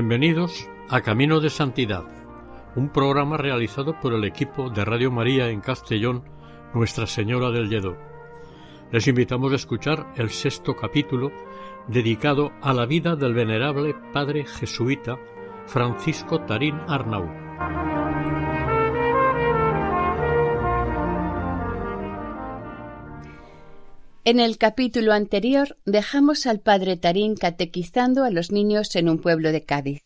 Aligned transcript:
Bienvenidos 0.00 0.66
a 0.88 1.02
Camino 1.02 1.40
de 1.40 1.50
Santidad, 1.50 2.04
un 2.74 2.88
programa 2.88 3.36
realizado 3.36 4.00
por 4.00 4.14
el 4.14 4.24
equipo 4.24 4.70
de 4.70 4.82
Radio 4.82 5.10
María 5.10 5.50
en 5.50 5.60
Castellón, 5.60 6.24
Nuestra 6.72 7.06
Señora 7.06 7.50
del 7.50 7.68
Lledó. 7.68 7.98
Les 8.92 9.06
invitamos 9.08 9.52
a 9.52 9.56
escuchar 9.56 10.06
el 10.16 10.30
sexto 10.30 10.74
capítulo 10.74 11.30
dedicado 11.86 12.50
a 12.62 12.72
la 12.72 12.86
vida 12.86 13.14
del 13.14 13.34
venerable 13.34 13.94
padre 14.10 14.46
jesuita 14.46 15.18
Francisco 15.66 16.40
Tarín 16.46 16.80
Arnau. 16.88 17.28
En 24.22 24.38
el 24.38 24.58
capítulo 24.58 25.14
anterior 25.14 25.78
dejamos 25.86 26.46
al 26.46 26.60
padre 26.60 26.98
Tarín 26.98 27.36
catequizando 27.36 28.22
a 28.24 28.30
los 28.30 28.52
niños 28.52 28.94
en 28.96 29.08
un 29.08 29.18
pueblo 29.18 29.50
de 29.50 29.64
Cádiz. 29.64 30.02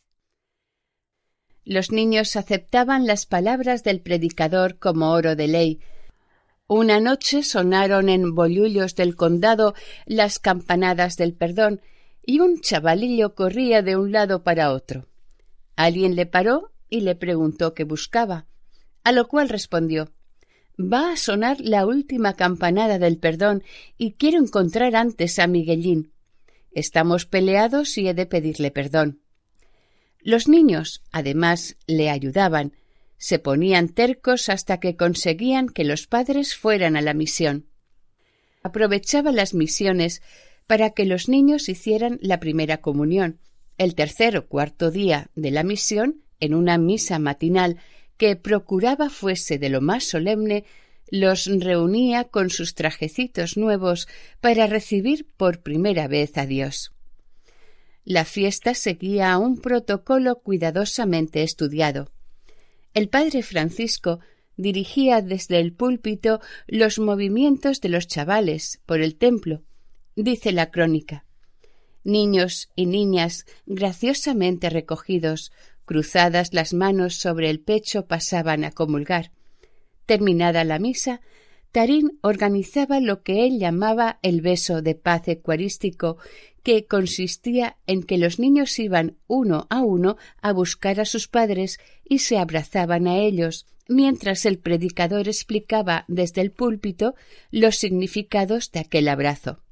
Los 1.65 1.91
niños 1.91 2.37
aceptaban 2.37 3.09
las 3.09 3.27
palabras 3.27 3.83
del 3.83 4.01
predicador 4.01 4.79
como 4.79 5.11
oro 5.11 5.35
de 5.35 5.49
ley. 5.49 5.81
Una 6.69 7.01
noche 7.01 7.43
sonaron 7.43 8.09
en 8.09 8.37
Bollullos 8.37 8.95
del 8.95 9.17
condado 9.17 9.75
las 10.07 10.39
campanadas 10.39 11.17
del 11.17 11.35
perdón 11.35 11.81
y 12.25 12.39
un 12.39 12.61
chavalillo 12.61 13.35
corría 13.35 13.83
de 13.83 13.97
un 13.97 14.13
lado 14.13 14.45
para 14.45 14.71
otro. 14.71 15.09
Alguien 15.75 16.15
le 16.15 16.27
paró 16.27 16.71
y 16.89 17.01
le 17.01 17.17
preguntó 17.17 17.75
qué 17.75 17.83
buscaba, 17.83 18.47
a 19.03 19.11
lo 19.11 19.27
cual 19.27 19.49
respondió 19.49 20.13
Va 20.79 21.13
a 21.13 21.17
sonar 21.17 21.61
la 21.61 21.87
última 21.87 22.35
campanada 22.35 22.99
del 22.99 23.19
perdón 23.19 23.63
y 23.97 24.13
quiero 24.13 24.39
encontrar 24.39 24.97
antes 24.97 25.39
a 25.39 25.47
Miguelín. 25.47 26.13
Estamos 26.73 27.27
peleados 27.27 27.97
y 27.97 28.09
he 28.09 28.15
de 28.15 28.27
pedirle 28.27 28.73
perdón. 28.73 29.21
Los 30.21 30.49
niños, 30.49 31.03
además, 31.13 31.77
le 31.87 32.11
ayudaban, 32.11 32.73
se 33.19 33.39
ponían 33.39 33.89
tercos 33.89 34.49
hasta 34.49 34.81
que 34.81 34.97
conseguían 34.97 35.69
que 35.69 35.85
los 35.85 36.07
padres 36.09 36.57
fueran 36.57 36.97
a 36.97 37.03
la 37.03 37.15
misión. 37.15 37.67
Aprovechaba 38.63 39.31
las 39.31 39.55
misiones 39.55 40.23
para 40.67 40.91
que 40.91 41.05
los 41.05 41.29
niños 41.29 41.69
hicieran 41.69 42.19
la 42.21 42.41
primera 42.41 42.79
comunión, 42.79 43.39
el 43.79 43.95
tercer 43.95 44.37
o 44.37 44.47
cuarto 44.47 44.91
día 44.91 45.31
de 45.37 45.51
la 45.51 45.63
misión, 45.63 46.23
en 46.41 46.55
una 46.55 46.79
misa 46.79 47.19
matinal 47.19 47.79
que 48.17 48.37
procuraba 48.37 49.11
fuese 49.11 49.59
de 49.59 49.69
lo 49.69 49.81
más 49.81 50.05
solemne, 50.05 50.65
los 51.11 51.47
reunía 51.47 52.25
con 52.25 52.51
sus 52.51 52.75
trajecitos 52.75 53.57
nuevos 53.57 54.09
para 54.41 54.67
recibir 54.67 55.27
por 55.37 55.63
primera 55.63 56.09
vez 56.09 56.37
a 56.39 56.47
Dios. 56.47 56.93
La 58.05 58.25
fiesta 58.25 58.75
seguía 58.75 59.37
un 59.39 59.61
protocolo 59.61 60.41
cuidadosamente 60.41 61.43
estudiado. 61.43 62.11
El 62.93 63.09
padre 63.09 63.43
Francisco 63.43 64.21
dirigía 64.57 65.23
desde 65.23 65.59
el 65.59 65.73
púlpito 65.73 66.41
los 66.67 66.99
movimientos 66.99 67.81
de 67.81 67.89
los 67.89 68.07
chavales 68.07 68.81
por 68.87 69.01
el 69.01 69.17
templo, 69.17 69.63
dice 70.17 70.53
la 70.53 70.71
crónica. 70.71 71.25
Niños 72.05 72.69
y 72.77 72.87
niñas 72.87 73.47
graciosamente 73.67 74.69
recogidos, 74.69 75.53
Cruzadas 75.85 76.55
las 76.55 76.73
manos 76.73 77.17
sobre 77.17 77.51
el 77.51 77.61
pecho 77.61 78.07
pasaban 78.07 78.65
a 78.65 78.71
comulgar. 78.71 79.33
Terminada 80.07 80.65
la 80.65 80.79
misa, 80.79 81.21
Tarín 81.73 82.19
organizaba 82.23 83.01
lo 83.01 83.23
que 83.23 83.47
él 83.47 83.59
llamaba 83.59 84.21
el 84.23 84.43
beso 84.43 84.81
de 84.81 84.95
paz 84.95 85.27
ecuarístico, 85.27 86.19
que 86.63 86.87
consistía 86.87 87.77
en 87.87 88.05
que 88.05 88.17
los 88.17 88.39
niños 88.39 88.79
iban 88.79 89.17
uno 89.27 89.67
a 89.71 89.83
uno 89.83 90.17
a 90.41 90.53
buscar 90.53 91.01
a 91.01 91.05
sus 91.05 91.27
padres 91.27 91.81
y 92.05 92.21
se 92.21 92.39
abrazaban 92.39 93.09
a 93.09 93.19
ellos, 93.19 93.67
mientras 93.89 94.47
el 94.47 94.59
predicador 94.61 95.27
explicaba 95.27 96.05
desde 96.07 96.43
el 96.43 96.53
púlpito 96.53 97.17
los 97.51 97.77
significados 97.77 98.71
de 98.71 98.81
aquel 98.81 99.09
abrazo. 99.09 99.64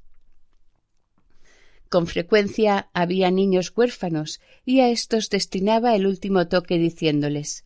Con 1.93 2.07
frecuencia 2.07 2.89
había 2.95 3.29
niños 3.29 3.71
huérfanos 3.75 4.41
y 4.65 4.79
a 4.79 4.89
éstos 4.89 5.29
destinaba 5.29 5.95
el 5.95 6.07
último 6.07 6.47
toque 6.47 6.79
diciéndoles 6.79 7.65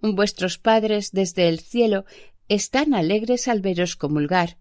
Vuestros 0.00 0.56
padres 0.56 1.10
desde 1.12 1.50
el 1.50 1.60
cielo 1.60 2.06
están 2.48 2.94
alegres 2.94 3.48
al 3.48 3.60
veros 3.60 3.94
comulgar. 3.94 4.56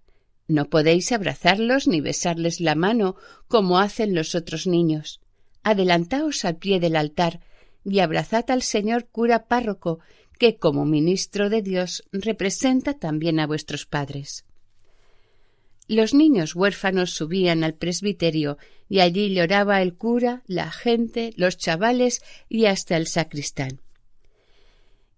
No 0.50 0.70
podéis 0.70 1.14
abrazarlos 1.14 1.88
ni 1.88 2.02
besarles 2.02 2.60
la 2.60 2.76
mano 2.76 3.16
como 3.48 3.80
hacen 3.80 4.14
los 4.14 4.36
otros 4.36 4.68
niños. 4.68 5.22
Adelantaos 5.64 6.44
al 6.44 6.58
pie 6.58 6.82
del 6.82 6.98
altar 6.98 7.40
y 7.86 8.00
abrazad 8.00 8.52
al 8.52 8.62
señor 8.62 9.08
cura 9.08 9.48
párroco, 9.48 10.00
que 10.38 10.58
como 10.58 10.84
ministro 10.84 11.50
de 11.50 11.62
Dios 11.62 12.04
representa 12.12 13.00
también 13.00 13.40
a 13.40 13.48
vuestros 13.48 13.86
padres. 13.86 14.44
Los 15.92 16.14
niños 16.14 16.56
huérfanos 16.56 17.12
subían 17.12 17.66
al 17.66 17.74
presbiterio 17.74 18.58
y 18.88 19.02
allí 19.02 19.34
lloraba 19.34 19.82
el 19.82 19.94
cura, 19.94 20.42
la 20.48 20.72
gente, 20.72 21.34
los 21.36 21.58
chavales 21.58 22.22
y 22.48 22.68
hasta 22.68 22.96
el 22.96 23.08
sacristán. 23.08 23.82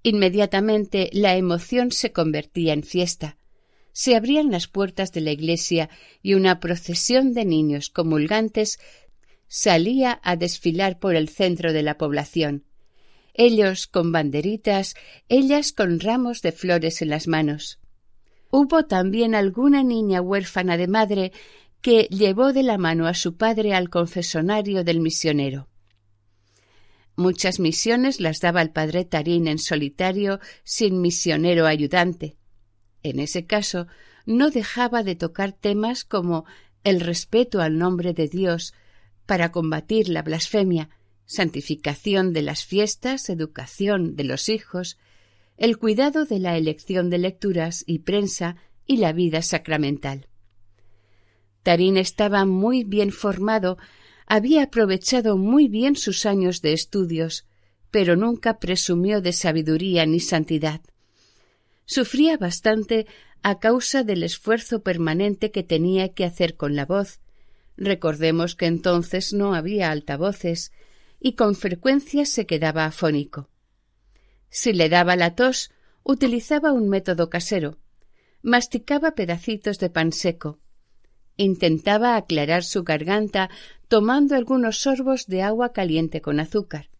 Inmediatamente 0.02 1.12
la 1.14 1.38
emoción 1.38 1.92
se 1.92 2.12
convertía 2.12 2.74
en 2.74 2.82
fiesta. 2.82 3.38
Se 3.92 4.16
abrían 4.16 4.50
las 4.50 4.68
puertas 4.68 5.12
de 5.12 5.22
la 5.22 5.30
iglesia 5.30 5.92
y 6.24 6.34
una 6.34 6.60
procesión 6.60 7.36
de 7.36 7.46
niños 7.46 7.92
comulgantes 7.92 8.80
salía 9.48 10.20
a 10.24 10.38
desfilar 10.38 10.98
por 10.98 11.16
el 11.16 11.30
centro 11.30 11.72
de 11.72 11.84
la 11.84 12.00
población. 12.00 12.64
Ellos 13.36 13.86
con 13.86 14.12
banderitas, 14.12 14.96
ellas 15.30 15.72
con 15.72 16.00
ramos 16.00 16.42
de 16.42 16.52
flores 16.52 17.04
en 17.04 17.10
las 17.10 17.28
manos. 17.28 17.78
Hubo 18.56 18.86
también 18.86 19.34
alguna 19.34 19.81
niña 19.81 20.22
huérfana 20.22 20.78
de 20.78 20.88
madre 20.88 21.31
que 21.81 22.03
llevó 22.12 22.53
de 22.53 22.62
la 22.62 22.78
mano 22.78 23.08
a 23.08 23.16
su 23.16 23.36
padre 23.36 23.74
al 23.74 23.90
confesonario 23.90 24.84
del 24.84 25.00
misionero. 25.00 25.69
Muchas 27.16 27.59
misiones 27.59 28.19
las 28.19 28.42
daba 28.42 28.62
el 28.62 28.69
padre 28.69 29.06
Tarín 29.06 29.48
en 29.48 29.57
solitario 29.57 30.39
sin 30.63 31.01
misionero 31.01 31.66
ayudante. 31.66 32.38
En 33.01 33.18
ese 33.18 33.48
caso 33.48 33.88
no 34.28 34.51
dejaba 34.51 35.01
de 35.01 35.16
tocar 35.16 35.54
temas 35.54 36.06
como 36.06 36.45
el 36.83 37.00
respeto 37.00 37.60
al 37.60 37.80
nombre 37.80 38.13
de 38.13 38.28
Dios 38.28 38.75
para 39.25 39.51
combatir 39.51 40.10
la 40.10 40.22
blasfemia, 40.22 40.89
santificación 41.25 42.33
de 42.33 42.44
las 42.44 42.66
fiestas, 42.66 43.31
educación 43.31 44.16
de 44.16 44.25
los 44.25 44.48
hijos, 44.48 45.00
el 45.58 45.78
cuidado 45.78 46.26
de 46.26 46.40
la 46.40 46.58
elección 46.58 47.10
de 47.10 47.18
lecturas 47.20 47.84
y 47.86 48.00
prensa 48.00 48.56
y 48.86 48.98
la 48.98 49.14
vida 49.14 49.42
sacramental. 49.42 50.28
Tarín 51.64 51.98
estaba 51.98 52.46
muy 52.46 52.84
bien 52.84 53.12
formado, 53.12 53.78
había 54.28 54.64
aprovechado 54.64 55.38
muy 55.38 55.68
bien 55.68 55.96
sus 55.96 56.26
años 56.26 56.62
de 56.62 56.74
estudios, 56.74 57.46
pero 57.92 58.16
nunca 58.16 58.60
presumió 58.60 59.22
de 59.22 59.34
sabiduría 59.34 60.06
ni 60.06 60.20
santidad. 60.20 60.82
Sufría 61.86 62.38
bastante 62.38 63.06
a 63.44 63.60
causa 63.60 64.04
del 64.04 64.24
esfuerzo 64.24 64.82
permanente 64.82 65.52
que 65.52 65.64
tenía 65.64 66.14
que 66.14 66.26
hacer 66.26 66.56
con 66.56 66.76
la 66.76 66.86
voz. 66.86 67.20
Recordemos 67.78 68.56
que 68.56 68.66
entonces 68.66 69.34
no 69.34 69.54
había 69.54 69.92
altavoces 69.92 70.72
y 71.20 71.34
con 71.34 71.56
frecuencia 71.56 72.26
se 72.26 72.46
quedaba 72.46 72.86
afónico. 72.86 73.50
Si 74.56 74.72
le 74.72 74.88
daba 74.88 75.16
la 75.16 75.34
tos, 75.34 75.72
utilizaba 76.04 76.74
un 76.74 76.88
método 76.88 77.28
casero. 77.32 77.80
Masticaba 78.44 79.16
pedacitos 79.16 79.80
de 79.80 79.90
pan 79.90 80.12
seco. 80.12 80.60
Intentaba 81.38 82.16
aclarar 82.16 82.64
su 82.64 82.84
garganta 82.84 83.50
tomando 83.88 84.36
algunos 84.36 84.78
sorbos 84.78 85.26
de 85.26 85.42
agua 85.42 85.74
caliente 85.74 86.22
con 86.22 86.40
azúcar. 86.40 86.92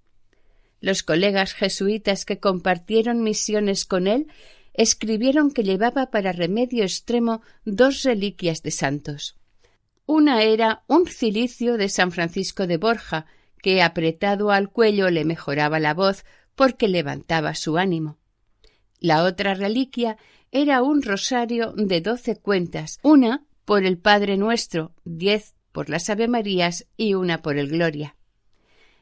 Los 0.82 1.04
colegas 1.04 1.54
jesuitas 1.54 2.26
que 2.26 2.40
compartieron 2.40 3.22
misiones 3.22 3.86
con 3.86 4.08
él 4.08 4.26
escribieron 4.74 5.52
que 5.52 5.64
llevaba 5.64 6.10
para 6.10 6.32
remedio 6.32 6.82
extremo 6.82 7.44
dos 7.66 8.02
reliquias 8.02 8.64
de 8.64 8.72
santos. 8.72 9.38
Una 10.08 10.42
era 10.42 10.84
un 10.88 11.06
cilicio 11.06 11.78
de 11.78 11.88
San 11.90 12.12
Francisco 12.12 12.66
de 12.66 12.78
Borja, 12.78 13.28
que 13.62 13.84
apretado 13.84 14.50
al 14.50 14.72
cuello 14.72 15.12
le 15.12 15.24
mejoraba 15.24 15.80
la 15.80 15.94
voz 15.94 16.26
porque 16.56 16.88
levantaba 16.88 17.56
su 17.56 17.78
ánimo. 17.78 18.18
La 19.00 19.24
otra 19.24 19.54
reliquia 19.54 20.18
era 20.52 20.82
un 20.82 21.02
rosario 21.02 21.74
de 21.74 22.02
doce 22.02 22.38
cuentas, 22.38 23.00
una 23.02 23.44
por 23.66 23.84
el 23.84 23.98
Padre 23.98 24.38
Nuestro, 24.38 24.94
diez 25.04 25.56
por 25.72 25.90
las 25.90 26.10
Ave 26.10 26.28
Marías 26.28 26.86
y 26.96 27.16
una 27.16 27.42
por 27.42 27.58
el 27.58 27.70
Gloria. 27.70 28.16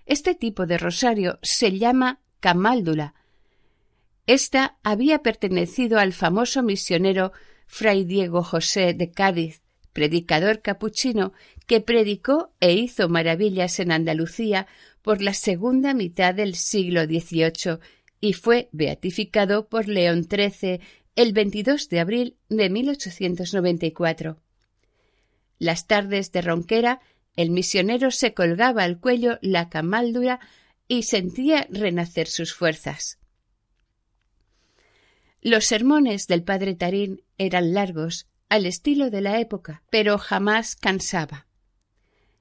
Este 0.05 0.33
tipo 0.33 0.65
de 0.65 0.77
rosario 0.77 1.39
se 1.41 1.77
llama 1.77 2.19
camáldula. 2.39 3.13
Esta 4.27 4.77
había 4.83 5.19
pertenecido 5.19 5.99
al 5.99 6.13
famoso 6.13 6.63
misionero 6.63 7.31
Fray 7.67 8.05
Diego 8.05 8.43
José 8.43 8.93
de 8.93 9.11
Cádiz, 9.11 9.61
predicador 9.93 10.61
capuchino 10.61 11.33
que 11.67 11.81
predicó 11.81 12.51
e 12.59 12.73
hizo 12.73 13.09
maravillas 13.09 13.79
en 13.79 13.91
Andalucía 13.91 14.67
por 15.01 15.21
la 15.21 15.33
segunda 15.33 15.93
mitad 15.93 16.33
del 16.33 16.55
siglo 16.55 17.03
XVIII 17.05 17.79
y 18.19 18.33
fue 18.33 18.69
beatificado 18.71 19.67
por 19.67 19.87
León 19.87 20.27
XIII 20.29 20.79
el 21.15 21.33
22 21.33 21.89
de 21.89 21.99
abril 21.99 22.37
de 22.49 22.69
1894. 22.69 24.41
Las 25.57 25.87
tardes 25.87 26.31
de 26.31 26.41
ronquera, 26.41 27.01
el 27.35 27.51
misionero 27.51 28.11
se 28.11 28.33
colgaba 28.33 28.83
al 28.83 28.99
cuello 28.99 29.37
la 29.41 29.69
camáldura 29.69 30.39
y 30.87 31.03
sentía 31.03 31.67
renacer 31.69 32.27
sus 32.27 32.53
fuerzas. 32.53 33.19
Los 35.41 35.65
sermones 35.65 36.27
del 36.27 36.43
padre 36.43 36.75
Tarín 36.75 37.23
eran 37.37 37.73
largos, 37.73 38.27
al 38.49 38.65
estilo 38.65 39.09
de 39.09 39.21
la 39.21 39.39
época, 39.39 39.81
pero 39.89 40.17
jamás 40.17 40.75
cansaba. 40.75 41.47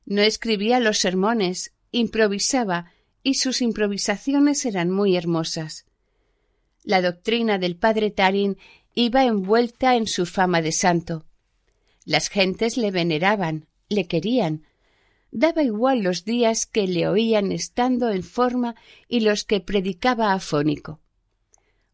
No 0.05 0.23
escribía 0.23 0.81
los 0.81 0.99
sermones, 0.99 1.73
improvisaba, 1.93 2.93
y 3.23 3.35
sus 3.35 3.63
improvisaciones 3.63 4.65
eran 4.65 4.91
muy 4.91 5.17
hermosas. 5.17 5.87
La 6.83 7.03
doctrina 7.03 7.59
del 7.59 7.77
padre 7.77 8.11
Tarín 8.11 8.57
iba 8.95 9.25
envuelta 9.25 9.97
en 9.97 10.07
su 10.07 10.27
fama 10.27 10.63
de 10.63 10.73
santo. 10.73 11.27
Las 12.05 12.29
gentes 12.29 12.77
le 12.77 12.91
veneraban, 12.91 13.67
le 13.89 14.07
querían. 14.07 14.65
Daba 15.31 15.63
igual 15.63 16.01
los 16.01 16.25
días 16.25 16.67
que 16.67 16.87
le 16.87 17.07
oían 17.07 17.53
estando 17.53 18.11
en 18.11 18.23
forma 18.23 18.75
y 19.09 19.21
los 19.21 19.45
que 19.45 19.61
predicaba 19.61 20.33
afónico. 20.33 21.01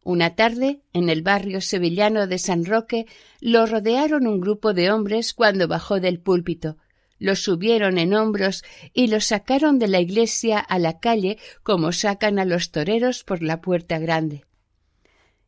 Una 0.02 0.36
tarde, 0.36 0.82
en 0.92 1.08
el 1.08 1.22
barrio 1.22 1.60
sevillano 1.60 2.28
de 2.28 2.38
San 2.38 2.64
Roque, 2.64 3.06
lo 3.40 3.66
rodearon 3.66 4.28
un 4.28 4.40
grupo 4.40 4.72
de 4.72 4.92
hombres 4.92 5.34
cuando 5.34 5.66
bajó 5.66 5.98
del 5.98 6.20
púlpito. 6.20 6.76
Lo 7.18 7.34
subieron 7.34 7.98
en 7.98 8.14
hombros 8.14 8.62
y 8.92 9.06
lo 9.06 9.20
sacaron 9.20 9.78
de 9.78 9.88
la 9.88 10.00
iglesia 10.00 10.58
a 10.58 10.78
la 10.78 10.98
calle 11.00 11.38
como 11.62 11.92
sacan 11.92 12.38
a 12.38 12.44
los 12.44 12.70
toreros 12.70 13.24
por 13.24 13.42
la 13.42 13.60
puerta 13.60 13.98
grande. 13.98 14.44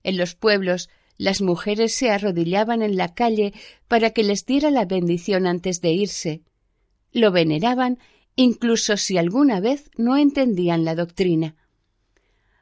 En 0.03 0.17
los 0.17 0.35
pueblos 0.35 0.89
las 1.19 1.43
mujeres 1.43 1.95
se 1.95 2.11
arrodillaban 2.11 2.81
en 2.81 2.97
la 2.97 3.13
calle 3.15 3.53
para 3.89 4.11
que 4.11 4.23
les 4.23 4.47
diera 4.47 4.71
la 4.71 4.87
bendición 4.87 5.47
antes 5.47 5.81
de 5.81 5.91
irse. 5.91 6.43
Lo 7.13 7.33
veneraban 7.33 7.99
incluso 8.37 8.97
si 8.97 9.19
alguna 9.19 9.61
vez 9.61 9.91
no 9.97 10.17
entendían 10.17 10.85
la 10.85 10.95
doctrina. 10.95 11.57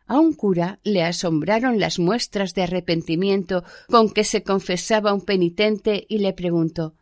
A 0.06 0.18
un 0.18 0.32
cura 0.32 0.80
le 0.84 1.02
asombraron 1.02 1.78
las 1.78 1.98
muestras 1.98 2.54
de 2.54 2.62
arrepentimiento 2.62 3.62
con 3.88 4.10
que 4.10 4.24
se 4.24 4.42
confesaba 4.42 5.12
un 5.12 5.20
penitente 5.20 6.06
y 6.08 6.18
le 6.18 6.32
preguntó 6.32 6.94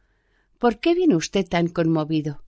¿Por 0.65 0.81
qué 0.81 0.95
viene 0.95 1.15
usted 1.15 1.47
tan 1.47 1.69
conmovido? 1.69 2.43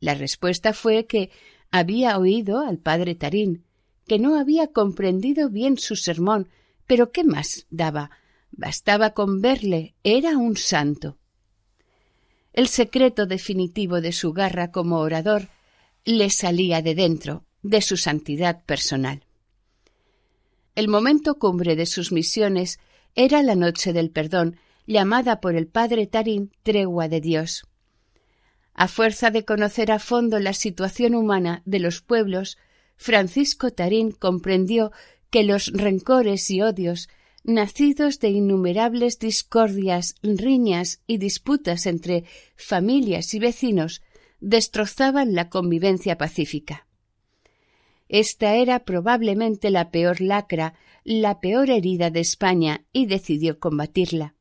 La 0.00 0.14
respuesta 0.14 0.72
fue 0.72 1.04
que 1.04 1.28
había 1.70 2.16
oído 2.16 2.60
al 2.60 2.78
padre 2.78 3.14
Tarín, 3.16 3.66
que 4.06 4.18
no 4.18 4.40
había 4.40 4.68
comprendido 4.68 5.50
bien 5.50 5.76
su 5.76 5.94
sermón, 5.94 6.48
pero 6.86 7.12
¿qué 7.12 7.24
más 7.24 7.66
daba? 7.68 8.12
Bastaba 8.50 9.10
con 9.10 9.42
verle, 9.42 9.94
era 10.04 10.38
un 10.38 10.56
santo. 10.56 11.18
El 12.54 12.66
secreto 12.66 13.26
definitivo 13.26 14.00
de 14.00 14.12
su 14.12 14.32
garra 14.32 14.72
como 14.72 14.96
orador 15.00 15.48
le 16.06 16.30
salía 16.30 16.80
de 16.80 16.94
dentro, 16.94 17.44
de 17.60 17.82
su 17.82 17.98
santidad 17.98 18.64
personal. 18.64 19.22
El 20.74 20.88
momento 20.88 21.38
cumbre 21.38 21.76
de 21.76 21.84
sus 21.84 22.10
misiones 22.10 22.80
era 23.14 23.42
la 23.42 23.54
noche 23.54 23.92
del 23.92 24.08
perdón, 24.08 24.56
llamada 24.88 25.40
por 25.40 25.54
el 25.54 25.68
padre 25.68 26.06
Tarín 26.06 26.50
tregua 26.62 27.08
de 27.08 27.20
Dios. 27.20 27.66
A 28.72 28.88
fuerza 28.88 29.30
de 29.30 29.44
conocer 29.44 29.92
a 29.92 29.98
fondo 29.98 30.40
la 30.40 30.54
situación 30.54 31.14
humana 31.14 31.62
de 31.66 31.78
los 31.78 32.00
pueblos, 32.00 32.56
Francisco 32.96 33.70
Tarín 33.70 34.12
comprendió 34.12 34.90
que 35.28 35.44
los 35.44 35.66
rencores 35.74 36.50
y 36.50 36.62
odios, 36.62 37.10
nacidos 37.44 38.18
de 38.18 38.30
innumerables 38.30 39.18
discordias, 39.18 40.14
riñas 40.22 41.02
y 41.06 41.18
disputas 41.18 41.84
entre 41.84 42.24
familias 42.56 43.34
y 43.34 43.40
vecinos, 43.40 44.00
destrozaban 44.40 45.34
la 45.34 45.50
convivencia 45.50 46.16
pacífica. 46.16 46.86
Esta 48.08 48.54
era 48.54 48.86
probablemente 48.86 49.70
la 49.70 49.90
peor 49.90 50.22
lacra, 50.22 50.72
la 51.04 51.40
peor 51.40 51.68
herida 51.68 52.08
de 52.08 52.20
España, 52.20 52.86
y 52.90 53.04
decidió 53.04 53.58
combatirla. 53.58 54.37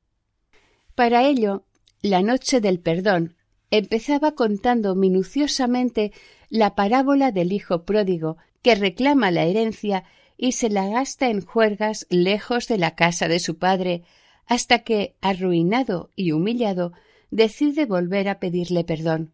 Para 0.98 1.28
ello, 1.28 1.64
la 2.02 2.24
noche 2.24 2.60
del 2.60 2.80
perdón 2.80 3.36
empezaba 3.70 4.32
contando 4.32 4.96
minuciosamente 4.96 6.12
la 6.50 6.74
parábola 6.74 7.32
del 7.32 7.54
hijo 7.54 7.86
pródigo 7.86 8.38
que 8.64 8.74
reclama 8.74 9.30
la 9.30 9.44
herencia 9.44 10.06
y 10.38 10.54
se 10.54 10.72
la 10.72 10.88
gasta 10.88 11.30
en 11.30 11.46
juergas 11.46 12.08
lejos 12.10 12.68
de 12.68 12.80
la 12.80 12.96
casa 12.96 13.28
de 13.28 13.38
su 13.38 13.60
padre, 13.60 14.06
hasta 14.48 14.80
que, 14.80 15.16
arruinado 15.22 16.10
y 16.16 16.32
humillado, 16.32 16.94
decide 17.30 17.86
volver 17.86 18.28
a 18.28 18.40
pedirle 18.40 18.84
perdón. 18.84 19.34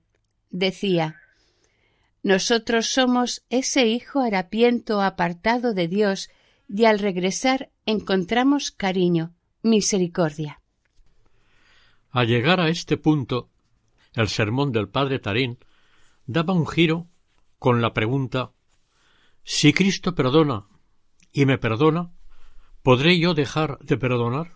Decía 0.49 1.15
nosotros 2.23 2.87
somos 2.87 3.45
ese 3.49 3.85
hijo 3.85 4.19
harapiento 4.19 5.01
apartado 5.01 5.73
de 5.73 5.87
Dios 5.87 6.29
y 6.67 6.83
al 6.83 6.99
regresar 6.99 7.69
encontramos 7.85 8.71
cariño, 8.71 9.33
misericordia. 9.61 10.59
Al 12.13 12.27
llegar 12.27 12.59
a 12.59 12.69
este 12.69 12.95
punto, 12.97 13.49
el 14.13 14.27
sermón 14.27 14.71
del 14.71 14.87
padre 14.87 15.17
Tarín 15.17 15.57
daba 16.27 16.53
un 16.53 16.67
giro 16.67 17.07
con 17.57 17.81
la 17.81 17.91
pregunta 17.91 18.51
Si 19.43 19.73
Cristo 19.73 20.13
perdona 20.13 20.67
y 21.31 21.47
me 21.47 21.57
perdona, 21.57 22.11
¿podré 22.83 23.17
yo 23.17 23.33
dejar 23.33 23.79
de 23.79 23.97
perdonar? 23.97 24.51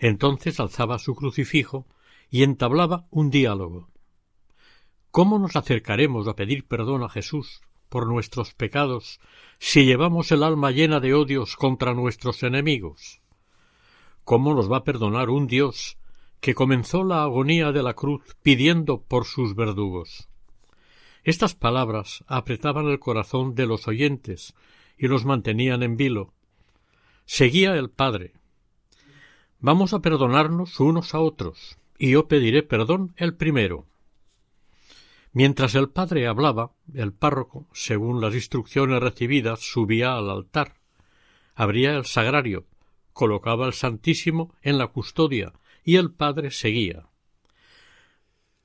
Entonces 0.00 0.58
alzaba 0.58 0.98
su 0.98 1.14
crucifijo 1.14 1.86
y 2.30 2.42
entablaba 2.42 3.06
un 3.10 3.30
diálogo. 3.30 3.88
¿Cómo 5.12 5.38
nos 5.38 5.54
acercaremos 5.54 6.26
a 6.26 6.34
pedir 6.34 6.66
perdón 6.66 7.04
a 7.04 7.08
Jesús 7.08 7.60
por 7.88 8.08
nuestros 8.08 8.54
pecados 8.54 9.20
si 9.60 9.84
llevamos 9.84 10.32
el 10.32 10.42
alma 10.42 10.72
llena 10.72 10.98
de 10.98 11.14
odios 11.14 11.54
contra 11.54 11.94
nuestros 11.94 12.42
enemigos? 12.42 13.20
¿Cómo 14.24 14.52
nos 14.52 14.70
va 14.70 14.78
a 14.78 14.84
perdonar 14.84 15.30
un 15.30 15.46
Dios 15.46 15.96
que 16.40 16.54
comenzó 16.54 17.04
la 17.04 17.22
agonía 17.22 17.72
de 17.72 17.82
la 17.82 17.94
cruz 17.94 18.22
pidiendo 18.42 19.02
por 19.02 19.24
sus 19.24 19.54
verdugos? 19.54 20.28
Estas 21.24 21.54
palabras 21.54 22.24
apretaban 22.28 22.86
el 22.86 22.98
corazón 22.98 23.54
de 23.54 23.66
los 23.66 23.88
oyentes 23.88 24.54
y 24.96 25.08
los 25.08 25.24
mantenían 25.24 25.82
en 25.82 25.96
vilo. 25.96 26.32
Seguía 27.24 27.74
el 27.74 27.90
Padre. 27.90 28.34
Vamos 29.58 29.92
a 29.92 30.00
perdonarnos 30.00 30.78
unos 30.78 31.14
a 31.14 31.20
otros, 31.20 31.78
y 31.98 32.10
yo 32.10 32.28
pediré 32.28 32.62
perdón 32.62 33.14
el 33.16 33.34
primero. 33.34 33.86
Mientras 35.32 35.74
el 35.74 35.90
padre 35.90 36.26
hablaba, 36.26 36.72
el 36.94 37.12
párroco, 37.12 37.66
según 37.72 38.20
las 38.20 38.34
instrucciones 38.34 39.02
recibidas, 39.02 39.60
subía 39.60 40.16
al 40.16 40.30
altar, 40.30 40.76
abría 41.54 41.96
el 41.96 42.06
sagrario, 42.06 42.66
colocaba 43.12 43.66
el 43.66 43.72
Santísimo 43.72 44.54
en 44.62 44.78
la 44.78 44.86
custodia 44.86 45.52
y 45.86 45.96
el 45.96 46.10
padre 46.10 46.50
seguía. 46.50 47.08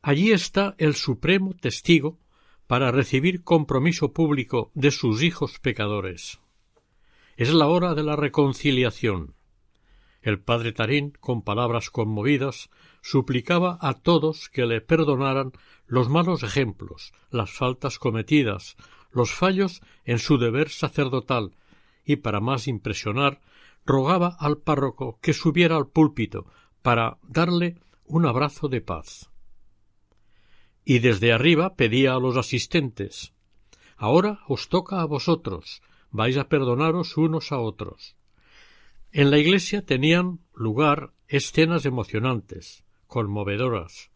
Allí 0.02 0.32
está 0.32 0.74
el 0.80 0.96
supremo 0.96 1.54
testigo 1.54 2.20
para 2.66 2.92
recibir 2.92 3.44
compromiso 3.44 4.12
público 4.12 4.72
de 4.74 4.90
sus 4.90 5.22
hijos 5.22 5.60
pecadores. 5.60 6.40
Es 7.38 7.54
la 7.54 7.68
hora 7.68 7.94
de 7.94 8.02
la 8.02 8.16
reconciliación. 8.16 9.36
El 10.24 10.40
padre 10.40 10.72
Tarín, 10.72 11.12
con 11.20 11.44
palabras 11.44 11.92
conmovidas, 11.92 12.72
suplicaba 13.02 13.78
a 13.82 13.94
todos 13.94 14.50
que 14.50 14.66
le 14.66 14.82
perdonaran 14.82 15.52
los 15.86 16.10
malos 16.10 16.42
ejemplos, 16.42 17.14
las 17.30 17.52
faltas 17.52 18.00
cometidas, 18.00 18.78
los 19.12 19.32
fallos 19.32 19.82
en 20.06 20.18
su 20.18 20.40
deber 20.40 20.70
sacerdotal 20.70 21.56
y 22.04 22.16
para 22.16 22.40
más 22.40 22.68
impresionar 22.68 23.42
rogaba 23.86 24.36
al 24.40 24.58
párroco 24.58 25.20
que 25.22 25.34
subiera 25.34 25.76
al 25.76 25.88
púlpito 25.88 26.48
para 26.82 27.18
darle 27.24 27.78
un 28.06 28.26
abrazo 28.26 28.68
de 28.68 28.82
paz. 28.82 29.30
Y 30.84 31.00
desde 31.00 31.32
arriba 31.32 31.76
pedía 31.76 32.14
a 32.14 32.20
los 32.20 32.38
asistentes 32.38 33.34
Ahora 34.02 34.40
os 34.48 34.68
toca 34.68 35.02
a 35.02 35.06
vosotros, 35.06 35.84
vais 36.10 36.36
a 36.36 36.50
perdonaros 36.50 37.18
unos 37.18 37.52
a 37.52 37.60
otros. 37.60 38.18
En 39.12 39.30
la 39.30 39.38
iglesia 39.38 39.86
tenían 39.86 40.40
lugar 40.56 41.14
escenas 41.28 41.86
emocionantes, 41.86 42.84
conmovedoras. 43.06 44.10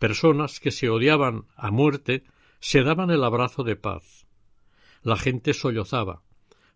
Personas 0.00 0.58
que 0.58 0.72
se 0.72 0.90
odiaban 0.90 1.46
a 1.54 1.70
muerte 1.70 2.24
se 2.58 2.82
daban 2.82 3.10
el 3.10 3.22
abrazo 3.22 3.62
de 3.62 3.76
paz. 3.76 4.26
La 5.02 5.16
gente 5.16 5.54
sollozaba. 5.54 6.24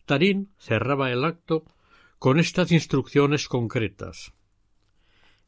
Tarín 0.05 0.53
cerraba 0.57 1.11
el 1.11 1.25
acto 1.25 1.65
con 2.21 2.39
estas 2.39 2.71
instrucciones 2.71 3.49
concretas. 3.49 4.35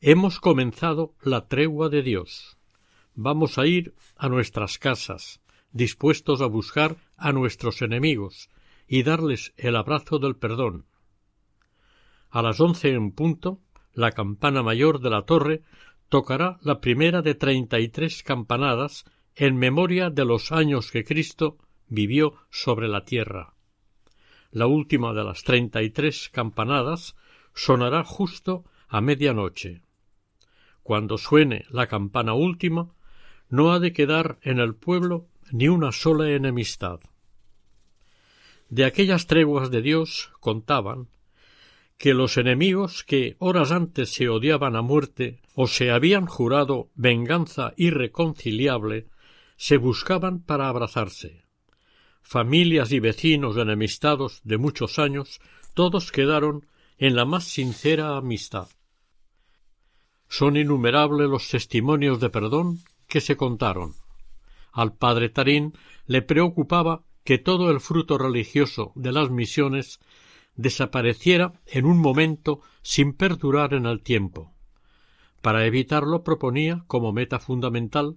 Hemos 0.01 0.39
comenzado 0.39 1.17
la 1.23 1.49
tregua 1.49 1.89
de 1.89 2.03
Dios. 2.03 2.57
Vamos 3.17 3.59
a 3.59 3.67
ir 3.67 3.97
a 4.17 4.29
nuestras 4.29 4.79
casas, 4.79 5.41
dispuestos 5.73 6.41
a 6.41 6.47
buscar 6.47 6.99
a 7.17 7.33
nuestros 7.33 7.83
enemigos 7.83 8.49
y 8.87 9.03
darles 9.03 9.53
el 9.57 9.75
abrazo 9.75 10.21
del 10.21 10.37
perdón. 10.37 10.87
A 12.31 12.43
las 12.43 12.61
once 12.61 12.93
en 12.93 13.11
punto, 13.11 13.61
la 13.93 14.13
campana 14.13 14.63
mayor 14.63 15.01
de 15.01 15.11
la 15.11 15.23
torre 15.23 15.63
tocará 16.09 16.59
la 16.63 16.81
primera 16.81 17.21
de 17.21 17.35
treinta 17.35 17.81
y 17.81 17.89
tres 17.89 18.23
campanadas 18.23 19.05
en 19.35 19.57
memoria 19.57 20.11
de 20.11 20.25
los 20.25 20.53
años 20.53 20.93
que 20.93 21.03
Cristo 21.03 21.59
vivió 21.89 22.35
sobre 22.51 22.87
la 22.87 23.05
tierra. 23.05 23.55
La 24.53 24.69
última 24.69 25.13
de 25.13 25.25
las 25.25 25.43
treinta 25.43 25.83
y 25.83 25.91
tres 25.91 26.29
campanadas 26.29 27.17
sonará 27.53 28.05
justo 28.05 28.65
a 28.87 29.01
medianoche. 29.01 29.83
Cuando 30.89 31.19
suene 31.19 31.67
la 31.69 31.87
campana 31.87 32.33
última, 32.33 32.95
no 33.51 33.73
ha 33.73 33.79
de 33.79 33.93
quedar 33.93 34.39
en 34.41 34.59
el 34.59 34.75
pueblo 34.75 35.27
ni 35.53 35.69
una 35.69 35.93
sola 35.93 36.31
enemistad. 36.31 37.01
De 38.71 38.87
aquellas 38.87 39.27
treguas 39.27 39.71
de 39.71 39.83
Dios 39.83 40.33
contaban 40.41 41.09
que 41.99 42.15
los 42.15 42.39
enemigos 42.39 43.05
que 43.05 43.37
horas 43.39 43.71
antes 43.71 44.15
se 44.15 44.31
odiaban 44.31 44.77
a 44.77 44.81
muerte 44.81 45.43
o 45.55 45.67
se 45.67 45.91
habían 45.91 46.25
jurado 46.25 46.89
venganza 46.95 47.75
irreconciliable 47.77 49.09
se 49.59 49.77
buscaban 49.77 50.41
para 50.41 50.71
abrazarse. 50.71 51.45
Familias 52.23 52.93
y 52.93 53.01
vecinos 53.01 53.59
enemistados 53.59 54.41
de 54.43 54.57
muchos 54.57 54.99
años, 54.99 55.39
todos 55.75 56.13
quedaron 56.13 56.65
en 56.97 57.15
la 57.15 57.27
más 57.27 57.45
sincera 57.45 58.17
amistad. 58.17 58.69
Son 60.29 60.57
innumerables 60.57 61.29
los 61.29 61.49
testimonios 61.49 62.21
de 62.21 62.31
perdón 62.31 62.81
que 63.07 63.21
se 63.21 63.37
contaron. 63.37 63.95
Al 64.73 64.95
padre 64.95 65.29
Tarín 65.29 65.73
le 66.07 66.23
preocupaba 66.23 67.03
que 67.25 67.39
todo 67.39 67.71
el 67.71 67.81
fruto 67.81 68.19
religioso 68.19 68.93
de 68.95 69.13
las 69.13 69.31
misiones 69.31 70.01
desapareciera 70.55 71.53
en 71.67 71.87
un 71.87 71.99
momento 71.99 72.61
sin 72.83 73.15
perdurar 73.15 73.75
en 73.75 73.87
el 73.87 74.03
tiempo. 74.03 74.53
Para 75.41 75.65
evitarlo 75.65 76.25
proponía 76.25 76.85
como 76.87 77.13
meta 77.13 77.39
fundamental, 77.39 78.17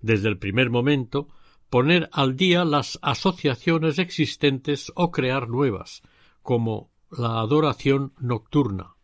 desde 0.00 0.28
el 0.28 0.38
primer 0.38 0.70
momento, 0.70 1.28
poner 1.70 2.08
al 2.12 2.36
día 2.36 2.64
las 2.64 2.98
asociaciones 3.02 3.98
existentes 3.98 4.92
o 4.94 5.10
crear 5.10 5.48
nuevas, 5.48 6.02
como 6.42 6.90
la 7.10 7.40
adoración 7.40 8.12
nocturna, 8.18 8.94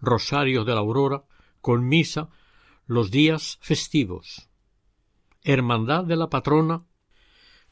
rosario 0.00 0.64
de 0.64 0.74
la 0.74 0.80
aurora, 0.80 1.24
con 1.60 1.86
misa 1.86 2.28
los 2.86 3.10
días 3.10 3.58
festivos, 3.60 4.48
hermandad 5.42 6.04
de 6.04 6.16
la 6.16 6.30
patrona, 6.30 6.84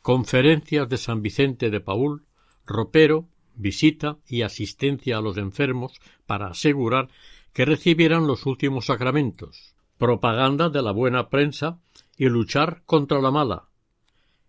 conferencias 0.02 0.88
de 0.88 0.98
San 0.98 1.22
Vicente 1.22 1.70
de 1.70 1.80
Paul, 1.80 2.26
ropero, 2.64 3.28
visita 3.54 4.18
y 4.26 4.42
asistencia 4.42 5.18
a 5.18 5.20
los 5.20 5.36
enfermos 5.36 6.00
para 6.26 6.48
asegurar 6.48 7.08
que 7.52 7.64
recibieran 7.64 8.26
los 8.26 8.44
últimos 8.44 8.86
sacramentos, 8.86 9.74
propaganda 9.98 10.68
de 10.68 10.82
la 10.82 10.92
buena 10.92 11.30
prensa 11.30 11.80
y 12.16 12.28
luchar 12.28 12.82
contra 12.84 13.20
la 13.20 13.30
mala, 13.30 13.68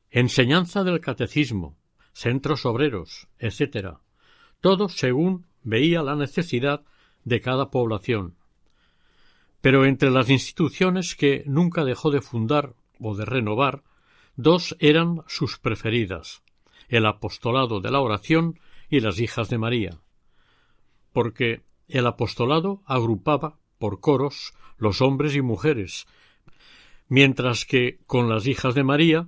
enseñanza 0.09 0.83
del 0.83 0.99
catecismo, 0.99 1.77
centros 2.13 2.65
obreros, 2.65 3.27
etc. 3.39 3.97
Todo 4.59 4.89
según 4.89 5.45
veía 5.63 6.01
la 6.03 6.15
necesidad 6.15 6.83
de 7.23 7.41
cada 7.41 7.69
población. 7.69 8.35
Pero 9.61 9.85
entre 9.85 10.11
las 10.11 10.29
instituciones 10.29 11.15
que 11.15 11.43
nunca 11.45 11.83
dejó 11.83 12.11
de 12.11 12.21
fundar 12.21 12.73
o 12.99 13.15
de 13.15 13.25
renovar, 13.25 13.83
dos 14.35 14.75
eran 14.79 15.23
sus 15.27 15.57
preferidas 15.57 16.43
el 16.89 17.05
apostolado 17.05 17.79
de 17.81 17.91
la 17.91 17.99
oración 17.99 18.59
y 18.89 18.99
las 19.01 19.19
hijas 19.19 19.49
de 19.49 19.57
María, 19.57 19.99
porque 21.11 21.61
el 21.87 22.07
apostolado 22.07 22.81
agrupaba 22.85 23.57
por 23.77 23.99
coros 23.99 24.53
los 24.77 25.01
hombres 25.01 25.35
y 25.35 25.41
mujeres, 25.41 26.07
mientras 27.09 27.65
que 27.65 27.99
con 28.05 28.29
las 28.29 28.47
hijas 28.47 28.75
de 28.75 28.83
María 28.83 29.27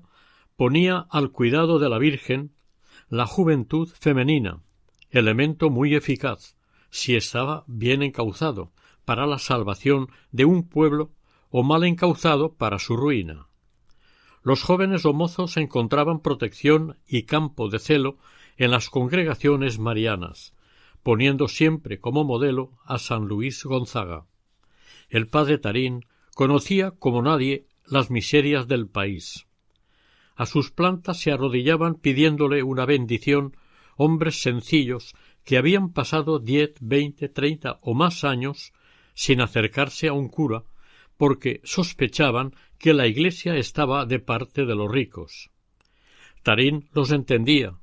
ponía 0.56 1.08
al 1.10 1.32
cuidado 1.32 1.80
de 1.80 1.90
la 1.90 1.98
Virgen 1.98 2.52
la 3.10 3.26
juventud 3.26 3.90
femenina, 4.00 4.62
elemento 5.10 5.70
muy 5.70 5.96
eficaz, 5.96 6.56
si 6.90 7.16
estaba 7.16 7.64
bien 7.68 8.04
encauzado, 8.04 8.72
para 9.06 9.26
la 9.26 9.40
salvación 9.40 10.10
de 10.32 10.46
un 10.46 10.68
pueblo 10.68 11.12
o 11.50 11.64
mal 11.64 11.84
encauzado 11.84 12.54
para 12.54 12.80
su 12.80 12.96
ruina. 12.96 13.48
Los 14.44 14.64
jóvenes 14.64 15.06
o 15.06 15.14
mozos 15.14 15.58
encontraban 15.58 16.22
protección 16.22 16.98
y 17.08 17.24
campo 17.24 17.70
de 17.70 17.80
celo 17.80 18.18
en 18.58 18.72
las 18.72 18.90
congregaciones 18.90 19.80
marianas, 19.80 20.54
poniendo 21.04 21.48
siempre 21.48 22.00
como 22.00 22.24
modelo 22.24 22.72
a 22.86 23.00
San 23.00 23.26
Luis 23.26 23.64
Gonzaga. 23.64 24.26
El 25.10 25.28
padre 25.28 25.58
Tarín 25.58 26.06
conocía 26.36 26.92
como 26.92 27.22
nadie 27.22 27.68
las 27.86 28.12
miserias 28.12 28.68
del 28.68 28.88
país. 28.88 29.48
A 30.36 30.46
sus 30.46 30.72
plantas 30.72 31.20
se 31.20 31.32
arrodillaban 31.32 31.96
pidiéndole 31.96 32.64
una 32.64 32.86
bendición 32.86 33.58
hombres 33.98 34.42
sencillos 34.42 35.14
que 35.44 35.58
habían 35.58 35.92
pasado 35.92 36.40
diez, 36.40 36.76
veinte, 36.80 37.28
treinta 37.28 37.80
o 37.82 37.94
más 37.94 38.24
años 38.24 38.72
sin 39.20 39.42
acercarse 39.42 40.08
a 40.08 40.14
un 40.14 40.30
cura, 40.30 40.64
porque 41.18 41.60
sospechaban 41.66 42.56
que 42.78 42.94
la 42.94 43.06
Iglesia 43.06 43.58
estaba 43.58 44.06
de 44.06 44.20
parte 44.20 44.66
de 44.66 44.76
los 44.76 44.90
ricos. 44.90 45.50
Tarín 46.42 46.88
los 46.94 47.12
entendía, 47.12 47.78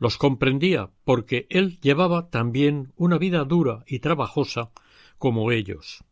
los 0.00 0.18
comprendía 0.18 0.90
porque 1.04 1.46
él 1.50 1.78
llevaba 1.80 2.30
también 2.30 2.92
una 2.96 3.16
vida 3.16 3.44
dura 3.44 3.84
y 3.86 4.00
trabajosa 4.00 4.72
como 5.18 5.52
ellos. 5.52 6.02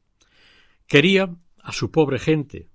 Quería 0.86 1.34
a 1.64 1.72
su 1.72 1.90
pobre 1.90 2.20
gente, 2.20 2.68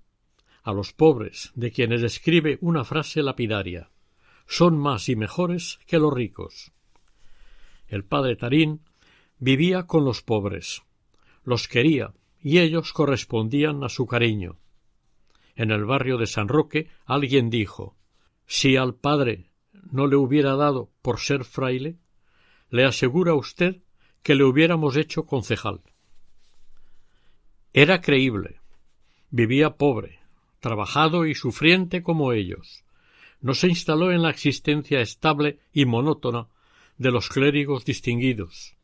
a 0.64 0.74
los 0.74 0.92
pobres, 0.92 1.50
de 1.54 1.72
quienes 1.72 2.02
escribe 2.02 2.58
una 2.60 2.84
frase 2.84 3.22
lapidaria 3.22 3.88
son 4.46 4.76
más 4.76 5.08
y 5.08 5.16
mejores 5.16 5.80
que 5.86 5.98
los 5.98 6.12
ricos. 6.12 6.72
El 7.88 8.04
padre 8.04 8.36
Tarín 8.36 8.82
vivía 9.38 9.86
con 9.86 10.04
los 10.04 10.20
pobres, 10.20 10.82
los 11.46 11.68
quería 11.68 12.12
y 12.42 12.58
ellos 12.58 12.92
correspondían 12.92 13.82
a 13.82 13.88
su 13.88 14.06
cariño. 14.06 14.58
En 15.54 15.70
el 15.70 15.86
barrio 15.86 16.18
de 16.18 16.26
San 16.26 16.48
Roque 16.48 16.90
alguien 17.06 17.48
dijo 17.48 17.96
si 18.46 18.76
al 18.76 18.94
padre 18.94 19.50
no 19.90 20.06
le 20.06 20.16
hubiera 20.16 20.54
dado 20.54 20.90
por 21.02 21.18
ser 21.20 21.44
fraile, 21.44 21.96
le 22.70 22.84
asegura 22.84 23.34
usted 23.34 23.82
que 24.22 24.34
le 24.34 24.44
hubiéramos 24.44 24.96
hecho 24.96 25.24
concejal. 25.24 25.80
Era 27.72 28.00
creíble. 28.00 28.60
Vivía 29.30 29.76
pobre, 29.76 30.20
trabajado 30.60 31.26
y 31.26 31.34
sufriente 31.34 32.02
como 32.02 32.32
ellos. 32.32 32.84
No 33.40 33.54
se 33.54 33.68
instaló 33.68 34.12
en 34.12 34.22
la 34.22 34.30
existencia 34.30 35.00
estable 35.00 35.58
y 35.72 35.84
monótona 35.84 36.48
de 36.96 37.10
los 37.10 37.28
clérigos 37.28 37.84
distinguidos. 37.84 38.76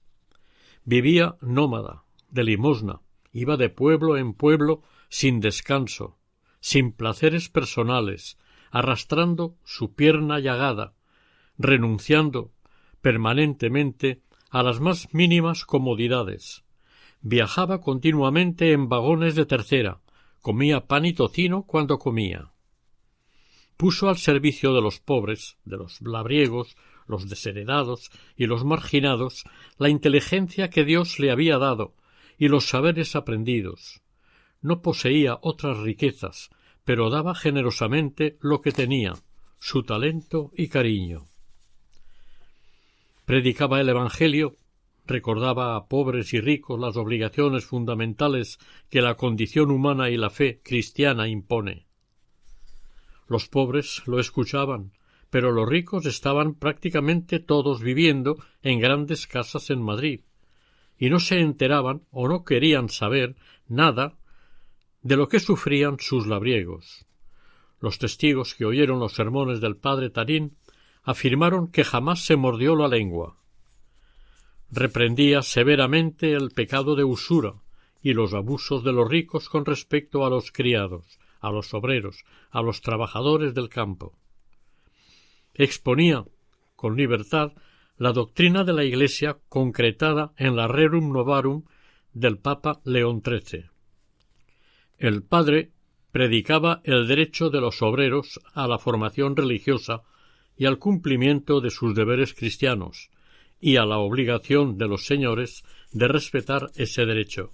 Vivía 0.85 1.37
nómada, 1.41 2.05
de 2.33 2.45
limosna, 2.45 3.01
iba 3.33 3.57
de 3.57 3.69
pueblo 3.69 4.17
en 4.17 4.35
pueblo 4.35 4.83
sin 5.09 5.41
descanso, 5.41 6.19
sin 6.61 6.93
placeres 6.93 7.49
personales, 7.49 8.39
arrastrando 8.71 9.57
su 9.65 9.95
pierna 9.95 10.41
llagada, 10.41 10.95
renunciando 11.59 12.53
permanentemente 13.03 14.23
a 14.51 14.63
las 14.63 14.81
más 14.81 15.13
mínimas 15.13 15.65
comodidades. 15.65 16.65
Viajaba 17.21 17.81
continuamente 17.81 18.73
en 18.73 18.89
vagones 18.89 19.35
de 19.35 19.47
tercera, 19.47 20.01
comía 20.41 20.87
pan 20.87 21.05
y 21.05 21.13
tocino 21.13 21.65
cuando 21.65 21.99
comía. 21.99 22.51
puso 23.77 24.09
al 24.09 24.17
servicio 24.17 24.75
de 24.75 24.81
los 24.81 25.01
pobres, 25.01 25.57
de 25.65 25.77
los 25.77 26.01
labriegos, 26.03 26.77
los 27.09 27.29
desheredados 27.29 28.11
y 28.37 28.47
los 28.47 28.65
marginados 28.65 29.45
la 29.77 29.89
inteligencia 29.89 30.71
que 30.71 30.85
Dios 30.85 31.19
le 31.19 31.33
había 31.33 31.59
dado 31.59 31.95
y 32.39 32.49
los 32.49 32.69
saberes 32.69 33.17
aprendidos. 33.17 34.03
No 34.61 34.83
poseía 34.83 35.39
otras 35.43 35.79
riquezas, 35.79 36.51
pero 36.85 37.11
daba 37.11 37.35
generosamente 37.35 38.37
lo 38.41 38.61
que 38.61 38.73
tenía, 38.73 39.15
su 39.59 39.83
talento 39.83 40.51
y 40.57 40.69
cariño. 40.69 41.27
Predicaba 43.25 43.81
el 43.81 43.89
Evangelio, 43.89 44.57
recordaba 45.07 45.77
a 45.77 45.87
pobres 45.87 46.33
y 46.33 46.41
ricos 46.41 46.79
las 46.79 46.97
obligaciones 46.97 47.65
fundamentales 47.65 48.59
que 48.89 49.03
la 49.03 49.17
condición 49.17 49.71
humana 49.71 50.11
y 50.11 50.17
la 50.17 50.31
fe 50.31 50.61
cristiana 50.63 51.29
impone. 51.29 51.87
Los 53.29 53.49
pobres 53.49 54.03
lo 54.07 54.19
escuchaban, 54.19 54.93
pero 55.31 55.51
los 55.53 55.69
ricos 55.69 56.07
estaban 56.07 56.55
prácticamente 56.55 57.39
todos 57.41 57.81
viviendo 57.81 58.37
en 58.63 58.81
grandes 58.81 59.27
casas 59.27 59.71
en 59.71 59.81
Madrid, 59.81 60.21
y 60.99 61.11
no 61.11 61.21
se 61.21 61.41
enteraban 61.41 62.03
o 62.11 62.29
no 62.29 62.45
querían 62.45 62.89
saber 62.89 63.37
nada 63.69 64.17
de 65.03 65.17
lo 65.17 65.29
que 65.29 65.41
sufrían 65.41 65.99
sus 65.99 66.27
labriegos. 66.27 67.07
Los 67.81 67.99
testigos 67.99 68.55
que 68.55 68.65
oyeron 68.65 69.01
los 69.01 69.15
sermones 69.15 69.61
del 69.61 69.77
padre 69.77 70.11
Tarín 70.11 70.57
afirmaron 71.03 71.69
que 71.69 71.85
jamás 71.85 72.25
se 72.25 72.37
mordió 72.37 72.77
la 72.77 72.87
lengua. 72.87 73.37
Reprendía 74.71 75.43
severamente 75.43 76.33
el 76.33 76.51
pecado 76.51 76.95
de 76.95 77.05
usura 77.05 77.55
y 78.01 78.15
los 78.15 78.35
abusos 78.35 78.85
de 78.85 78.93
los 78.93 79.09
ricos 79.09 79.49
con 79.49 79.65
respecto 79.65 80.25
a 80.25 80.31
los 80.31 80.53
criados, 80.53 81.19
a 81.41 81.51
los 81.51 81.75
obreros, 81.75 82.25
a 82.51 82.63
los 82.63 82.81
trabajadores 82.81 83.55
del 83.55 83.69
campo. 83.69 84.17
Exponía 85.55 86.25
con 86.77 86.97
libertad 86.97 87.53
la 88.03 88.13
doctrina 88.13 88.65
de 88.65 88.73
la 88.73 88.83
Iglesia 88.83 89.39
concretada 89.49 90.33
en 90.37 90.57
la 90.57 90.67
Rerum 90.67 91.13
Novarum 91.13 91.63
del 92.13 92.37
Papa 92.37 92.81
León 92.85 93.23
XIII. 93.25 93.67
El 94.99 95.23
padre 95.23 95.71
predicaba 96.11 96.81
el 96.83 97.07
derecho 97.07 97.49
de 97.49 97.61
los 97.61 97.81
obreros 97.81 98.41
a 98.55 98.67
la 98.67 98.81
formación 98.81 99.37
religiosa 99.37 100.03
y 100.57 100.67
al 100.67 100.81
cumplimiento 100.81 101.61
de 101.61 101.71
sus 101.71 101.95
deberes 101.95 102.35
cristianos, 102.35 103.11
y 103.61 103.77
a 103.77 103.85
la 103.85 103.99
obligación 103.99 104.79
de 104.79 104.89
los 104.89 105.07
señores 105.07 105.63
de 105.93 106.09
respetar 106.09 106.73
ese 106.75 107.07
derecho. 107.07 107.51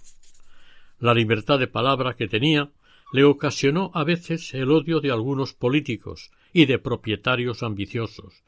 La 0.97 1.13
libertad 1.13 1.59
de 1.59 1.67
palabra 1.67 2.15
que 2.15 2.27
tenía 2.27 2.71
le 3.13 3.23
ocasionó 3.23 3.91
a 3.93 4.03
veces 4.03 4.51
el 4.55 4.71
odio 4.71 4.99
de 4.99 5.11
algunos 5.11 5.53
políticos 5.53 6.31
y 6.51 6.65
de 6.65 6.79
propietarios 6.79 7.61
ambiciosos, 7.61 8.41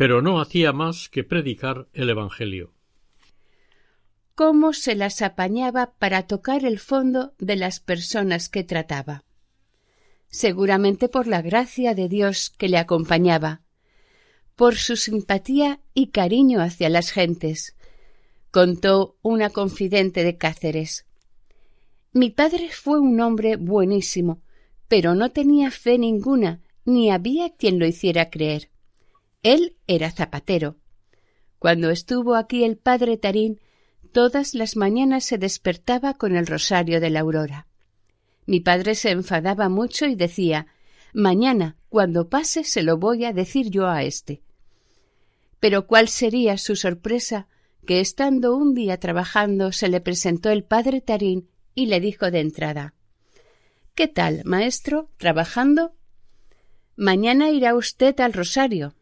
pero 0.00 0.22
no 0.22 0.40
hacía 0.40 0.72
más 0.72 1.10
que 1.10 1.24
predicar 1.24 1.86
el 1.92 2.08
Evangelio 2.08 2.72
cómo 4.34 4.72
se 4.72 4.94
las 4.94 5.20
apañaba 5.20 5.92
para 5.98 6.22
tocar 6.22 6.64
el 6.64 6.78
fondo 6.78 7.34
de 7.38 7.56
las 7.56 7.78
personas 7.78 8.48
que 8.48 8.64
trataba. 8.64 9.22
Seguramente 10.30 11.10
por 11.10 11.26
la 11.26 11.42
gracia 11.42 11.94
de 11.94 12.08
Dios 12.08 12.48
que 12.56 12.70
le 12.70 12.78
acompañaba, 12.78 13.60
por 14.56 14.76
su 14.76 14.96
simpatía 14.96 15.82
y 15.92 16.06
cariño 16.06 16.62
hacia 16.62 16.88
las 16.88 17.10
gentes, 17.10 17.76
contó 18.50 19.18
una 19.20 19.50
confidente 19.50 20.24
de 20.24 20.38
Cáceres. 20.38 21.04
Mi 22.14 22.30
padre 22.30 22.70
fue 22.72 22.98
un 22.98 23.20
hombre 23.20 23.56
buenísimo, 23.56 24.40
pero 24.88 25.14
no 25.14 25.32
tenía 25.32 25.70
fe 25.70 25.98
ninguna, 25.98 26.62
ni 26.86 27.10
había 27.10 27.50
quien 27.50 27.78
lo 27.78 27.86
hiciera 27.86 28.30
creer. 28.30 28.70
Él 29.42 29.76
era 29.86 30.10
zapatero. 30.10 30.76
Cuando 31.58 31.90
estuvo 31.90 32.34
aquí 32.34 32.64
el 32.64 32.76
padre 32.76 33.16
Tarín, 33.16 33.60
Todas 34.12 34.54
las 34.54 34.76
mañanas 34.76 35.24
se 35.24 35.38
despertaba 35.38 36.14
con 36.14 36.34
el 36.34 36.46
rosario 36.46 37.00
de 37.00 37.10
la 37.10 37.20
aurora. 37.20 37.68
Mi 38.44 38.58
padre 38.58 38.96
se 38.96 39.10
enfadaba 39.10 39.68
mucho 39.68 40.06
y 40.06 40.16
decía 40.16 40.66
Mañana, 41.12 41.76
cuando 41.88 42.28
pase, 42.28 42.64
se 42.64 42.82
lo 42.82 42.96
voy 42.96 43.24
a 43.24 43.32
decir 43.32 43.70
yo 43.70 43.88
a 43.88 44.02
éste. 44.02 44.42
Pero 45.60 45.86
cuál 45.86 46.08
sería 46.08 46.58
su 46.58 46.74
sorpresa 46.74 47.46
que 47.86 48.00
estando 48.00 48.56
un 48.56 48.74
día 48.74 48.98
trabajando 48.98 49.70
se 49.70 49.88
le 49.88 50.00
presentó 50.00 50.50
el 50.50 50.64
padre 50.64 51.00
Tarín 51.00 51.48
y 51.74 51.86
le 51.86 52.00
dijo 52.00 52.30
de 52.30 52.40
entrada 52.40 52.94
¿Qué 53.94 54.08
tal, 54.08 54.42
maestro? 54.44 55.10
¿Trabajando? 55.18 55.94
Mañana 56.96 57.50
irá 57.50 57.76
usted 57.76 58.18
al 58.20 58.32
rosario. 58.32 58.94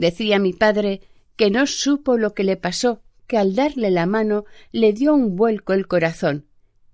Decía 0.00 0.38
mi 0.38 0.54
padre 0.54 1.02
que 1.36 1.50
no 1.50 1.66
supo 1.66 2.16
lo 2.16 2.32
que 2.32 2.42
le 2.42 2.56
pasó 2.56 3.02
que 3.26 3.36
al 3.36 3.54
darle 3.54 3.90
la 3.90 4.06
mano 4.06 4.46
le 4.72 4.94
dio 4.94 5.12
un 5.12 5.36
vuelco 5.36 5.74
el 5.74 5.86
corazón 5.86 6.46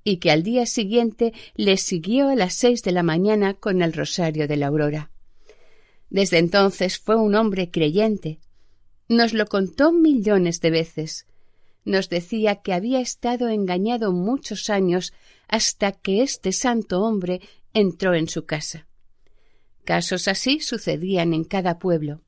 y 0.03 0.17
que 0.17 0.33
al 0.33 0.43
día 0.43 0.67
siguiente 0.67 1.33
le 1.55 1.77
siguió 1.77 2.31
a 2.31 2.35
las 2.35 2.55
seis 2.55 2.83
de 2.83 2.91
la 2.91 3.05
mañana 3.05 3.55
con 3.55 3.81
el 3.81 3.93
rosario 3.93 4.49
de 4.49 4.57
la 4.57 4.67
aurora. 4.67 5.13
Desde 6.11 6.39
entonces 6.39 6.99
fue 6.99 7.15
un 7.15 7.37
hombre 7.37 7.71
creyente. 7.71 8.41
Nos 9.09 9.35
lo 9.35 9.47
contó 9.47 9.93
millones 9.93 10.61
de 10.61 10.71
veces. 10.71 11.27
Nos 11.85 12.09
decía 12.09 12.57
que 12.57 12.73
había 12.73 12.99
estado 12.99 13.49
engañado 13.49 14.11
muchos 14.11 14.69
años 14.69 15.13
hasta 15.47 15.93
que 15.93 16.23
este 16.23 16.51
santo 16.51 17.03
hombre 17.03 17.41
entró 17.73 18.15
en 18.15 18.29
su 18.29 18.47
casa. 18.47 18.89
Casos 19.85 20.27
así 20.27 20.59
sucedían 20.59 21.35
en 21.35 21.45
cada 21.45 21.79
pueblo. 21.79 22.26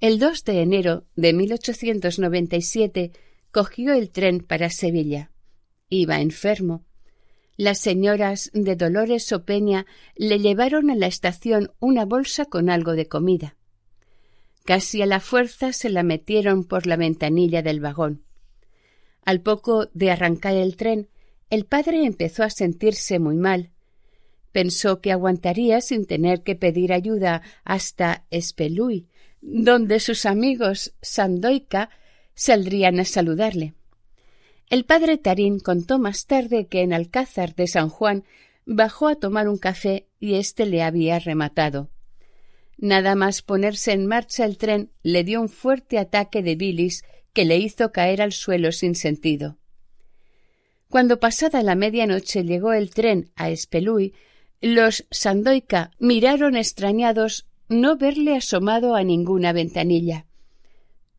El 0.00 0.18
2 0.18 0.44
de 0.44 0.62
enero 0.62 1.04
de 1.14 1.34
1897 1.34 3.12
cogió 3.52 3.92
el 3.92 4.10
tren 4.10 4.40
para 4.40 4.70
Sevilla. 4.70 5.30
Iba 5.90 6.22
enfermo. 6.22 6.86
Las 7.58 7.80
señoras 7.80 8.50
de 8.54 8.76
Dolores 8.76 9.30
Opeña 9.30 9.84
le 10.16 10.38
llevaron 10.38 10.88
a 10.88 10.94
la 10.94 11.06
estación 11.06 11.72
una 11.80 12.06
bolsa 12.06 12.46
con 12.46 12.70
algo 12.70 12.92
de 12.92 13.08
comida. 13.08 13.58
Casi 14.64 15.02
a 15.02 15.06
la 15.06 15.20
fuerza 15.20 15.74
se 15.74 15.90
la 15.90 16.02
metieron 16.02 16.64
por 16.64 16.86
la 16.86 16.96
ventanilla 16.96 17.60
del 17.60 17.80
vagón. 17.80 18.24
Al 19.22 19.42
poco 19.42 19.90
de 19.92 20.10
arrancar 20.10 20.54
el 20.54 20.76
tren, 20.76 21.10
el 21.50 21.66
padre 21.66 22.06
empezó 22.06 22.42
a 22.42 22.48
sentirse 22.48 23.18
muy 23.18 23.36
mal. 23.36 23.70
Pensó 24.50 25.02
que 25.02 25.12
aguantaría 25.12 25.82
sin 25.82 26.06
tener 26.06 26.42
que 26.42 26.56
pedir 26.56 26.94
ayuda 26.94 27.42
hasta 27.64 28.24
Espeluy, 28.30 29.09
donde 29.40 30.00
sus 30.00 30.26
amigos 30.26 30.94
Sandoica 31.00 31.90
saldrían 32.34 33.00
a 33.00 33.04
saludarle. 33.04 33.74
El 34.68 34.84
padre 34.84 35.18
Tarín 35.18 35.58
contó 35.58 35.98
más 35.98 36.26
tarde 36.26 36.66
que 36.66 36.82
en 36.82 36.92
Alcázar 36.92 37.54
de 37.54 37.66
San 37.66 37.88
Juan 37.88 38.24
bajó 38.66 39.08
a 39.08 39.16
tomar 39.16 39.48
un 39.48 39.58
café 39.58 40.06
y 40.20 40.34
éste 40.34 40.66
le 40.66 40.82
había 40.82 41.18
rematado. 41.18 41.90
Nada 42.78 43.14
más 43.14 43.42
ponerse 43.42 43.92
en 43.92 44.06
marcha 44.06 44.44
el 44.44 44.56
tren 44.56 44.90
le 45.02 45.24
dio 45.24 45.40
un 45.40 45.48
fuerte 45.48 45.98
ataque 45.98 46.42
de 46.42 46.54
bilis 46.54 47.04
que 47.32 47.44
le 47.44 47.58
hizo 47.58 47.92
caer 47.92 48.22
al 48.22 48.32
suelo 48.32 48.72
sin 48.72 48.94
sentido. 48.94 49.58
Cuando 50.88 51.20
pasada 51.20 51.62
la 51.62 51.74
medianoche 51.74 52.44
llegó 52.44 52.72
el 52.72 52.90
tren 52.90 53.30
a 53.36 53.50
Espeluy, 53.50 54.14
los 54.60 55.06
Sandoica 55.10 55.90
miraron 55.98 56.56
extrañados 56.56 57.46
no 57.70 57.96
verle 57.96 58.36
asomado 58.36 58.96
a 58.96 59.04
ninguna 59.04 59.52
ventanilla. 59.52 60.26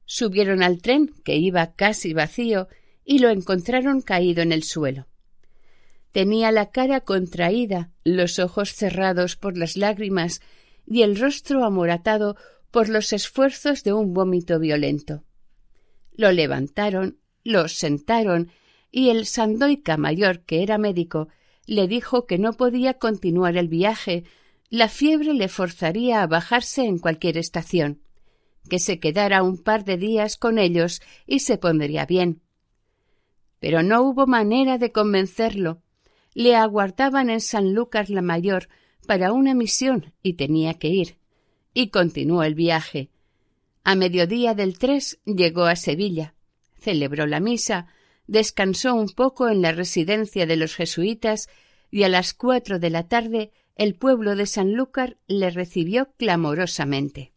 Subieron 0.06 0.62
al 0.62 0.82
tren, 0.82 1.14
que 1.24 1.38
iba 1.38 1.74
casi 1.74 2.14
vacío, 2.14 2.68
y 3.06 3.20
lo 3.20 3.30
encontraron 3.30 4.02
caído 4.02 4.44
en 4.44 4.52
el 4.52 4.64
suelo. 4.64 5.08
Tenía 6.12 6.52
la 6.52 6.70
cara 6.70 7.00
contraída, 7.00 7.90
los 8.04 8.38
ojos 8.38 8.74
cerrados 8.74 9.38
por 9.38 9.58
las 9.58 9.78
lágrimas 9.78 10.42
y 10.86 11.04
el 11.04 11.18
rostro 11.18 11.64
amoratado 11.64 12.36
por 12.70 12.90
los 12.90 13.14
esfuerzos 13.14 13.86
de 13.86 13.94
un 13.94 14.14
vómito 14.14 14.60
violento. 14.60 15.24
Lo 16.12 16.34
levantaron, 16.34 17.18
lo 17.46 17.70
sentaron 17.70 18.52
y 18.92 19.10
el 19.10 19.26
Sandoica 19.26 19.96
mayor, 19.96 20.42
que 20.42 20.64
era 20.64 20.78
médico, 20.78 21.30
le 21.66 21.88
dijo 21.88 22.26
que 22.26 22.38
no 22.38 22.52
podía 22.52 22.96
continuar 22.96 23.56
el 23.56 23.70
viaje 23.70 24.26
la 24.72 24.88
fiebre 24.88 25.34
le 25.34 25.50
forzaría 25.50 26.24
a 26.24 26.28
bajarse 26.28 26.86
en 26.86 26.98
cualquier 26.98 27.38
estación, 27.38 28.02
que 28.70 28.80
se 28.80 29.02
quedara 29.02 29.44
un 29.44 29.58
par 29.58 29.84
de 29.84 29.98
días 29.98 30.38
con 30.38 30.58
ellos 30.58 31.02
y 31.28 31.40
se 31.40 31.58
pondría 31.58 32.06
bien. 32.06 32.42
Pero 33.60 33.84
no 33.84 34.02
hubo 34.02 34.28
manera 34.28 34.78
de 34.78 34.94
convencerlo. 34.94 35.82
Le 36.34 36.56
aguardaban 36.56 37.30
en 37.30 37.42
San 37.42 37.74
Lucas 37.74 38.10
la 38.10 38.22
Mayor 38.22 38.70
para 39.06 39.34
una 39.34 39.54
misión 39.54 40.14
y 40.24 40.34
tenía 40.34 40.76
que 40.76 40.88
ir. 40.88 41.18
Y 41.74 41.90
continuó 41.90 42.44
el 42.44 42.56
viaje. 42.56 43.10
A 43.84 43.96
mediodía 43.96 44.54
del 44.54 44.80
tres 44.80 45.20
llegó 45.26 45.66
a 45.66 45.76
Sevilla, 45.76 46.34
celebró 46.78 47.28
la 47.28 47.42
misa, 47.42 47.88
descansó 48.26 48.96
un 48.96 49.10
poco 49.10 49.50
en 49.50 49.62
la 49.62 49.74
residencia 49.74 50.46
de 50.46 50.56
los 50.56 50.76
jesuitas 50.76 51.50
y 51.90 52.04
a 52.04 52.10
las 52.10 52.34
cuatro 52.34 52.80
de 52.80 52.90
la 52.90 53.10
tarde 53.10 53.52
el 53.82 53.96
pueblo 53.96 54.36
de 54.36 54.46
Sanlúcar 54.46 55.18
le 55.26 55.50
recibió 55.50 56.12
clamorosamente. 56.16 57.34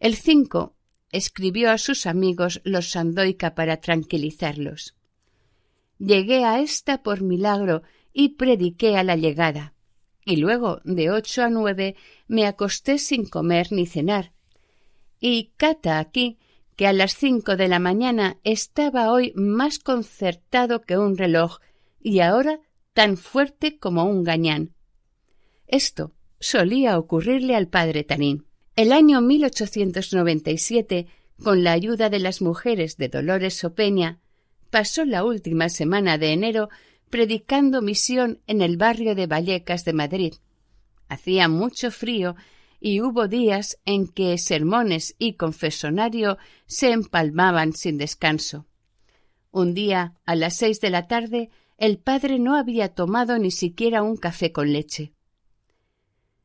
El 0.00 0.16
5 0.16 0.74
escribió 1.12 1.70
a 1.70 1.78
sus 1.78 2.06
amigos 2.06 2.60
los 2.64 2.90
Sandoica 2.90 3.54
para 3.54 3.76
tranquilizarlos. 3.76 4.96
Llegué 5.98 6.44
a 6.44 6.58
esta 6.58 7.04
por 7.04 7.22
milagro 7.22 7.84
y 8.12 8.30
prediqué 8.30 8.96
a 8.96 9.04
la 9.04 9.14
llegada. 9.14 9.74
Y 10.24 10.38
luego, 10.38 10.80
de 10.82 11.08
ocho 11.12 11.44
a 11.44 11.50
nueve, 11.50 11.94
me 12.26 12.44
acosté 12.44 12.98
sin 12.98 13.26
comer 13.26 13.70
ni 13.70 13.86
cenar. 13.86 14.32
Y 15.20 15.52
cata 15.56 16.00
aquí 16.00 16.36
que 16.74 16.88
a 16.88 16.92
las 16.92 17.14
cinco 17.14 17.54
de 17.54 17.68
la 17.68 17.78
mañana 17.78 18.38
estaba 18.42 19.12
hoy 19.12 19.32
más 19.36 19.78
concertado 19.78 20.82
que 20.82 20.98
un 20.98 21.16
reloj 21.16 21.60
y 22.02 22.18
ahora 22.18 22.58
tan 22.94 23.16
fuerte 23.16 23.78
como 23.78 24.04
un 24.04 24.24
gañán. 24.24 24.72
Esto 25.66 26.14
solía 26.40 26.98
ocurrirle 26.98 27.56
al 27.56 27.68
padre 27.68 28.04
Tanín. 28.04 28.46
El 28.76 28.92
año 28.92 29.20
1897, 29.20 31.06
con 31.42 31.64
la 31.64 31.72
ayuda 31.72 32.08
de 32.08 32.20
las 32.20 32.40
mujeres 32.40 32.96
de 32.96 33.08
Dolores 33.08 33.54
Sopeña, 33.54 34.20
pasó 34.70 35.04
la 35.04 35.24
última 35.24 35.68
semana 35.68 36.18
de 36.18 36.32
enero 36.32 36.68
predicando 37.10 37.82
misión 37.82 38.40
en 38.46 38.62
el 38.62 38.76
barrio 38.76 39.14
de 39.14 39.26
Vallecas 39.26 39.84
de 39.84 39.92
Madrid. 39.92 40.34
Hacía 41.08 41.48
mucho 41.48 41.90
frío 41.90 42.34
y 42.80 43.00
hubo 43.00 43.28
días 43.28 43.78
en 43.84 44.08
que 44.08 44.36
sermones 44.38 45.14
y 45.18 45.34
confesonario 45.34 46.38
se 46.66 46.90
empalmaban 46.90 47.72
sin 47.72 47.98
descanso. 47.98 48.66
Un 49.50 49.74
día, 49.74 50.14
a 50.26 50.34
las 50.34 50.56
seis 50.56 50.80
de 50.80 50.90
la 50.90 51.06
tarde, 51.06 51.50
el 51.76 51.98
padre 51.98 52.38
no 52.38 52.56
había 52.56 52.94
tomado 52.94 53.38
ni 53.38 53.50
siquiera 53.50 54.02
un 54.02 54.16
café 54.16 54.52
con 54.52 54.72
leche. 54.72 55.12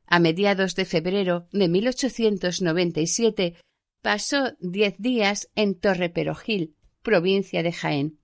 A 0.06 0.20
mediados 0.20 0.76
de 0.76 0.86
febrero 0.86 1.48
de 1.52 1.68
1897 1.68 3.56
pasó 4.02 4.54
diez 4.60 4.96
días 4.98 5.50
en 5.56 5.76
Torreperogil, 5.76 6.76
provincia 7.04 7.62
de 7.64 7.72
Jaén. 7.72 8.20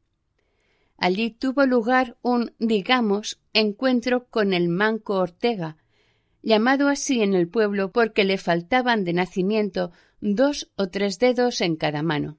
Allí 0.98 1.30
tuvo 1.30 1.65
lugar 1.65 2.18
un, 2.22 2.54
digamos, 2.58 3.41
encuentro 3.54 4.28
con 4.28 4.54
el 4.54 4.70
manco 4.70 5.15
Ortega, 5.15 5.78
llamado 6.41 6.88
así 6.88 7.22
en 7.22 7.34
el 7.34 7.48
pueblo 7.50 7.91
porque 7.91 8.24
le 8.24 8.38
faltaban 8.38 9.04
de 9.04 9.13
nacimiento 9.13 9.91
dos 10.22 10.72
o 10.76 10.89
tres 10.89 11.20
dedos 11.20 11.62
en 11.62 11.76
cada 11.76 12.02
mano. 12.02 12.38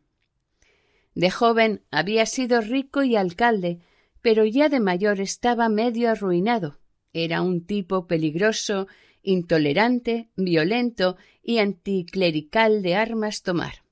De 1.15 1.31
joven 1.31 1.83
había 1.91 2.27
sido 2.27 2.61
rico 2.61 3.03
y 3.03 3.17
alcalde, 3.17 3.81
pero 4.27 4.45
ya 4.45 4.69
de 4.69 4.81
mayor 4.81 5.21
estaba 5.21 5.69
medio 5.69 6.11
arruinado. 6.11 6.81
Era 7.12 7.43
un 7.43 7.65
tipo 7.65 8.09
peligroso, 8.09 8.89
intolerante, 9.23 10.31
violento 10.35 11.17
y 11.45 11.59
anticlerical 11.59 12.83
de 12.83 12.97
armas 12.97 13.45
tomar. 13.45 13.85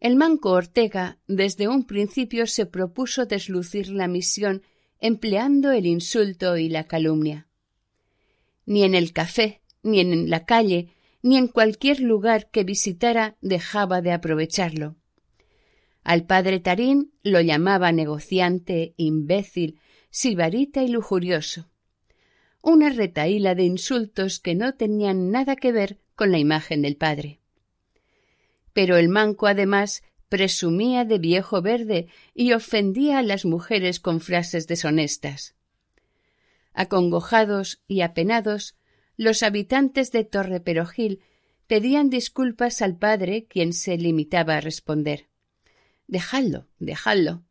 El 0.00 0.16
manco 0.16 0.50
Ortega 0.50 1.16
desde 1.28 1.66
un 1.66 1.86
principio 1.86 2.46
se 2.46 2.66
propuso 2.66 3.24
deslucir 3.24 3.88
la 3.88 4.06
misión 4.06 4.60
empleando 5.00 5.72
el 5.72 5.86
insulto 5.86 6.58
y 6.58 6.68
la 6.68 6.84
calumnia. 6.84 7.48
Ni 8.66 8.82
en 8.82 8.94
el 8.94 9.14
café, 9.14 9.62
ni 9.82 10.00
en 10.00 10.28
la 10.28 10.44
calle, 10.44 10.90
ni 11.22 11.38
en 11.38 11.48
cualquier 11.48 12.00
lugar 12.00 12.50
que 12.50 12.64
visitara 12.64 13.38
dejaba 13.40 14.02
de 14.02 14.12
aprovecharlo. 14.12 14.94
Al 16.06 16.24
padre 16.24 16.60
Tarín 16.60 17.12
lo 17.24 17.40
llamaba 17.40 17.90
negociante, 17.90 18.94
imbécil, 18.96 19.80
sibarita 20.08 20.84
y 20.84 20.88
lujurioso. 20.88 21.68
Una 22.62 22.90
retaíla 22.90 23.56
de 23.56 23.64
insultos 23.64 24.38
que 24.38 24.54
no 24.54 24.74
tenían 24.74 25.32
nada 25.32 25.56
que 25.56 25.72
ver 25.72 25.98
con 26.14 26.30
la 26.30 26.38
imagen 26.38 26.82
del 26.82 26.96
padre. 26.96 27.40
Pero 28.72 28.96
el 28.98 29.08
manco 29.08 29.48
además 29.48 30.04
presumía 30.28 31.04
de 31.04 31.18
viejo 31.18 31.60
verde 31.60 32.06
y 32.34 32.52
ofendía 32.52 33.18
a 33.18 33.22
las 33.24 33.44
mujeres 33.44 33.98
con 33.98 34.20
frases 34.20 34.68
deshonestas. 34.68 35.56
Acongojados 36.72 37.82
y 37.88 38.02
apenados, 38.02 38.76
los 39.16 39.42
habitantes 39.42 40.12
de 40.12 40.22
Torreperogil 40.22 41.24
pedían 41.66 42.10
disculpas 42.10 42.80
al 42.80 42.96
padre, 42.96 43.46
quien 43.46 43.72
se 43.72 43.98
limitaba 43.98 44.58
a 44.58 44.60
responder 44.60 45.26
Dejadlo, 46.06 46.68
dejadlo. 46.78 47.42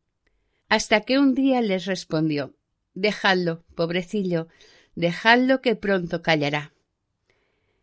Hasta 0.69 1.01
que 1.01 1.19
un 1.19 1.35
día 1.35 1.61
les 1.61 1.85
respondió 1.85 2.55
Dejadlo, 2.93 3.65
pobrecillo, 3.75 4.47
dejadlo 4.95 5.61
que 5.61 5.75
pronto 5.75 6.21
callará. 6.21 6.73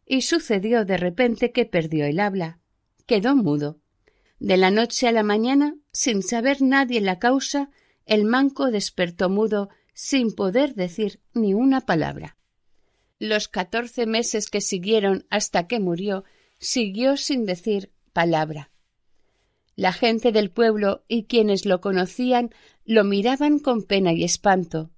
Y 0.07 0.23
sucedió 0.23 0.87
de 0.87 0.97
repente 0.97 1.53
que 1.53 1.67
perdió 1.67 2.07
el 2.07 2.19
habla, 2.19 2.61
quedó 3.07 3.37
mudo. 3.37 3.79
De 4.41 4.57
la 4.57 4.71
noche 4.71 5.07
a 5.07 5.13
la 5.13 5.23
mañana, 5.23 5.77
sin 5.93 6.23
saber 6.23 6.63
nadie 6.63 7.01
la 7.03 7.19
causa, 7.19 7.71
el 8.07 8.25
manco 8.25 8.71
despertó 8.71 9.29
mudo 9.29 9.69
sin 9.95 10.35
poder 10.35 10.75
decir 10.75 11.21
ni 11.35 11.53
una 11.53 11.83
palabra. 11.83 12.39
Los 13.19 13.47
catorce 13.47 14.07
meses 14.07 14.49
que 14.49 14.63
siguieron 14.63 15.27
hasta 15.31 15.69
que 15.69 15.79
murió, 15.79 16.25
siguió 16.59 17.17
sin 17.17 17.45
decir 17.45 17.93
palabra. 18.13 18.72
La 19.75 19.93
gente 19.93 20.33
del 20.33 20.51
pueblo 20.51 21.05
y 21.09 21.25
quienes 21.25 21.65
lo 21.65 21.81
conocían 21.81 22.51
lo 22.85 23.05
miraban 23.05 23.59
con 23.59 23.83
pena 23.83 24.13
y 24.13 24.25
espanto. 24.25 24.91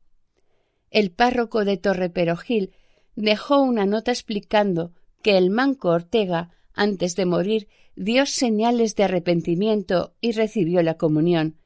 El 0.91 1.11
párroco 1.11 1.65
de 1.65 1.77
Torreperogil 1.77 2.73
dejó 3.15 3.63
una 3.63 3.87
nota 3.87 4.11
explicando 4.11 4.93
que 5.23 5.39
el 5.39 5.51
manco 5.51 5.91
Ortega, 5.91 6.51
antes 6.73 7.17
de 7.17 7.27
morir, 7.27 7.69
dio 7.97 8.27
señales 8.27 8.97
de 8.97 9.05
arrepentimiento 9.05 10.15
y 10.21 10.33
recibió 10.33 10.83
la 10.83 10.95
comunión, 10.95 11.57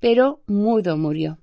pero 0.00 0.42
mudo 0.46 0.96
murió. 0.96 1.38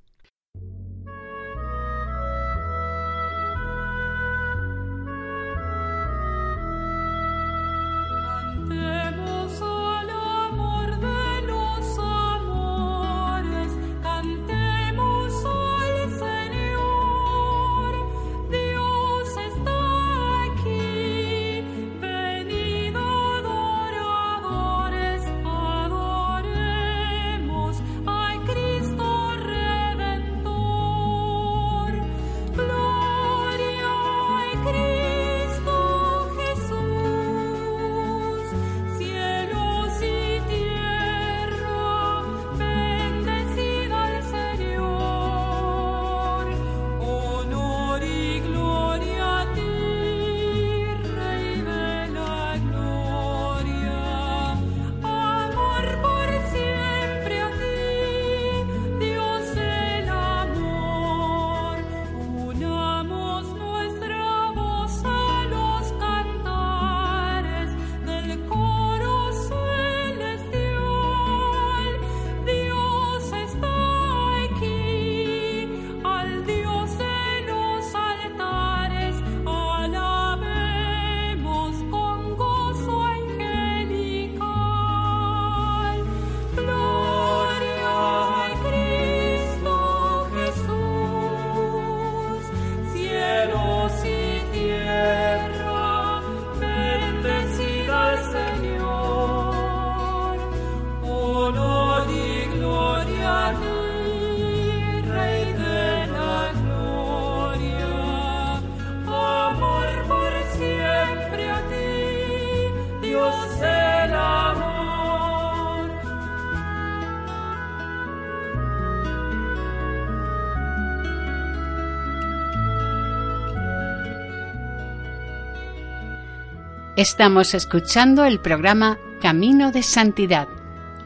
Estamos 126.95 127.53
escuchando 127.53 128.23
el 128.23 128.39
programa 128.39 128.97
Camino 129.21 129.73
de 129.73 129.83
Santidad, 129.83 130.47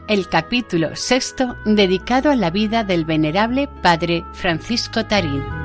el 0.06 0.28
capítulo 0.28 0.94
sexto 0.94 1.56
dedicado 1.64 2.30
a 2.30 2.36
la 2.36 2.50
vida 2.50 2.84
del 2.84 3.04
venerable 3.04 3.68
Padre 3.82 4.24
Francisco 4.32 5.04
Tarín. 5.06 5.59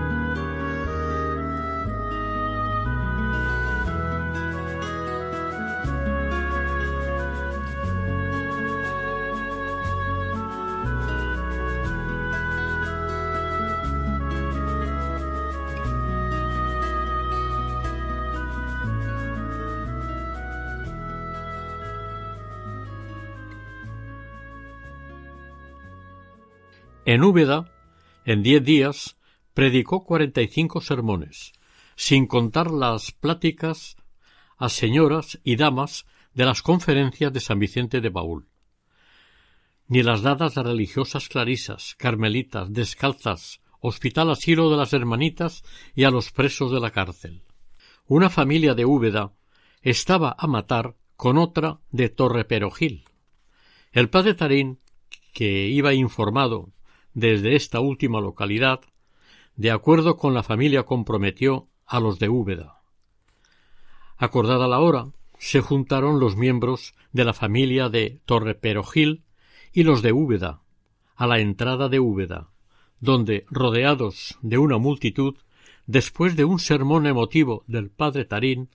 En 27.08 27.24
Úbeda, 27.24 27.72
en 28.26 28.42
diez 28.42 28.66
días, 28.66 29.20
predicó 29.54 30.04
cuarenta 30.04 30.42
y 30.42 30.48
cinco 30.48 30.82
sermones, 30.82 31.54
sin 31.96 32.26
contar 32.26 32.72
las 32.72 33.12
pláticas 33.12 33.96
a 34.58 34.70
señoras 34.70 35.40
y 35.44 35.56
damas 35.56 36.08
de 36.34 36.46
las 36.46 36.64
conferencias 36.64 37.32
de 37.32 37.42
San 37.42 37.60
Vicente 37.60 38.02
de 38.02 38.10
Baúl, 38.10 38.48
ni 39.88 40.02
las 40.02 40.24
dadas 40.24 40.58
a 40.58 40.64
religiosas 40.64 41.30
clarisas, 41.30 41.94
carmelitas, 42.00 42.74
descalzas, 42.74 43.62
hospital 43.82 44.32
asilo 44.32 44.72
de 44.72 44.78
las 44.78 44.92
hermanitas 44.92 45.64
y 45.94 46.06
a 46.06 46.10
los 46.10 46.32
presos 46.32 46.72
de 46.72 46.80
la 46.80 46.90
cárcel. 46.90 47.44
Una 48.08 48.32
familia 48.32 48.74
de 48.74 48.86
Úbeda 48.86 49.32
estaba 49.84 50.36
a 50.40 50.48
matar 50.48 50.96
con 51.18 51.38
otra 51.38 51.82
de 51.92 52.10
Torreperogil. 52.10 53.06
El 53.92 54.10
padre 54.10 54.34
Tarín, 54.34 54.80
que 55.34 55.68
iba 55.68 55.94
informado 55.94 56.72
desde 57.16 57.56
esta 57.56 57.80
última 57.80 58.22
localidad, 58.22 58.82
de 59.56 59.72
acuerdo 59.72 60.18
con 60.18 60.34
la 60.34 60.44
familia 60.44 60.84
comprometió 60.84 61.68
a 61.88 62.00
los 62.00 62.20
de 62.20 62.30
Úbeda. 62.30 62.82
Acordada 64.18 64.68
la 64.68 64.80
hora, 64.80 65.08
se 65.40 65.62
juntaron 65.62 66.20
los 66.20 66.36
miembros 66.36 66.94
de 67.14 67.26
la 67.26 67.34
familia 67.34 67.90
de 67.90 68.20
Torreperogil 68.26 69.24
y 69.74 69.84
los 69.84 70.02
de 70.02 70.12
Úbeda, 70.12 70.62
a 71.16 71.26
la 71.26 71.40
entrada 71.40 71.88
de 71.90 72.00
Úbeda, 72.00 72.50
donde, 73.00 73.46
rodeados 73.50 74.38
de 74.42 74.58
una 74.58 74.78
multitud, 74.78 75.36
después 75.88 76.36
de 76.36 76.44
un 76.46 76.60
sermón 76.60 77.08
emotivo 77.08 77.64
del 77.68 77.90
padre 77.90 78.26
Tarín, 78.26 78.70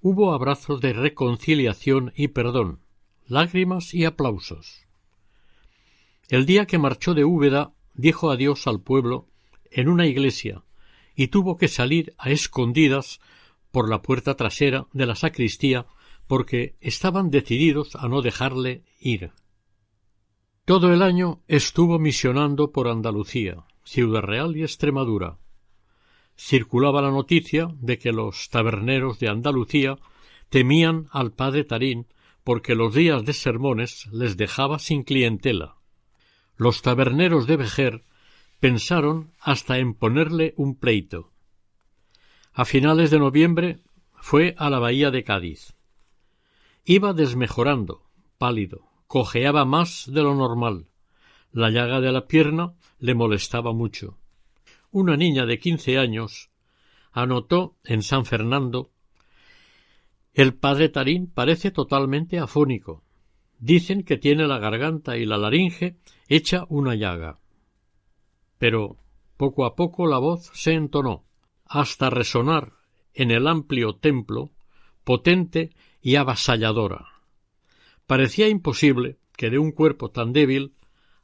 hubo 0.00 0.32
abrazos 0.32 0.80
de 0.80 0.94
reconciliación 0.94 2.12
y 2.16 2.28
perdón, 2.28 2.80
lágrimas 3.26 3.92
y 3.92 4.04
aplausos. 4.04 4.86
El 6.28 6.46
día 6.46 6.66
que 6.66 6.78
marchó 6.78 7.12
de 7.12 7.24
Úbeda 7.24 7.72
dijo 7.94 8.30
adiós 8.30 8.66
al 8.66 8.80
pueblo 8.80 9.28
en 9.70 9.88
una 9.88 10.06
iglesia 10.06 10.64
y 11.14 11.28
tuvo 11.28 11.56
que 11.56 11.68
salir 11.68 12.14
a 12.18 12.30
escondidas 12.30 13.20
por 13.70 13.88
la 13.88 14.02
puerta 14.02 14.36
trasera 14.36 14.86
de 14.92 15.06
la 15.06 15.14
sacristía 15.14 15.86
porque 16.26 16.76
estaban 16.80 17.30
decididos 17.30 17.96
a 17.96 18.08
no 18.08 18.22
dejarle 18.22 18.84
ir. 19.00 19.32
Todo 20.64 20.92
el 20.92 21.02
año 21.02 21.42
estuvo 21.48 21.98
misionando 21.98 22.70
por 22.70 22.88
Andalucía, 22.88 23.64
Ciudad 23.84 24.22
Real 24.22 24.56
y 24.56 24.62
Extremadura. 24.62 25.38
Circulaba 26.36 27.02
la 27.02 27.10
noticia 27.10 27.68
de 27.80 27.98
que 27.98 28.12
los 28.12 28.48
taberneros 28.48 29.18
de 29.18 29.28
Andalucía 29.28 29.98
temían 30.48 31.08
al 31.10 31.32
padre 31.32 31.64
Tarín 31.64 32.06
porque 32.44 32.74
los 32.74 32.94
días 32.94 33.24
de 33.24 33.32
sermones 33.32 34.06
les 34.12 34.36
dejaba 34.36 34.78
sin 34.78 35.02
clientela 35.02 35.81
los 36.56 36.82
taberneros 36.82 37.46
de 37.46 37.56
Vejer 37.56 38.04
pensaron 38.60 39.32
hasta 39.40 39.78
en 39.78 39.94
ponerle 39.94 40.54
un 40.56 40.76
pleito. 40.76 41.32
A 42.52 42.64
finales 42.64 43.10
de 43.10 43.18
noviembre 43.18 43.80
fue 44.14 44.54
a 44.58 44.70
la 44.70 44.78
bahía 44.78 45.10
de 45.10 45.24
Cádiz. 45.24 45.74
Iba 46.84 47.12
desmejorando, 47.12 48.04
pálido, 48.38 48.88
cojeaba 49.06 49.64
más 49.64 50.04
de 50.12 50.22
lo 50.22 50.34
normal. 50.34 50.86
La 51.50 51.70
llaga 51.70 52.00
de 52.00 52.12
la 52.12 52.26
pierna 52.26 52.74
le 52.98 53.14
molestaba 53.14 53.72
mucho. 53.72 54.18
Una 54.90 55.16
niña 55.16 55.46
de 55.46 55.58
quince 55.58 55.98
años 55.98 56.50
anotó 57.12 57.76
en 57.84 58.02
San 58.02 58.24
Fernando 58.24 58.92
el 60.34 60.54
padre 60.54 60.88
Tarín 60.88 61.26
parece 61.26 61.70
totalmente 61.70 62.38
afónico. 62.38 63.04
Dicen 63.62 64.02
que 64.02 64.18
tiene 64.18 64.48
la 64.48 64.58
garganta 64.58 65.16
y 65.16 65.24
la 65.24 65.38
laringe 65.38 65.94
hecha 66.26 66.64
una 66.68 66.96
llaga. 66.96 67.38
Pero 68.58 68.96
poco 69.36 69.64
a 69.64 69.76
poco 69.76 70.08
la 70.08 70.18
voz 70.18 70.50
se 70.52 70.72
entonó, 70.72 71.24
hasta 71.64 72.10
resonar 72.10 72.72
en 73.14 73.30
el 73.30 73.46
amplio 73.46 73.94
templo, 73.94 74.50
potente 75.04 75.70
y 76.00 76.16
avasalladora. 76.16 77.06
Parecía 78.08 78.48
imposible 78.48 79.18
que 79.36 79.48
de 79.48 79.60
un 79.60 79.70
cuerpo 79.70 80.10
tan 80.10 80.32
débil, 80.32 80.74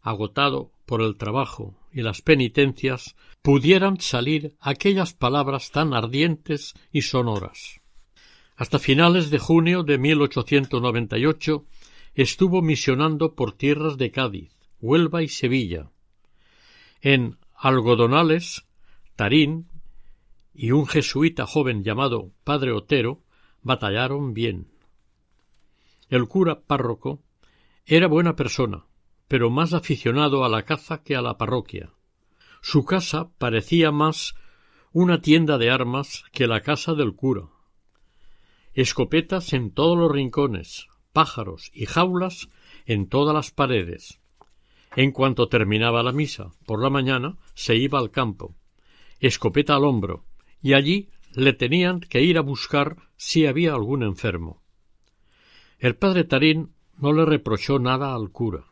agotado 0.01 0.71
por 0.87 1.03
el 1.03 1.17
trabajo 1.17 1.75
y 1.91 2.03
las 2.03 2.23
penitencias, 2.23 3.17
pudieran 3.43 4.01
salir 4.01 4.55
aquellas 4.61 5.13
palabras 5.13 5.73
tan 5.73 5.93
ardientes 5.93 6.75
y 6.93 7.03
sonoras. 7.03 7.81
Hasta 8.55 8.79
finales 8.79 9.31
de 9.31 9.41
junio 9.41 9.83
de 9.83 9.99
1898 9.99 11.67
estuvo 12.19 12.63
misionando 12.63 13.37
por 13.37 13.53
tierras 13.53 13.97
de 13.97 14.11
Cádiz, 14.11 14.51
Huelva 14.81 15.23
y 15.23 15.29
Sevilla. 15.29 15.93
En 17.01 17.39
Algodonales, 17.55 18.67
Tarín 19.15 19.69
y 20.53 20.73
un 20.73 20.89
jesuita 20.89 21.47
joven 21.47 21.85
llamado 21.85 22.33
Padre 22.43 22.73
Otero 22.73 23.23
batallaron 23.63 24.35
bien. 24.35 24.67
El 26.09 26.27
cura 26.27 26.59
párroco 26.59 27.23
era 27.87 28.09
buena 28.09 28.35
persona, 28.35 28.87
pero 29.29 29.49
más 29.49 29.73
aficionado 29.73 30.45
a 30.45 30.49
la 30.49 30.65
caza 30.65 31.05
que 31.05 31.15
a 31.15 31.23
la 31.23 31.39
parroquia. 31.39 31.93
Su 32.63 32.85
casa 32.85 33.31
parecía 33.39 33.93
más 33.93 34.35
una 34.91 35.21
tienda 35.21 35.57
de 35.57 35.71
armas 35.71 36.25
que 36.33 36.49
la 36.49 36.63
casa 36.63 36.95
del 36.95 37.15
cura. 37.15 37.45
Escopetas 38.75 39.53
en 39.53 39.71
todos 39.71 39.97
los 39.97 40.11
rincones, 40.11 40.89
pájaros 41.19 41.73
y 41.75 41.87
jaulas 41.87 42.49
en 42.87 43.09
todas 43.09 43.35
las 43.35 43.51
paredes. 43.51 44.21
En 44.95 45.11
cuanto 45.11 45.49
terminaba 45.49 46.05
la 46.05 46.13
misa 46.13 46.53
por 46.65 46.81
la 46.81 46.91
mañana, 46.91 47.39
se 47.55 47.75
iba 47.75 47.99
al 47.99 48.13
campo, 48.13 48.55
escopeta 49.19 49.75
al 49.75 49.85
hombro, 49.85 50.25
y 50.63 50.75
allí 50.75 51.09
le 51.33 51.55
tenían 51.55 51.99
que 51.99 52.23
ir 52.23 52.39
a 52.39 52.43
buscar 52.43 52.99
si 53.17 53.47
había 53.47 53.75
algún 53.75 54.05
enfermo. 54.05 54.63
El 55.81 55.97
padre 55.97 56.23
Tarín 56.23 56.73
no 56.99 57.13
le 57.13 57.25
reprochó 57.25 57.81
nada 57.81 58.15
al 58.15 58.31
cura, 58.31 58.67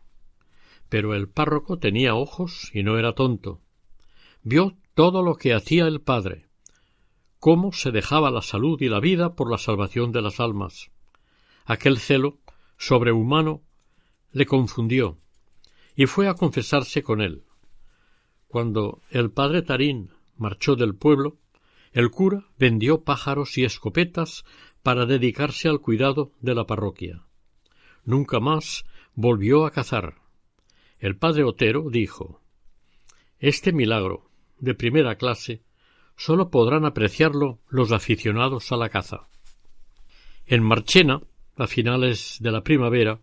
pero 0.88 1.16
el 1.16 1.28
párroco 1.28 1.80
tenía 1.80 2.14
ojos 2.14 2.70
y 2.72 2.84
no 2.84 2.96
era 2.96 3.14
tonto. 3.14 3.60
Vio 4.44 4.76
todo 4.94 5.20
lo 5.20 5.34
que 5.34 5.52
hacía 5.52 5.88
el 5.88 6.00
padre, 6.00 6.46
cómo 7.40 7.72
se 7.72 7.90
dejaba 7.90 8.30
la 8.30 8.42
salud 8.42 8.80
y 8.80 8.88
la 8.88 9.00
vida 9.00 9.34
por 9.34 9.50
la 9.50 9.58
salvación 9.58 10.12
de 10.12 10.22
las 10.22 10.38
almas. 10.38 10.92
Aquel 11.66 11.98
celo 11.98 12.38
sobrehumano 12.78 13.62
le 14.32 14.46
confundió 14.46 15.18
y 15.96 16.06
fue 16.06 16.28
a 16.28 16.34
confesarse 16.34 17.02
con 17.02 17.20
él. 17.20 17.44
Cuando 18.46 19.02
el 19.10 19.30
padre 19.32 19.62
Tarín 19.62 20.10
marchó 20.36 20.76
del 20.76 20.94
pueblo, 20.94 21.38
el 21.92 22.10
cura 22.10 22.46
vendió 22.58 23.02
pájaros 23.02 23.58
y 23.58 23.64
escopetas 23.64 24.44
para 24.82 25.06
dedicarse 25.06 25.68
al 25.68 25.80
cuidado 25.80 26.32
de 26.40 26.54
la 26.54 26.66
parroquia. 26.66 27.24
Nunca 28.04 28.38
más 28.38 28.84
volvió 29.14 29.66
a 29.66 29.72
cazar. 29.72 30.14
El 31.00 31.16
padre 31.16 31.42
Otero 31.42 31.90
dijo 31.90 32.40
Este 33.40 33.72
milagro, 33.72 34.30
de 34.58 34.74
primera 34.74 35.16
clase, 35.16 35.64
sólo 36.16 36.50
podrán 36.50 36.84
apreciarlo 36.84 37.58
los 37.68 37.90
aficionados 37.92 38.70
a 38.70 38.76
la 38.76 38.88
caza. 38.88 39.28
En 40.46 40.62
Marchena, 40.62 41.22
a 41.56 41.66
finales 41.66 42.36
de 42.40 42.52
la 42.52 42.62
primavera, 42.62 43.20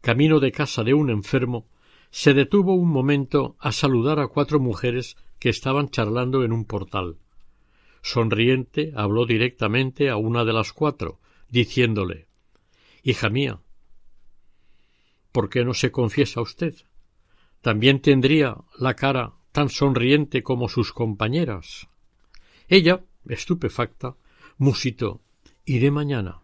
camino 0.00 0.38
de 0.40 0.52
casa 0.52 0.84
de 0.84 0.94
un 0.94 1.10
enfermo, 1.10 1.66
se 2.10 2.34
detuvo 2.34 2.74
un 2.74 2.90
momento 2.90 3.56
a 3.58 3.72
saludar 3.72 4.20
a 4.20 4.28
cuatro 4.28 4.60
mujeres 4.60 5.16
que 5.38 5.48
estaban 5.48 5.88
charlando 5.88 6.44
en 6.44 6.52
un 6.52 6.64
portal. 6.64 7.16
Sonriente 8.02 8.92
habló 8.94 9.26
directamente 9.26 10.10
a 10.10 10.16
una 10.16 10.44
de 10.44 10.52
las 10.52 10.72
cuatro, 10.72 11.20
diciéndole 11.48 12.28
Hija 13.02 13.30
mía, 13.30 13.60
¿por 15.32 15.48
qué 15.48 15.64
no 15.64 15.74
se 15.74 15.90
confiesa 15.90 16.40
usted? 16.40 16.74
También 17.62 18.00
tendría 18.00 18.58
la 18.78 18.94
cara 18.94 19.32
tan 19.52 19.68
sonriente 19.68 20.42
como 20.42 20.68
sus 20.68 20.92
compañeras. 20.92 21.88
Ella, 22.68 23.04
estupefacta, 23.26 24.16
musitó 24.58 25.22
Iré 25.64 25.90
mañana. 25.90 26.43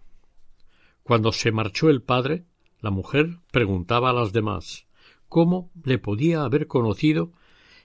Cuando 1.11 1.33
se 1.33 1.51
marchó 1.51 1.91
el 1.91 2.03
padre, 2.03 2.45
la 2.79 2.93
mujer 2.93 3.41
preguntaba 3.51 4.11
a 4.11 4.13
las 4.13 4.33
demás 4.33 4.87
cómo 5.29 5.73
le 5.83 5.99
podía 5.99 6.45
haber 6.45 6.69
conocido 6.69 7.33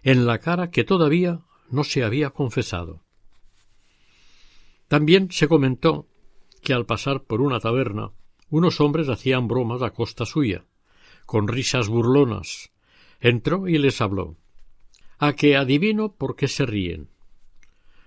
en 0.03 0.27
la 0.27 0.37
cara 0.37 0.69
que 0.69 0.83
todavía 0.83 1.39
no 1.71 1.83
se 1.83 2.03
había 2.03 2.29
confesado. 2.29 3.01
También 4.87 5.31
se 5.31 5.47
comentó 5.47 6.05
que 6.61 6.73
al 6.73 6.85
pasar 6.85 7.23
por 7.23 7.41
una 7.41 7.59
taberna 7.59 8.11
unos 8.51 8.79
hombres 8.79 9.09
hacían 9.09 9.47
bromas 9.47 9.81
a 9.81 9.89
costa 9.89 10.27
suya, 10.27 10.67
con 11.25 11.47
risas 11.47 11.87
burlonas. 11.87 12.69
Entró 13.19 13.67
y 13.67 13.79
les 13.79 14.01
habló. 14.01 14.37
A 15.17 15.33
que 15.33 15.57
adivino 15.57 16.13
por 16.13 16.35
qué 16.35 16.47
se 16.47 16.67
ríen. 16.67 17.09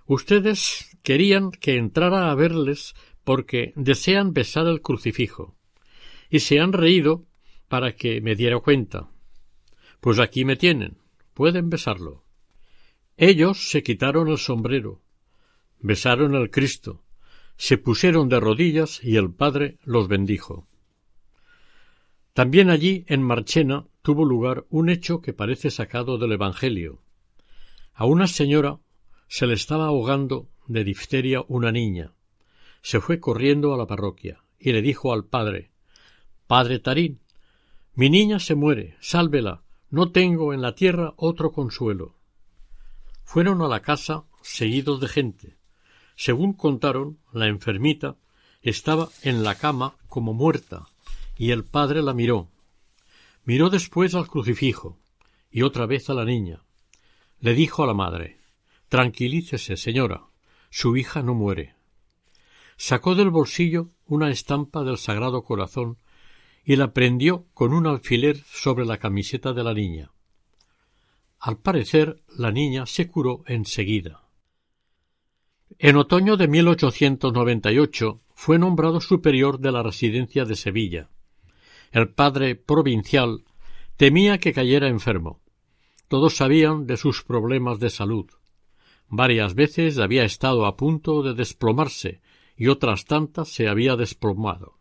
Ustedes 0.06 0.96
querían 1.02 1.50
que 1.50 1.76
entrara 1.76 2.30
a 2.30 2.34
verles 2.36 2.94
porque 3.28 3.74
desean 3.76 4.32
besar 4.32 4.66
el 4.68 4.80
crucifijo, 4.80 5.54
y 6.30 6.38
se 6.38 6.60
han 6.60 6.72
reído 6.72 7.26
para 7.68 7.94
que 7.94 8.22
me 8.22 8.34
diera 8.34 8.58
cuenta. 8.60 9.10
Pues 10.00 10.18
aquí 10.18 10.46
me 10.46 10.56
tienen, 10.56 10.96
pueden 11.34 11.68
besarlo. 11.68 12.24
Ellos 13.18 13.68
se 13.68 13.82
quitaron 13.82 14.28
el 14.28 14.38
sombrero, 14.38 15.02
besaron 15.78 16.34
al 16.36 16.48
Cristo, 16.48 17.04
se 17.58 17.76
pusieron 17.76 18.30
de 18.30 18.40
rodillas 18.40 19.04
y 19.04 19.16
el 19.16 19.30
Padre 19.30 19.76
los 19.84 20.08
bendijo. 20.08 20.66
También 22.32 22.70
allí, 22.70 23.04
en 23.08 23.22
Marchena, 23.22 23.88
tuvo 24.00 24.24
lugar 24.24 24.64
un 24.70 24.88
hecho 24.88 25.20
que 25.20 25.34
parece 25.34 25.70
sacado 25.70 26.16
del 26.16 26.32
Evangelio. 26.32 27.02
A 27.92 28.06
una 28.06 28.26
señora 28.26 28.80
se 29.26 29.46
le 29.46 29.52
estaba 29.52 29.84
ahogando 29.84 30.48
de 30.66 30.82
difteria 30.82 31.44
una 31.46 31.70
niña. 31.72 32.14
Se 32.82 33.00
fue 33.00 33.20
corriendo 33.20 33.74
a 33.74 33.76
la 33.76 33.86
parroquia 33.86 34.42
y 34.58 34.72
le 34.72 34.82
dijo 34.82 35.12
al 35.12 35.24
padre 35.24 35.70
Padre 36.46 36.78
Tarín, 36.78 37.20
mi 37.94 38.10
niña 38.10 38.38
se 38.38 38.54
muere, 38.54 38.96
sálvela, 39.00 39.62
no 39.90 40.12
tengo 40.12 40.52
en 40.54 40.62
la 40.62 40.74
tierra 40.74 41.14
otro 41.16 41.52
consuelo. 41.52 42.14
Fueron 43.24 43.60
a 43.60 43.68
la 43.68 43.80
casa 43.80 44.24
seguidos 44.42 45.00
de 45.00 45.08
gente. 45.08 45.58
Según 46.16 46.52
contaron, 46.52 47.18
la 47.32 47.46
enfermita 47.46 48.16
estaba 48.62 49.08
en 49.22 49.42
la 49.42 49.56
cama 49.56 49.96
como 50.08 50.32
muerta, 50.32 50.86
y 51.36 51.50
el 51.50 51.64
padre 51.64 52.02
la 52.02 52.14
miró. 52.14 52.48
Miró 53.44 53.70
después 53.70 54.14
al 54.14 54.28
crucifijo 54.28 54.98
y 55.50 55.62
otra 55.62 55.86
vez 55.86 56.10
a 56.10 56.14
la 56.14 56.24
niña. 56.24 56.62
Le 57.40 57.54
dijo 57.54 57.82
a 57.82 57.86
la 57.86 57.94
madre 57.94 58.38
Tranquilícese, 58.88 59.76
señora, 59.76 60.24
su 60.70 60.96
hija 60.96 61.22
no 61.22 61.34
muere. 61.34 61.77
Sacó 62.80 63.16
del 63.16 63.30
bolsillo 63.30 63.88
una 64.06 64.30
estampa 64.30 64.84
del 64.84 64.98
Sagrado 64.98 65.42
Corazón 65.42 65.98
y 66.64 66.76
la 66.76 66.94
prendió 66.94 67.44
con 67.52 67.74
un 67.74 67.88
alfiler 67.88 68.36
sobre 68.46 68.86
la 68.86 68.98
camiseta 68.98 69.52
de 69.52 69.64
la 69.64 69.74
niña. 69.74 70.12
Al 71.40 71.58
parecer, 71.58 72.22
la 72.36 72.52
niña 72.52 72.86
se 72.86 73.08
curó 73.08 73.42
enseguida. 73.46 74.22
En 75.80 75.96
otoño 75.96 76.36
de 76.36 76.46
1898 76.46 78.20
fue 78.34 78.60
nombrado 78.60 79.00
superior 79.00 79.58
de 79.58 79.72
la 79.72 79.82
residencia 79.82 80.44
de 80.44 80.54
Sevilla. 80.54 81.10
El 81.90 82.10
padre 82.10 82.54
provincial 82.54 83.44
temía 83.96 84.38
que 84.38 84.52
cayera 84.52 84.86
enfermo. 84.86 85.40
Todos 86.06 86.36
sabían 86.36 86.86
de 86.86 86.96
sus 86.96 87.24
problemas 87.24 87.80
de 87.80 87.90
salud. 87.90 88.30
Varias 89.08 89.54
veces 89.54 89.98
había 89.98 90.24
estado 90.24 90.64
a 90.64 90.76
punto 90.76 91.24
de 91.24 91.34
desplomarse 91.34 92.20
y 92.58 92.66
otras 92.66 93.04
tantas 93.04 93.48
se 93.48 93.68
había 93.68 93.96
desplomado. 93.96 94.78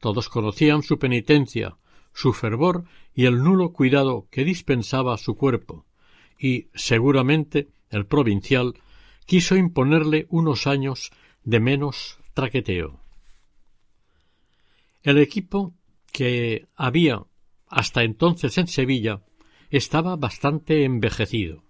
Todos 0.00 0.28
conocían 0.28 0.82
su 0.82 0.98
penitencia, 0.98 1.76
su 2.14 2.32
fervor 2.32 2.84
y 3.14 3.26
el 3.26 3.42
nulo 3.42 3.72
cuidado 3.72 4.26
que 4.30 4.44
dispensaba 4.44 5.16
su 5.18 5.36
cuerpo, 5.36 5.84
y 6.38 6.68
seguramente 6.74 7.68
el 7.90 8.06
provincial 8.06 8.74
quiso 9.26 9.56
imponerle 9.56 10.26
unos 10.30 10.66
años 10.66 11.12
de 11.44 11.60
menos 11.60 12.18
traqueteo. 12.32 13.00
El 15.02 15.18
equipo 15.18 15.74
que 16.12 16.66
había 16.74 17.24
hasta 17.68 18.04
entonces 18.04 18.56
en 18.56 18.68
Sevilla 18.68 19.22
estaba 19.68 20.16
bastante 20.16 20.84
envejecido. 20.84 21.62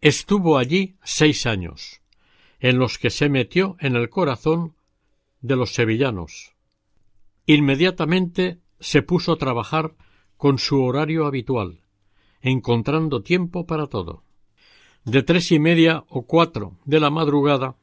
Estuvo 0.00 0.58
allí 0.58 0.96
seis 1.02 1.46
años, 1.46 2.01
en 2.62 2.78
los 2.78 2.96
que 2.96 3.10
se 3.10 3.28
metió 3.28 3.76
en 3.80 3.96
el 3.96 4.08
corazón 4.08 4.76
de 5.40 5.56
los 5.56 5.74
sevillanos. 5.74 6.54
Inmediatamente 7.44 8.60
se 8.78 9.02
puso 9.02 9.32
a 9.32 9.36
trabajar 9.36 9.96
con 10.36 10.58
su 10.58 10.80
horario 10.80 11.26
habitual, 11.26 11.80
encontrando 12.40 13.22
tiempo 13.22 13.66
para 13.66 13.88
todo. 13.88 14.22
De 15.04 15.24
tres 15.24 15.50
y 15.50 15.58
media 15.58 16.04
o 16.08 16.24
cuatro 16.24 16.78
de 16.84 17.00
la 17.00 17.10
madrugada 17.10 17.74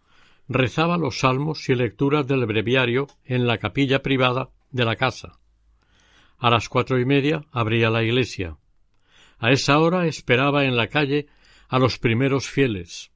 rezaba 0.48 0.98
los 0.98 1.20
salmos 1.20 1.68
y 1.68 1.76
lecturas 1.76 2.26
del 2.26 2.46
breviario 2.46 3.08
en 3.26 3.48
la 3.48 3.58
capilla 3.58 4.02
privada 4.02 4.50
de 4.72 4.86
la 4.86 4.96
casa. 4.96 5.40
A 6.38 6.50
las 6.50 6.70
cuatro 6.70 6.98
y 7.00 7.06
media 7.06 7.44
abría 7.52 7.90
la 7.90 8.02
iglesia. 8.02 8.56
A 9.40 9.52
esa 9.52 9.78
hora 9.80 10.08
esperaba 10.08 10.64
en 10.64 10.78
la 10.78 10.88
calle 10.88 11.28
a 11.68 11.80
los 11.80 12.00
primeros 12.00 12.48
fieles. 12.48 13.12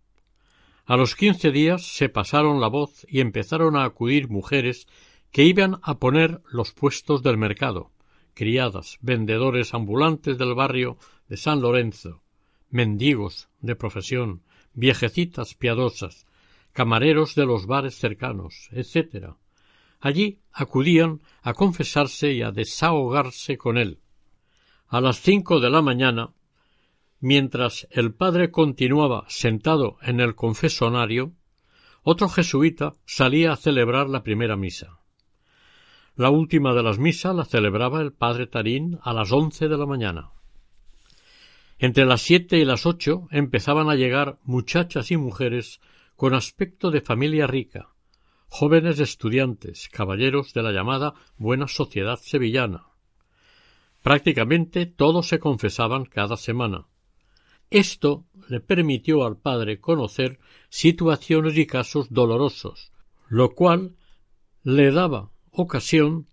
A 0.86 0.98
los 0.98 1.16
quince 1.16 1.52
días 1.52 1.86
se 1.88 2.10
pasaron 2.10 2.60
la 2.60 2.68
voz 2.68 3.06
y 3.08 3.22
empezaron 3.22 3.78
a 3.78 3.86
acudir 3.86 4.30
mujeres 4.30 4.88
que 5.32 5.46
iban 5.46 5.80
a 5.82 5.98
poner 5.98 6.42
los 6.52 6.74
puestos 6.74 7.24
del 7.24 7.38
mercado, 7.38 7.92
criadas, 8.34 8.98
vendedores 9.02 9.74
ambulantes 9.74 10.38
del 10.38 10.56
barrio 10.56 10.98
de 11.30 11.38
San 11.38 11.62
Lorenzo, 11.62 12.22
mendigos 12.70 13.48
de 13.62 13.78
profesión, 13.78 14.44
viejecitas 14.74 15.56
piadosas, 15.56 16.26
camareros 16.74 17.34
de 17.36 17.46
los 17.46 17.66
bares 17.66 17.96
cercanos, 17.96 18.68
etc. 18.74 19.36
Allí 20.02 20.42
acudían 20.52 21.22
a 21.42 21.54
confesarse 21.54 22.34
y 22.34 22.42
a 22.42 22.52
desahogarse 22.52 23.58
con 23.58 23.78
él. 23.78 24.00
A 24.88 25.00
las 25.00 25.22
cinco 25.22 25.62
de 25.62 25.70
la 25.70 25.82
mañana, 25.82 26.34
mientras 27.24 27.88
el 27.90 28.14
padre 28.14 28.52
continuaba 28.52 29.24
sentado 29.30 29.96
en 30.02 30.20
el 30.20 30.36
confesonario, 30.36 31.32
otro 32.02 32.28
jesuita 32.28 32.96
salía 33.06 33.54
a 33.54 33.56
celebrar 33.56 34.10
la 34.10 34.24
primera 34.24 34.58
misa. 34.58 35.00
La 36.18 36.30
última 36.30 36.74
de 36.74 36.84
las 36.84 37.00
misas 37.00 37.34
la 37.34 37.46
celebraba 37.46 38.02
el 38.02 38.12
padre 38.12 38.46
Tarín 38.48 39.00
a 39.04 39.14
las 39.14 39.32
once 39.32 39.70
de 39.70 39.78
la 39.78 39.86
mañana. 39.86 40.32
Entre 41.80 42.04
las 42.04 42.22
siete 42.22 42.58
y 42.58 42.66
las 42.66 42.86
ocho 42.86 43.30
empezaban 43.32 43.90
a 43.90 43.96
llegar 43.96 44.38
muchachas 44.44 45.10
y 45.10 45.16
mujeres 45.16 45.80
con 46.18 46.34
aspecto 46.34 46.92
de 46.92 47.00
familia 47.00 47.48
rica, 47.48 47.88
jóvenes 48.50 49.00
estudiantes, 49.00 49.88
caballeros 49.88 50.54
de 50.54 50.62
la 50.62 50.74
llamada 50.74 51.14
buena 51.38 51.70
sociedad 51.70 52.20
sevillana. 52.22 52.88
Prácticamente 54.02 54.88
todos 54.88 55.30
se 55.30 55.40
confesaban 55.40 56.04
cada 56.04 56.36
semana. 56.36 56.88
Esto 57.70 58.26
le 58.50 58.60
permitió 58.60 59.26
al 59.26 59.38
padre 59.38 59.80
conocer 59.80 60.40
situaciones 60.70 61.58
y 61.58 61.66
casos 61.66 62.08
dolorosos, 62.12 62.92
lo 63.30 63.56
cual 63.56 63.96
le 64.64 64.92
daba 64.92 65.32
ocasión 65.52 66.28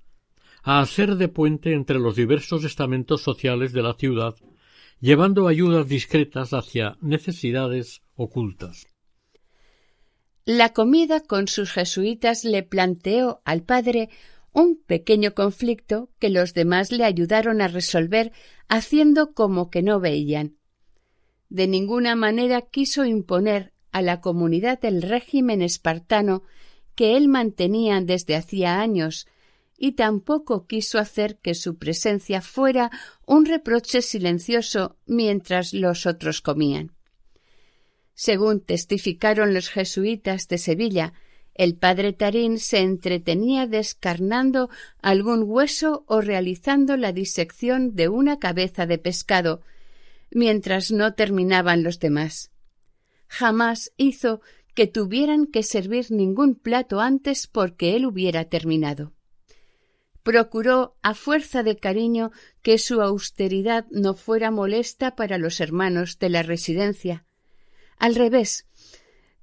a 0.62 0.80
hacer 0.80 1.16
de 1.16 1.28
puente 1.28 1.72
entre 1.72 1.98
los 1.98 2.16
diversos 2.16 2.64
estamentos 2.64 3.22
sociales 3.22 3.72
de 3.72 3.82
la 3.82 3.94
ciudad 3.94 4.36
llevando 5.00 5.48
ayudas 5.48 5.88
discretas 5.88 6.52
hacia 6.52 6.96
necesidades 7.00 8.02
ocultas. 8.14 8.86
La 10.44 10.72
comida 10.72 11.20
con 11.20 11.48
sus 11.48 11.72
jesuitas 11.72 12.44
le 12.44 12.62
planteó 12.62 13.40
al 13.44 13.62
padre 13.62 14.10
un 14.52 14.80
pequeño 14.84 15.34
conflicto 15.34 16.10
que 16.18 16.28
los 16.28 16.54
demás 16.54 16.92
le 16.92 17.04
ayudaron 17.04 17.62
a 17.62 17.68
resolver 17.68 18.32
haciendo 18.68 19.32
como 19.32 19.70
que 19.70 19.82
no 19.82 20.00
veían. 20.00 20.56
De 21.51 21.66
ninguna 21.66 22.14
manera 22.14 22.62
quiso 22.62 23.05
imponer 23.05 23.72
a 23.92 24.03
la 24.03 24.20
comunidad 24.20 24.84
el 24.84 25.03
régimen 25.03 25.62
espartano 25.62 26.44
que 26.94 27.16
él 27.16 27.28
mantenía 27.28 28.01
desde 28.01 28.36
hacía 28.36 28.80
años 28.80 29.26
y 29.76 29.92
tampoco 29.92 30.66
quiso 30.66 30.98
hacer 30.98 31.38
que 31.38 31.55
su 31.55 31.76
presencia 31.76 32.40
fuera 32.40 32.90
un 33.26 33.46
reproche 33.46 34.03
silencioso 34.03 34.96
mientras 35.07 35.72
los 35.72 36.07
otros 36.07 36.40
comían. 36.40 36.92
Según 38.14 38.61
testificaron 38.61 39.55
los 39.55 39.70
jesuitas 39.70 40.46
de 40.48 40.59
Sevilla, 40.59 41.14
el 41.55 41.74
padre 41.76 42.12
Tarín 42.12 42.59
se 42.59 42.78
entretenía 42.78 43.66
descarnando 43.66 44.68
algún 45.01 45.44
hueso 45.44 46.05
o 46.07 46.20
realizando 46.20 46.96
la 46.96 47.12
disección 47.12 47.96
de 47.96 48.09
una 48.09 48.38
cabeza 48.38 48.86
de 48.86 48.98
pescado, 48.98 49.62
mientras 50.30 50.90
no 50.90 51.14
terminaban 51.14 51.82
los 51.82 51.98
demás. 51.98 52.50
Jamás 53.28 53.92
hizo 53.96 54.40
que 54.74 54.86
tuvieran 54.86 55.46
que 55.46 55.62
servir 55.62 56.10
ningún 56.10 56.54
plato 56.54 57.00
antes 57.00 57.46
porque 57.46 57.96
él 57.96 58.06
hubiera 58.06 58.44
terminado. 58.46 59.12
Procuró, 60.22 60.96
a 61.02 61.14
fuerza 61.14 61.62
de 61.62 61.76
cariño, 61.76 62.30
que 62.62 62.78
su 62.78 63.00
austeridad 63.00 63.86
no 63.90 64.14
fuera 64.14 64.50
molesta 64.50 65.16
para 65.16 65.38
los 65.38 65.60
hermanos 65.60 66.18
de 66.18 66.28
la 66.28 66.42
residencia. 66.42 67.24
Al 67.96 68.14
revés, 68.14 68.66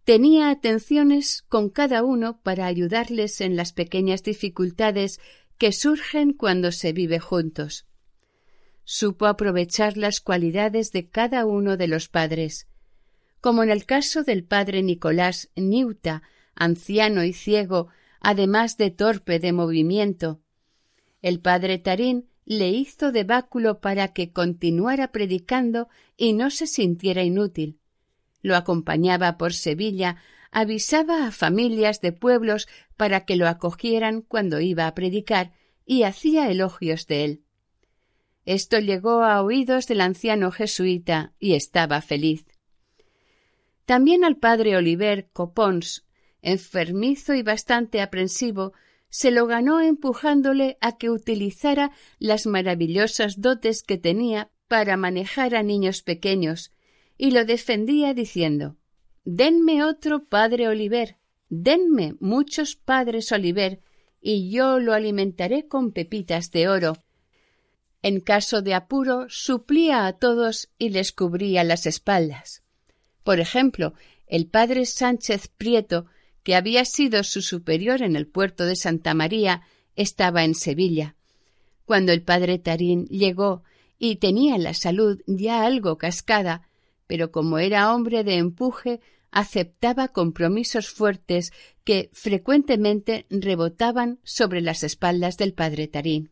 tenía 0.04 0.50
atenciones 0.50 1.44
con 1.50 1.70
cada 1.70 2.04
uno 2.04 2.42
para 2.42 2.66
ayudarles 2.66 3.42
en 3.42 3.56
las 3.56 3.74
pequeñas 3.74 4.24
dificultades 4.24 5.20
que 5.58 5.72
surgen 5.72 6.34
cuando 6.34 6.72
se 6.72 6.94
vive 6.94 7.20
juntos. 7.20 7.88
Supo 8.90 9.26
aprovechar 9.26 9.98
las 9.98 10.22
cualidades 10.22 10.94
de 10.94 11.10
cada 11.10 11.46
uno 11.46 11.76
de 11.76 11.88
los 11.88 12.08
padres, 12.08 12.68
como 13.42 13.62
en 13.64 13.70
el 13.70 13.86
caso 13.86 14.24
del 14.24 14.46
padre 14.46 14.82
Nicolás 14.82 15.50
Niuta, 15.58 16.24
anciano 16.56 17.26
y 17.26 17.34
ciego, 17.34 17.90
además 18.22 18.78
de 18.78 18.92
torpe 18.92 19.40
de 19.40 19.52
movimiento. 19.52 20.40
El 21.22 21.42
padre 21.42 21.80
Tarín 21.80 22.30
le 22.46 22.70
hizo 22.70 23.12
de 23.12 23.26
báculo 23.26 23.82
para 23.82 24.14
que 24.14 24.32
continuara 24.32 25.12
predicando 25.12 25.90
y 26.16 26.32
no 26.32 26.50
se 26.50 26.66
sintiera 26.66 27.24
inútil 27.24 27.80
lo 28.48 28.56
acompañaba 28.56 29.38
por 29.38 29.54
Sevilla, 29.54 30.18
avisaba 30.52 31.28
a 31.28 31.32
familias 31.32 32.02
de 32.02 32.14
pueblos 32.14 32.68
para 32.96 33.26
que 33.26 33.36
lo 33.36 33.48
acogieran 33.48 34.22
cuando 34.22 34.60
iba 34.60 34.88
a 34.88 34.96
predicar 34.96 35.52
y 35.86 36.04
hacía 36.04 36.50
elogios 36.50 37.08
de 37.08 37.26
él. 37.26 37.44
Esto 38.48 38.80
llegó 38.80 39.26
a 39.26 39.42
oídos 39.42 39.88
del 39.88 40.00
anciano 40.00 40.52
jesuita 40.52 41.34
y 41.38 41.56
estaba 41.56 42.02
feliz. 42.02 42.46
También 43.86 44.24
al 44.24 44.38
padre 44.38 44.78
Oliver 44.78 45.28
Copons, 45.34 46.06
enfermizo 46.42 47.34
y 47.34 47.44
bastante 47.44 48.00
aprensivo, 48.00 48.72
se 49.10 49.32
lo 49.32 49.48
ganó 49.48 49.82
empujándole 49.82 50.78
a 50.80 50.98
que 50.98 51.10
utilizara 51.10 51.92
las 52.20 52.48
maravillosas 52.48 53.42
dotes 53.42 53.84
que 53.84 53.98
tenía 53.98 54.50
para 54.70 54.96
manejar 54.96 55.54
a 55.54 55.62
niños 55.62 56.02
pequeños, 56.02 56.72
y 57.18 57.32
lo 57.32 57.44
defendía 57.44 58.14
diciendo 58.14 58.78
Denme 59.26 59.84
otro 59.84 60.24
padre 60.24 60.70
Oliver, 60.70 61.18
denme 61.50 62.16
muchos 62.22 62.78
padres 62.78 63.30
Oliver, 63.34 63.82
y 64.22 64.50
yo 64.50 64.80
lo 64.80 64.94
alimentaré 64.94 65.68
con 65.68 65.92
pepitas 65.92 66.50
de 66.52 66.70
oro. 66.70 66.94
En 68.02 68.20
caso 68.20 68.62
de 68.62 68.74
apuro, 68.74 69.26
suplía 69.30 70.06
a 70.06 70.14
todos 70.14 70.70
y 70.78 70.90
les 70.90 71.12
cubría 71.12 71.64
las 71.64 71.86
espaldas. 71.86 72.64
Por 73.24 73.40
ejemplo, 73.40 73.94
el 74.28 74.48
padre 74.48 74.86
Sánchez 74.86 75.50
Prieto, 75.58 76.06
que 76.44 76.56
había 76.56 76.86
sido 76.86 77.24
su 77.24 77.42
superior 77.42 78.02
en 78.02 78.16
el 78.16 78.28
puerto 78.28 78.66
de 78.66 78.76
Santa 78.76 79.14
María, 79.14 79.64
estaba 79.96 80.44
en 80.44 80.56
Sevilla. 80.56 81.16
Cuando 81.86 82.12
el 82.12 82.22
padre 82.22 82.60
Tarín 82.60 83.06
llegó 83.08 83.64
y 83.98 84.18
tenía 84.18 84.58
la 84.58 84.74
salud 84.74 85.22
ya 85.26 85.66
algo 85.66 85.98
cascada, 85.98 86.70
pero 87.08 87.32
como 87.32 87.58
era 87.58 87.94
hombre 87.94 88.24
de 88.24 88.36
empuje, 88.36 89.02
aceptaba 89.32 90.10
compromisos 90.10 90.90
fuertes 90.90 91.52
que 91.84 92.10
frecuentemente 92.14 93.26
rebotaban 93.30 94.20
sobre 94.24 94.62
las 94.62 94.84
espaldas 94.84 95.38
del 95.38 95.54
padre 95.54 95.88
Tarín. 95.88 96.32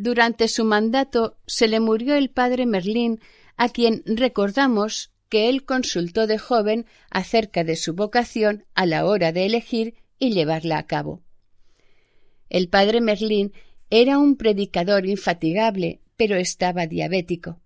Durante 0.00 0.46
su 0.46 0.64
mandato 0.64 1.38
se 1.48 1.66
le 1.66 1.80
murió 1.80 2.14
el 2.14 2.30
padre 2.30 2.66
Merlín, 2.66 3.18
a 3.56 3.68
quien 3.68 4.04
recordamos 4.06 5.10
que 5.28 5.48
él 5.48 5.64
consultó 5.64 6.28
de 6.28 6.38
joven 6.38 6.86
acerca 7.10 7.64
de 7.64 7.74
su 7.74 7.94
vocación 7.94 8.64
a 8.76 8.86
la 8.86 9.04
hora 9.04 9.32
de 9.32 9.44
elegir 9.44 9.94
y 10.20 10.30
llevarla 10.30 10.78
a 10.78 10.86
cabo. 10.86 11.24
El 12.48 12.68
padre 12.68 13.00
Merlín 13.00 13.52
era 13.90 14.18
un 14.18 14.36
predicador 14.36 15.04
infatigable, 15.04 16.00
pero 16.16 16.36
estaba 16.36 16.86
diabético. 16.86 17.58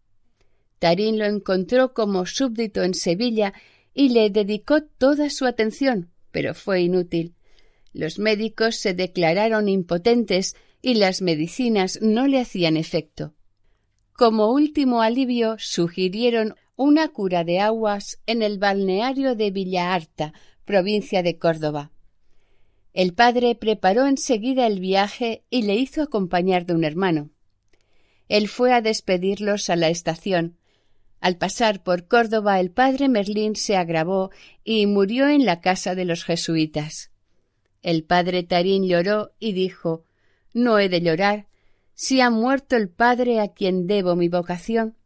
Tarín 0.78 1.18
lo 1.18 1.26
encontró 1.26 1.92
como 1.92 2.24
súbdito 2.24 2.82
en 2.82 2.94
Sevilla 2.94 3.52
y 3.92 4.08
le 4.08 4.30
dedicó 4.30 4.82
toda 4.82 5.28
su 5.28 5.44
atención, 5.44 6.08
pero 6.30 6.54
fue 6.54 6.80
inútil. 6.80 7.34
Los 7.92 8.18
médicos 8.18 8.76
se 8.76 8.94
declararon 8.94 9.68
impotentes 9.68 10.56
y 10.82 10.94
las 10.94 11.22
medicinas 11.22 12.00
no 12.02 12.26
le 12.26 12.40
hacían 12.40 12.76
efecto. 12.76 13.34
Como 14.12 14.52
último 14.52 15.00
alivio 15.00 15.56
sugirieron 15.58 16.56
una 16.76 17.08
cura 17.08 17.44
de 17.44 17.60
aguas 17.60 18.20
en 18.26 18.42
el 18.42 18.58
balneario 18.58 19.36
de 19.36 19.50
Villaharta, 19.50 20.34
provincia 20.64 21.22
de 21.22 21.38
Córdoba. 21.38 21.92
El 22.92 23.14
padre 23.14 23.54
preparó 23.54 24.06
enseguida 24.06 24.66
el 24.66 24.80
viaje 24.80 25.44
y 25.48 25.62
le 25.62 25.76
hizo 25.76 26.02
acompañar 26.02 26.66
de 26.66 26.74
un 26.74 26.84
hermano. 26.84 27.30
Él 28.28 28.48
fue 28.48 28.72
a 28.74 28.82
despedirlos 28.82 29.70
a 29.70 29.76
la 29.76 29.88
estación, 29.88 30.58
al 31.22 31.36
pasar 31.36 31.84
por 31.84 32.08
Córdoba 32.08 32.58
el 32.58 32.72
padre 32.72 33.08
Merlín 33.08 33.54
se 33.54 33.76
agravó 33.76 34.30
y 34.64 34.86
murió 34.86 35.28
en 35.28 35.46
la 35.46 35.60
casa 35.60 35.94
de 35.94 36.04
los 36.04 36.24
jesuitas. 36.24 37.12
El 37.80 38.02
padre 38.02 38.42
Tarín 38.42 38.84
lloró 38.84 39.30
y 39.38 39.52
dijo 39.52 40.04
No 40.52 40.78
he 40.78 40.88
de 40.88 41.00
llorar, 41.00 41.46
si 41.94 42.20
ha 42.20 42.30
muerto 42.30 42.76
el 42.76 42.88
padre 42.88 43.40
a 43.40 43.48
quien 43.48 43.86
debo 43.86 44.16
mi 44.16 44.28
vocación. 44.28 44.96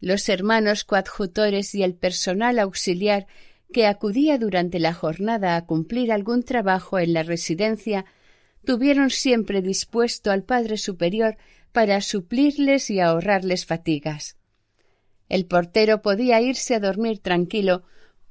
Los 0.00 0.28
hermanos 0.28 0.84
coadjutores 0.84 1.74
y 1.74 1.82
el 1.82 1.94
personal 1.94 2.58
auxiliar 2.58 3.26
que 3.72 3.86
acudía 3.86 4.38
durante 4.38 4.78
la 4.78 4.94
jornada 4.94 5.56
a 5.56 5.66
cumplir 5.66 6.12
algún 6.12 6.42
trabajo 6.42 6.98
en 6.98 7.12
la 7.12 7.22
residencia 7.22 8.04
tuvieron 8.64 9.10
siempre 9.10 9.62
dispuesto 9.62 10.30
al 10.30 10.44
Padre 10.44 10.76
Superior 10.76 11.36
para 11.72 12.00
suplirles 12.00 12.90
y 12.90 13.00
ahorrarles 13.00 13.66
fatigas. 13.66 14.36
El 15.28 15.46
portero 15.46 16.00
podía 16.00 16.40
irse 16.40 16.74
a 16.74 16.80
dormir 16.80 17.18
tranquilo, 17.18 17.82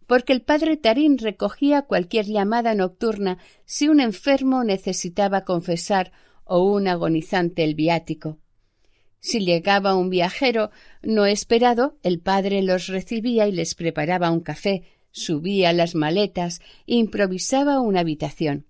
porque 0.08 0.34
el 0.34 0.42
padre 0.42 0.78
Tarín 0.78 1.18
recogía 1.18 1.84
cualquier 1.84 2.26
llamada 2.26 2.74
nocturna 2.74 3.38
si 3.66 3.90
un 3.90 4.00
enfermo 4.00 4.64
necesitaba 4.64 5.44
confesar 5.44 6.12
o 6.46 6.64
un 6.64 6.88
agonizante 6.88 7.64
el 7.64 7.76
viático. 7.76 8.40
Si 9.20 9.42
llegaba 9.42 9.96
un 9.96 10.10
viajero 10.10 10.72
no 11.04 11.26
esperado, 11.26 11.98
el 12.04 12.20
padre 12.20 12.62
los 12.62 12.88
recibía 12.88 13.48
y 13.48 13.52
les 13.52 13.76
preparaba 13.76 14.32
un 14.32 14.40
café, 14.40 14.84
subía 15.12 15.74
las 15.74 15.96
maletas, 15.96 16.62
improvisaba 16.86 17.82
una 17.82 18.00
habitación. 18.00 18.66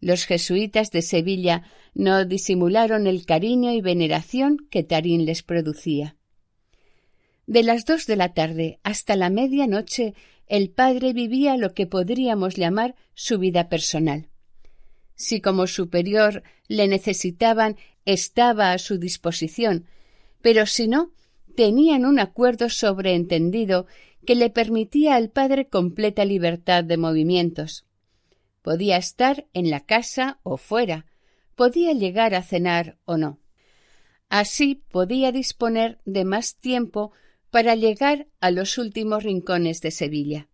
Los 0.00 0.26
jesuitas 0.26 0.90
de 0.92 1.02
Sevilla 1.02 1.62
no 1.94 2.24
disimularon 2.24 3.06
el 3.06 3.26
cariño 3.26 3.72
y 3.72 3.80
veneración 3.80 4.58
que 4.70 4.84
Tarín 4.84 5.24
les 5.24 5.42
producía. 5.42 6.16
De 7.46 7.62
las 7.62 7.84
dos 7.84 8.06
de 8.06 8.16
la 8.16 8.34
tarde 8.34 8.78
hasta 8.82 9.16
la 9.16 9.30
medianoche 9.30 10.14
el 10.46 10.70
padre 10.70 11.12
vivía 11.12 11.56
lo 11.56 11.74
que 11.74 11.86
podríamos 11.86 12.56
llamar 12.56 12.94
su 13.14 13.38
vida 13.38 13.68
personal. 13.68 14.28
Si 15.14 15.40
como 15.40 15.66
superior 15.66 16.42
le 16.68 16.88
necesitaban, 16.88 17.76
estaba 18.04 18.72
a 18.72 18.78
su 18.78 18.98
disposición, 18.98 19.86
pero 20.42 20.66
si 20.66 20.88
no, 20.88 21.10
tenían 21.56 22.04
un 22.04 22.20
acuerdo 22.20 22.68
sobreentendido 22.68 23.86
que 24.24 24.34
le 24.34 24.50
permitía 24.50 25.16
al 25.16 25.30
padre 25.30 25.68
completa 25.68 26.24
libertad 26.24 26.84
de 26.84 26.96
movimientos. 26.96 27.86
Podía 28.62 28.96
estar 28.96 29.46
en 29.54 29.70
la 29.70 29.80
casa 29.80 30.38
o 30.42 30.56
fuera, 30.56 31.06
podía 31.54 31.92
llegar 31.92 32.34
a 32.34 32.42
cenar 32.42 32.98
o 33.04 33.16
no. 33.16 33.38
Así 34.28 34.82
podía 34.90 35.32
disponer 35.32 35.98
de 36.04 36.24
más 36.24 36.56
tiempo 36.56 37.12
para 37.56 37.74
llegar 37.74 38.26
a 38.42 38.50
los 38.50 38.76
últimos 38.76 39.24
rincones 39.24 39.80
de 39.80 39.90
Sevilla. 39.90 40.50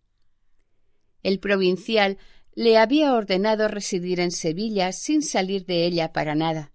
El 1.21 1.37
provincial 1.41 2.17
le 2.55 2.77
había 2.77 3.13
ordenado 3.13 3.67
residir 3.67 4.21
en 4.21 4.31
Sevilla 4.31 4.93
sin 4.93 5.21
salir 5.21 5.65
de 5.65 5.85
ella 5.85 6.13
para 6.13 6.33
nada, 6.33 6.71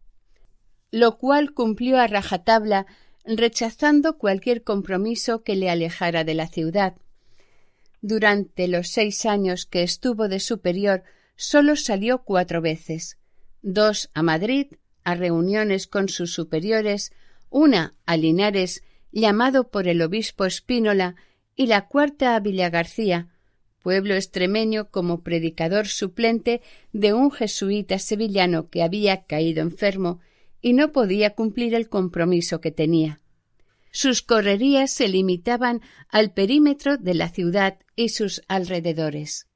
lo 0.90 1.16
cual 1.16 1.54
cumplió 1.54 1.98
a 1.98 2.08
rajatabla 2.08 2.84
rechazando 3.24 4.18
cualquier 4.18 4.64
compromiso 4.64 5.42
que 5.42 5.56
le 5.56 5.70
alejara 5.70 6.24
de 6.24 6.34
la 6.34 6.48
ciudad. 6.48 6.96
Durante 8.02 8.68
los 8.68 8.88
seis 8.88 9.24
años 9.24 9.64
que 9.64 9.82
estuvo 9.82 10.28
de 10.28 10.40
superior 10.40 11.04
sólo 11.36 11.74
salió 11.74 12.18
cuatro 12.18 12.60
veces, 12.60 13.16
dos 13.62 14.10
a 14.12 14.22
Madrid, 14.22 14.74
a 15.04 15.14
reuniones 15.14 15.86
con 15.86 16.10
sus 16.10 16.34
superiores, 16.34 17.12
una 17.48 17.94
a 18.04 18.18
Linares 18.18 18.82
llamado 19.12 19.70
por 19.70 19.88
el 19.88 20.02
obispo 20.02 20.44
Espínola, 20.44 21.16
y 21.56 21.66
la 21.66 21.88
cuarta 21.88 22.36
a 22.36 22.40
Villagarcía, 22.40 23.28
pueblo 23.82 24.14
extremeño, 24.14 24.90
como 24.90 25.22
predicador 25.22 25.88
suplente 25.88 26.60
de 26.92 27.12
un 27.12 27.30
jesuita 27.30 27.98
sevillano 27.98 28.68
que 28.68 28.82
había 28.82 29.24
caído 29.24 29.62
enfermo 29.62 30.20
y 30.60 30.72
no 30.72 30.92
podía 30.92 31.34
cumplir 31.34 31.74
el 31.74 31.88
compromiso 31.88 32.60
que 32.60 32.70
tenía. 32.70 33.20
Sus 33.90 34.22
correrías 34.22 34.90
se 34.90 35.08
limitaban 35.08 35.80
al 36.08 36.32
perímetro 36.32 36.96
de 36.96 37.14
la 37.14 37.28
ciudad 37.28 37.78
y 37.96 38.10
sus 38.10 38.42
alrededores. 38.46 39.48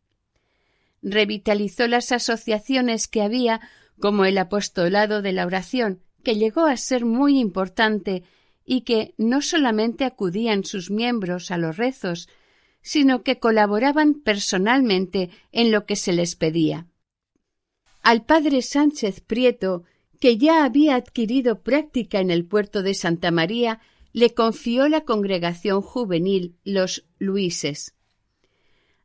Revitalizó 1.02 1.86
las 1.86 2.12
asociaciones 2.12 3.08
que 3.08 3.22
había, 3.22 3.60
como 4.00 4.24
el 4.24 4.38
apostolado 4.38 5.20
de 5.20 5.32
la 5.32 5.46
oración, 5.46 6.00
que 6.24 6.36
llegó 6.36 6.66
a 6.66 6.76
ser 6.76 7.04
muy 7.04 7.38
importante 7.38 8.22
y 8.64 8.82
que 8.82 9.14
no 9.18 9.42
solamente 9.42 10.04
acudían 10.04 10.64
sus 10.64 10.90
miembros 10.90 11.50
a 11.50 11.58
los 11.58 11.76
rezos, 11.76 12.28
sino 12.82 13.22
que 13.22 13.38
colaboraban 13.38 14.14
personalmente 14.14 15.30
en 15.52 15.70
lo 15.70 15.86
que 15.86 15.96
se 15.96 16.12
les 16.12 16.36
pedía. 16.36 16.86
Al 18.02 18.24
padre 18.24 18.62
Sánchez 18.62 19.20
Prieto, 19.20 19.84
que 20.20 20.36
ya 20.36 20.64
había 20.64 20.96
adquirido 20.96 21.62
práctica 21.62 22.20
en 22.20 22.30
el 22.30 22.44
puerto 22.44 22.82
de 22.82 22.94
Santa 22.94 23.30
María, 23.30 23.80
le 24.12 24.34
confió 24.34 24.88
la 24.88 25.02
congregación 25.02 25.80
juvenil 25.82 26.56
Los 26.64 27.06
Luises. 27.18 27.94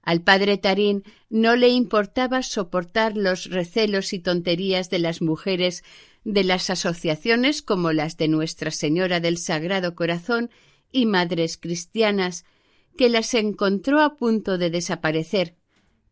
Al 0.08 0.22
padre 0.22 0.58
Tarín 0.58 1.04
no 1.30 1.58
le 1.58 1.68
importaba 1.68 2.42
soportar 2.42 3.18
los 3.18 3.50
recelos 3.50 4.14
y 4.14 4.20
tonterías 4.20 4.90
de 4.90 5.00
las 5.00 5.22
mujeres 5.22 5.84
de 6.24 6.46
las 6.46 6.70
asociaciones 6.70 7.62
como 7.62 7.92
las 7.92 8.16
de 8.16 8.30
Nuestra 8.30 8.72
Señora 8.72 9.20
del 9.20 9.38
Sagrado 9.38 9.96
Corazón 9.96 10.50
y 10.94 11.08
Madres 11.08 11.58
Cristianas, 11.58 12.46
que 12.98 13.10
las 13.10 13.34
encontró 13.34 14.00
a 14.00 14.16
punto 14.16 14.58
de 14.58 14.70
desaparecer, 14.70 15.58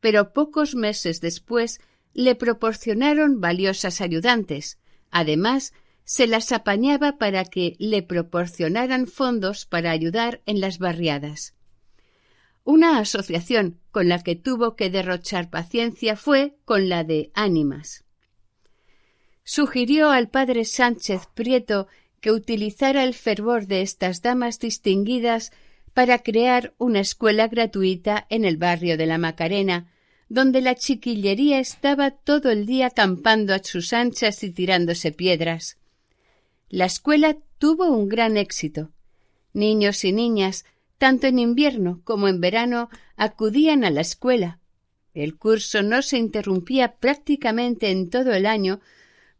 pero 0.01 0.33
pocos 0.33 0.75
meses 0.75 1.21
después 1.21 1.79
le 2.13 2.35
proporcionaron 2.35 3.39
valiosas 3.39 4.01
ayudantes. 4.01 4.77
Además, 5.09 5.71
se 6.03 6.27
las 6.27 6.51
apañaba 6.51 7.17
para 7.17 7.45
que 7.45 7.77
le 7.79 8.03
proporcionaran 8.03 9.07
fondos 9.07 9.65
para 9.65 9.91
ayudar 9.91 10.41
en 10.45 10.59
las 10.59 10.79
barriadas. 10.79 11.54
Una 12.65 12.97
asociación 12.97 13.79
con 13.91 14.09
la 14.09 14.23
que 14.23 14.35
tuvo 14.35 14.75
que 14.75 14.89
derrochar 14.89 15.51
paciencia 15.51 16.15
fue 16.15 16.57
con 16.65 16.89
la 16.89 17.03
de 17.03 17.31
Ánimas. 17.35 18.03
Sugirió 19.43 20.09
al 20.09 20.29
padre 20.29 20.65
Sánchez 20.65 21.27
Prieto 21.35 21.87
que 22.21 22.31
utilizara 22.31 23.03
el 23.03 23.13
fervor 23.13 23.67
de 23.67 23.83
estas 23.83 24.23
damas 24.23 24.59
distinguidas 24.59 25.51
para 25.93 26.23
crear 26.23 26.73
una 26.79 27.01
escuela 27.01 27.47
gratuita 27.47 28.25
en 28.31 28.45
el 28.45 28.57
barrio 28.57 28.97
de 28.97 29.05
la 29.05 29.19
Macarena, 29.19 29.93
donde 30.27 30.59
la 30.61 30.73
chiquillería 30.73 31.59
estaba 31.59 32.09
todo 32.09 32.49
el 32.49 32.65
día 32.65 32.89
campando 32.89 33.53
a 33.53 33.63
sus 33.63 33.93
anchas 33.93 34.43
y 34.43 34.49
tirándose 34.49 35.11
piedras. 35.11 35.77
La 36.67 36.85
escuela 36.85 37.37
tuvo 37.59 37.91
un 37.91 38.09
gran 38.09 38.37
éxito. 38.37 38.89
Niños 39.53 40.03
y 40.03 40.11
niñas, 40.11 40.65
tanto 40.97 41.27
en 41.27 41.39
invierno 41.39 42.01
como 42.03 42.27
en 42.27 42.41
verano, 42.41 42.89
acudían 43.15 43.83
a 43.83 43.89
la 43.89 44.01
escuela. 44.01 44.59
El 45.13 45.37
curso 45.37 45.81
no 45.81 46.01
se 46.01 46.17
interrumpía 46.17 46.95
prácticamente 46.97 47.89
en 47.91 48.09
todo 48.09 48.33
el 48.33 48.45
año, 48.45 48.81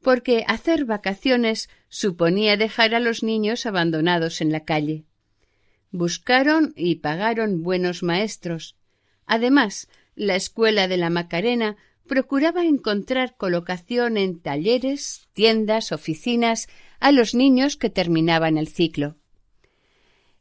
porque 0.02 0.46
hacer 0.48 0.86
vacaciones 0.86 1.70
suponía 1.90 2.58
dejar 2.58 2.94
a 2.94 3.00
los 3.00 3.24
niños 3.24 3.66
abandonados 3.66 4.40
en 4.42 4.52
la 4.52 4.64
calle. 4.64 5.04
Buscaron 5.92 6.74
y 6.76 6.96
pagaron 6.96 7.64
buenos 7.64 8.04
maestros. 8.04 8.76
Además, 9.26 9.90
la 10.16 10.36
escuela 10.36 10.88
de 10.88 10.98
la 10.98 11.10
Macarena 11.10 11.76
procuraba 12.08 12.66
encontrar 12.66 13.36
colocación 13.36 14.18
en 14.18 14.40
talleres, 14.40 15.28
tiendas, 15.34 15.92
oficinas 15.92 16.68
a 17.00 17.12
los 17.12 17.34
niños 17.34 17.78
que 17.78 17.90
terminaban 17.90 18.58
el 18.58 18.68
ciclo. 18.68 19.16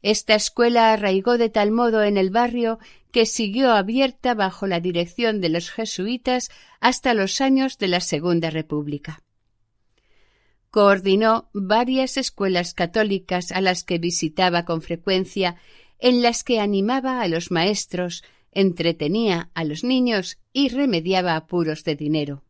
Esta 0.05 0.35
escuela 0.35 0.93
arraigó 0.93 1.39
de 1.39 1.49
tal 1.49 1.73
modo 1.73 2.05
en 2.05 2.17
el 2.17 2.31
barrio 2.31 2.79
que 3.11 3.27
siguió 3.27 3.73
abierta 3.73 4.35
bajo 4.35 4.67
la 4.67 4.79
dirección 4.79 5.41
de 5.41 5.49
los 5.49 5.71
jesuitas 5.71 6.51
hasta 6.79 7.15
los 7.15 7.41
años 7.41 7.79
de 7.79 7.89
la 7.89 8.01
Segunda 8.01 8.51
República 8.51 9.25
coordinó 10.75 11.49
varias 11.53 12.17
escuelas 12.17 12.75
católicas 12.75 13.53
a 13.53 13.61
las 13.61 13.85
que 13.85 13.99
visitaba 13.99 14.65
con 14.65 14.83
frecuencia, 14.83 15.55
en 16.01 16.21
las 16.21 16.43
que 16.43 16.59
animaba 16.59 17.21
a 17.21 17.29
los 17.29 17.53
maestros, 17.53 18.25
entretenía 18.51 19.51
a 19.55 19.63
los 19.63 19.85
niños 19.85 20.37
y 20.53 20.71
remediaba 20.71 21.37
apuros 21.37 21.85
de 21.85 21.95
dinero. 21.95 22.43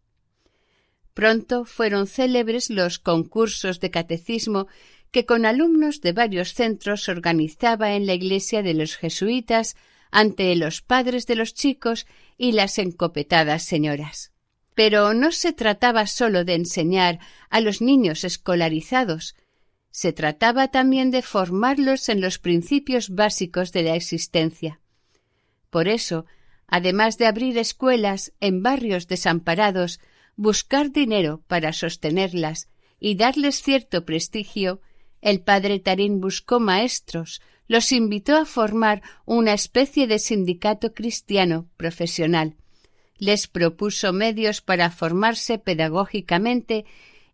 Pronto 1.13 1.67
fueron 1.67 2.07
célebres 2.07 2.71
los 2.71 2.99
concursos 2.99 3.79
de 3.81 3.91
catecismo 3.91 4.69
que 5.15 5.27
con 5.27 5.47
alumnos 5.47 6.01
de 6.01 6.13
varios 6.13 6.55
centros 6.55 7.09
organizaba 7.09 7.95
en 7.95 8.05
la 8.05 8.15
iglesia 8.15 8.65
de 8.65 8.75
los 8.75 8.97
jesuitas 8.97 9.77
ante 10.11 10.53
los 10.57 10.83
padres 10.83 11.29
de 11.29 11.37
los 11.37 11.55
chicos 11.55 12.09
y 12.37 12.51
las 12.51 12.79
encopetadas 12.81 13.63
señoras. 13.63 14.33
Pero 14.75 15.15
no 15.15 15.31
se 15.31 15.53
trataba 15.53 16.09
sólo 16.09 16.45
de 16.45 16.55
enseñar 16.55 17.21
a 17.49 17.61
los 17.61 17.81
niños 17.81 18.25
escolarizados, 18.25 19.37
se 19.93 20.13
trataba 20.13 20.67
también 20.73 21.13
de 21.13 21.23
formarlos 21.23 22.09
en 22.09 22.21
los 22.21 22.41
principios 22.41 23.11
básicos 23.11 23.71
de 23.71 23.85
la 23.85 23.95
existencia. 23.95 24.81
Por 25.71 25.87
eso, 25.87 26.27
además 26.67 27.19
de 27.19 27.27
abrir 27.27 27.57
escuelas 27.57 28.33
en 28.41 28.65
barrios 28.65 29.07
desamparados, 29.07 30.01
buscar 30.35 30.91
dinero 30.91 31.45
para 31.47 31.73
sostenerlas 31.73 32.69
y 32.99 33.15
darles 33.15 33.63
cierto 33.63 34.05
prestigio, 34.05 34.81
el 35.25 35.41
padre 35.41 35.81
Tarín 35.81 36.21
buscó 36.21 36.61
maestros, 36.61 37.41
los 37.67 37.93
invitó 37.93 38.37
a 38.37 38.45
formar 38.45 39.03
una 39.25 39.55
especie 39.55 40.07
de 40.07 40.19
sindicato 40.19 40.93
cristiano 40.93 41.67
profesional, 41.79 42.57
les 43.17 43.49
propuso 43.49 44.13
medios 44.13 44.61
para 44.61 44.91
formarse 44.91 45.59
pedagógicamente 45.59 46.85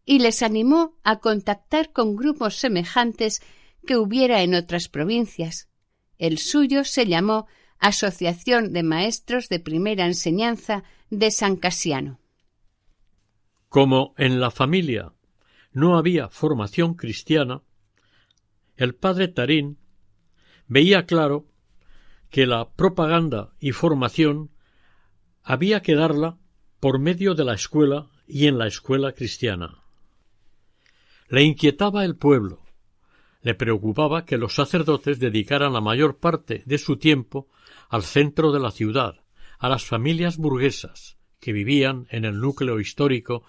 y 0.07 0.21
les 0.21 0.45
animó 0.45 0.95
a 1.03 1.19
contactar 1.19 1.91
con 1.91 2.15
grupos 2.15 2.55
semejantes 2.55 3.43
que 3.85 3.97
hubiera 3.97 4.43
en 4.43 4.55
otras 4.55 4.89
provincias. 4.89 5.69
El 6.17 6.39
suyo 6.39 6.85
se 6.85 7.07
llamó 7.07 7.49
Asociación 7.81 8.73
de 8.73 8.85
Maestros 8.85 9.49
de 9.49 9.59
Primera 9.59 10.07
Enseñanza 10.07 10.85
de 11.11 11.33
San 11.33 11.57
Casiano. 11.57 12.21
Como 13.69 14.15
en 14.17 14.39
la 14.39 14.53
familia 14.53 15.13
no 15.73 15.99
había 15.99 16.29
formación 16.29 16.95
cristiana, 16.95 17.63
el 18.81 18.95
padre 18.95 19.29
Tarín 19.29 19.77
veía 20.67 21.05
claro 21.05 21.45
que 22.31 22.47
la 22.47 22.71
propaganda 22.71 23.53
y 23.61 23.73
formación 23.73 24.49
había 25.43 25.83
que 25.83 25.95
darla 25.95 26.39
por 26.81 26.99
medio 26.99 27.35
de 27.35 27.45
la 27.45 27.53
escuela 27.53 28.09
y 28.27 28.47
en 28.47 28.57
la 28.57 28.67
escuela 28.67 29.13
cristiana. 29.13 29.83
Le 31.29 31.43
inquietaba 31.43 32.07
el 32.07 32.17
pueblo, 32.17 32.63
le 33.43 33.55
preocupaba 33.55 34.25
que 34.25 34.39
los 34.39 34.55
sacerdotes 34.55 35.19
dedicaran 35.19 35.75
la 35.75 35.83
mayor 35.83 36.17
parte 36.17 36.63
de 36.65 36.79
su 36.79 36.97
tiempo 36.97 37.49
al 37.91 38.03
centro 38.03 38.51
de 38.51 38.61
la 38.61 38.71
ciudad, 38.71 39.21
a 39.59 39.69
las 39.69 39.85
familias 39.85 40.39
burguesas 40.39 41.19
que 41.39 41.53
vivían 41.53 42.07
en 42.09 42.25
el 42.25 42.41
núcleo 42.41 42.81
histórico 42.81 43.45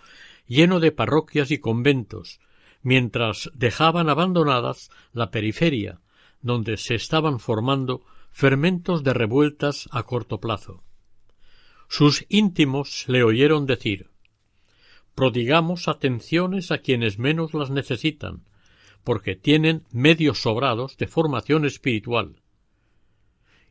lleno 0.45 0.81
de 0.81 0.91
parroquias 0.91 1.51
y 1.51 1.59
conventos, 1.59 2.41
mientras 2.83 3.51
dejaban 3.53 4.09
abandonadas 4.09 4.89
la 5.13 5.31
periferia, 5.31 5.99
donde 6.41 6.77
se 6.77 6.95
estaban 6.95 7.39
formando 7.39 8.03
fermentos 8.31 9.03
de 9.03 9.13
revueltas 9.13 9.87
a 9.91 10.03
corto 10.03 10.39
plazo. 10.39 10.83
Sus 11.87 12.25
íntimos 12.29 13.05
le 13.07 13.23
oyeron 13.23 13.65
decir 13.65 14.09
Prodigamos 15.13 15.89
atenciones 15.89 16.71
a 16.71 16.77
quienes 16.77 17.19
menos 17.19 17.53
las 17.53 17.69
necesitan, 17.69 18.45
porque 19.03 19.35
tienen 19.35 19.83
medios 19.91 20.41
sobrados 20.41 20.97
de 20.97 21.07
formación 21.07 21.65
espiritual, 21.65 22.41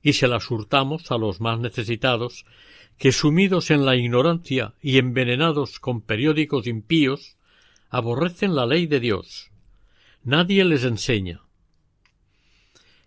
y 0.02 0.14
se 0.14 0.28
las 0.28 0.50
hurtamos 0.50 1.10
a 1.10 1.18
los 1.18 1.40
más 1.40 1.58
necesitados, 1.58 2.44
que 2.98 3.12
sumidos 3.12 3.70
en 3.70 3.86
la 3.86 3.96
ignorancia 3.96 4.74
y 4.82 4.98
envenenados 4.98 5.80
con 5.80 6.02
periódicos 6.02 6.66
impíos, 6.66 7.38
aborrecen 7.90 8.54
la 8.54 8.66
ley 8.66 8.86
de 8.86 9.00
Dios. 9.00 9.50
Nadie 10.22 10.64
les 10.64 10.84
enseña. 10.84 11.42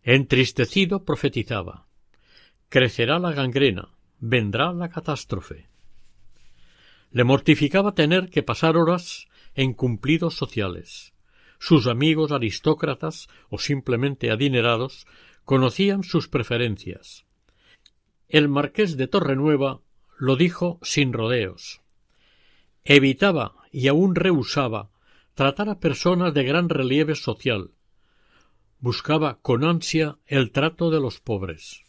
Entristecido 0.04 1.06
profetizaba 1.06 1.88
Crecerá 2.70 3.20
la 3.20 3.32
gangrena, 3.32 3.90
vendrá 4.20 4.74
la 4.74 4.90
catástrofe. 4.90 5.70
Le 7.12 7.24
mortificaba 7.24 7.94
tener 7.94 8.30
que 8.30 8.44
pasar 8.44 8.76
horas 8.76 9.28
en 9.56 9.74
cumplidos 9.74 10.36
sociales. 10.36 11.14
Sus 11.60 11.88
amigos 11.88 12.32
aristócratas 12.32 13.30
o 13.50 13.60
simplemente 13.60 14.32
adinerados 14.32 15.06
conocían 15.46 16.04
sus 16.04 16.28
preferencias. 16.28 17.26
el 18.28 18.50
marqués 18.50 18.98
de 18.98 19.08
Torrenueva 19.08 19.82
lo 20.18 20.36
dijo 20.36 20.80
sin 20.82 21.14
rodeos. 21.14 21.83
Evitaba 22.86 23.56
y 23.72 23.88
aún 23.88 24.16
rehusaba 24.16 24.90
tratar 25.36 25.70
a 25.70 25.80
personas 25.80 26.34
de 26.34 26.44
gran 26.44 26.70
relieve 26.70 27.16
social. 27.16 27.72
Buscaba 28.80 29.40
con 29.42 29.64
ansia 29.64 30.18
el 30.28 30.52
trato 30.52 30.92
de 30.92 31.00
los 31.00 31.22
pobres. 31.22 31.82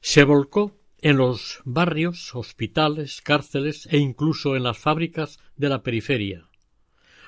Se 0.00 0.24
volcó 0.24 0.74
en 1.00 1.18
los 1.18 1.60
barrios, 1.64 2.34
hospitales, 2.34 3.20
cárceles 3.20 3.86
e 3.90 3.98
incluso 3.98 4.56
en 4.56 4.62
las 4.62 4.78
fábricas 4.78 5.38
de 5.56 5.68
la 5.68 5.82
periferia. 5.82 6.48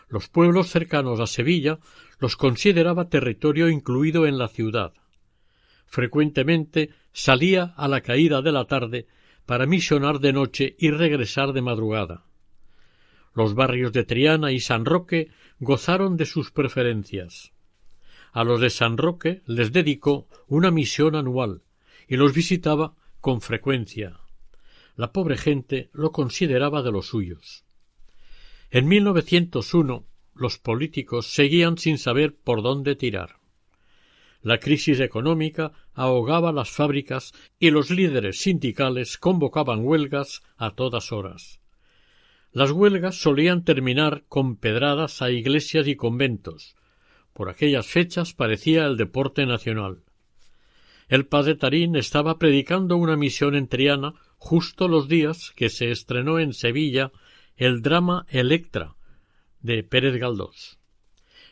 Los 0.08 0.28
pueblos 0.28 0.68
cercanos 0.68 1.20
a 1.20 1.26
Sevilla 1.26 1.78
los 2.18 2.36
consideraba 2.36 3.08
territorio 3.08 3.68
incluido 3.68 4.26
en 4.26 4.38
la 4.38 4.48
ciudad. 4.48 4.92
Frecuentemente 5.86 6.90
salía 7.12 7.74
a 7.76 7.86
la 7.88 8.00
caída 8.00 8.42
de 8.42 8.52
la 8.52 8.64
tarde 8.64 9.06
para 9.50 9.66
misionar 9.66 10.20
de 10.20 10.32
noche 10.32 10.76
y 10.78 10.92
regresar 10.92 11.52
de 11.52 11.60
madrugada. 11.60 12.22
Los 13.34 13.56
barrios 13.56 13.90
de 13.90 14.04
Triana 14.04 14.52
y 14.52 14.60
San 14.60 14.84
Roque 14.84 15.32
gozaron 15.58 16.16
de 16.16 16.24
sus 16.24 16.52
preferencias. 16.52 17.50
A 18.30 18.44
los 18.44 18.60
de 18.60 18.70
San 18.70 18.96
Roque 18.96 19.42
les 19.46 19.72
dedicó 19.72 20.28
una 20.46 20.70
misión 20.70 21.16
anual 21.16 21.62
y 22.06 22.14
los 22.16 22.32
visitaba 22.32 22.94
con 23.20 23.40
frecuencia. 23.40 24.20
La 24.94 25.10
pobre 25.10 25.36
gente 25.36 25.90
lo 25.94 26.12
consideraba 26.12 26.84
de 26.84 26.92
los 26.92 27.08
suyos. 27.08 27.64
En 28.70 28.86
1901 28.86 30.04
los 30.36 30.58
políticos 30.58 31.26
seguían 31.26 31.76
sin 31.76 31.98
saber 31.98 32.36
por 32.36 32.62
dónde 32.62 32.94
tirar. 32.94 33.39
La 34.42 34.58
crisis 34.58 35.00
económica 35.00 35.72
ahogaba 35.92 36.52
las 36.52 36.70
fábricas 36.70 37.32
y 37.58 37.70
los 37.70 37.90
líderes 37.90 38.40
sindicales 38.40 39.18
convocaban 39.18 39.84
huelgas 39.84 40.42
a 40.56 40.74
todas 40.74 41.12
horas. 41.12 41.60
Las 42.52 42.70
huelgas 42.70 43.16
solían 43.20 43.64
terminar 43.64 44.24
con 44.28 44.56
pedradas 44.56 45.20
a 45.22 45.30
iglesias 45.30 45.86
y 45.86 45.94
conventos. 45.94 46.74
Por 47.34 47.48
aquellas 47.48 47.86
fechas 47.86 48.32
parecía 48.32 48.86
el 48.86 48.96
deporte 48.96 49.46
nacional. 49.46 50.02
El 51.08 51.26
padre 51.26 51.54
Tarín 51.54 51.94
estaba 51.96 52.38
predicando 52.38 52.96
una 52.96 53.16
misión 53.16 53.54
en 53.54 53.68
Triana 53.68 54.14
justo 54.38 54.88
los 54.88 55.06
días 55.06 55.52
que 55.54 55.68
se 55.68 55.90
estrenó 55.90 56.38
en 56.38 56.54
Sevilla 56.54 57.12
el 57.56 57.82
drama 57.82 58.26
Electra 58.30 58.96
de 59.60 59.82
Pérez 59.82 60.16
Galdós. 60.16 60.78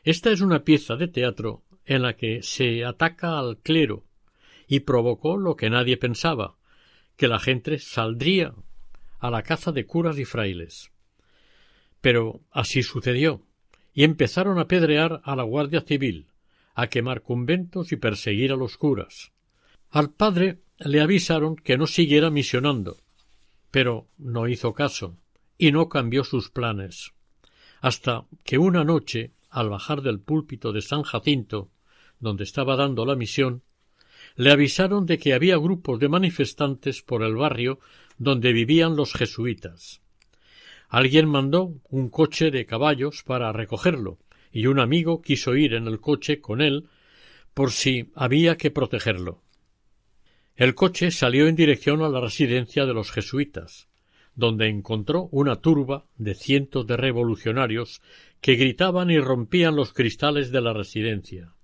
Esta 0.05 0.30
es 0.30 0.41
una 0.41 0.64
pieza 0.64 0.97
de 0.97 1.09
teatro 1.09 1.64
en 1.89 2.03
la 2.03 2.16
que 2.16 2.43
se 2.43 2.84
ataca 2.84 3.39
al 3.39 3.57
clero 3.57 4.05
y 4.68 4.80
provocó 4.80 5.39
lo 5.39 5.57
que 5.57 5.70
nadie 5.70 5.97
pensaba, 5.97 6.57
que 7.16 7.28
la 7.28 7.41
gente 7.41 7.78
saldría 7.78 8.55
a 9.18 9.30
la 9.30 9.43
caza 9.43 9.72
de 9.72 9.86
curas 9.86 10.18
y 10.18 10.26
frailes. 10.26 10.93
Pero 12.03 12.43
así 12.51 12.82
sucedió, 12.82 13.43
y 13.95 14.05
empezaron 14.05 14.59
a 14.59 14.68
pedrear 14.68 15.22
a 15.24 15.34
la 15.34 15.45
Guardia 15.45 15.80
Civil, 15.80 16.26
a 16.74 16.89
quemar 16.89 17.22
conventos 17.22 17.91
y 17.91 17.97
perseguir 17.97 18.53
a 18.53 18.57
los 18.57 18.76
curas. 18.76 19.32
Al 19.91 20.11
padre 20.11 20.59
le 20.78 21.01
avisaron 21.01 21.57
que 21.57 21.78
no 21.78 21.86
siguiera 21.86 22.30
misionando, 22.30 22.99
pero 23.70 24.09
no 24.18 24.47
hizo 24.47 24.74
caso 24.74 25.16
y 25.57 25.72
no 25.72 25.89
cambió 25.89 26.22
sus 26.22 26.51
planes, 26.51 27.12
hasta 27.80 28.26
que 28.45 28.59
una 28.59 28.84
noche, 28.84 29.32
al 29.49 29.70
bajar 29.70 30.03
del 30.03 30.20
púlpito 30.20 30.72
de 30.72 30.82
San 30.82 31.03
Jacinto, 31.03 31.70
donde 32.21 32.45
estaba 32.45 32.77
dando 32.77 33.05
la 33.05 33.16
misión, 33.16 33.62
le 34.37 34.53
avisaron 34.53 35.07
de 35.07 35.19
que 35.19 35.35
había 35.35 35.57
grupos 35.57 35.99
de 35.99 36.09
manifestantes 36.09 37.03
por 37.03 37.23
el 37.23 37.35
barrio 37.35 37.81
donde 38.19 38.53
vivían 38.53 38.97
los 38.97 39.12
jesuitas. 39.12 40.01
Alguien 40.89 41.29
mandó 41.29 41.75
un 41.91 42.09
coche 42.09 42.51
de 42.51 42.64
caballos 42.66 43.23
para 43.23 43.53
recogerlo, 43.53 44.19
y 44.51 44.66
un 44.66 44.81
amigo 44.81 45.21
quiso 45.21 45.55
ir 45.55 45.75
en 45.75 45.87
el 45.87 46.01
coche 46.01 46.41
con 46.41 46.62
él 46.62 46.89
por 47.53 47.73
si 47.73 48.11
había 48.14 48.57
que 48.57 48.71
protegerlo. 48.71 49.43
El 50.57 50.75
coche 50.75 51.11
salió 51.11 51.47
en 51.47 51.57
dirección 51.57 52.03
a 52.03 52.09
la 52.09 52.21
residencia 52.21 52.87
de 52.87 52.95
los 52.95 53.12
jesuitas, 53.12 53.89
donde 54.35 54.69
encontró 54.69 55.29
una 55.33 55.57
turba 55.57 56.07
de 56.16 56.35
cientos 56.35 56.87
de 56.87 56.97
revolucionarios 56.97 58.01
que 58.41 58.55
gritaban 58.55 59.11
y 59.11 59.19
rompían 59.19 59.77
los 59.77 59.93
cristales 59.93 60.51
de 60.51 60.61
la 60.61 60.73
residencia. 60.73 61.55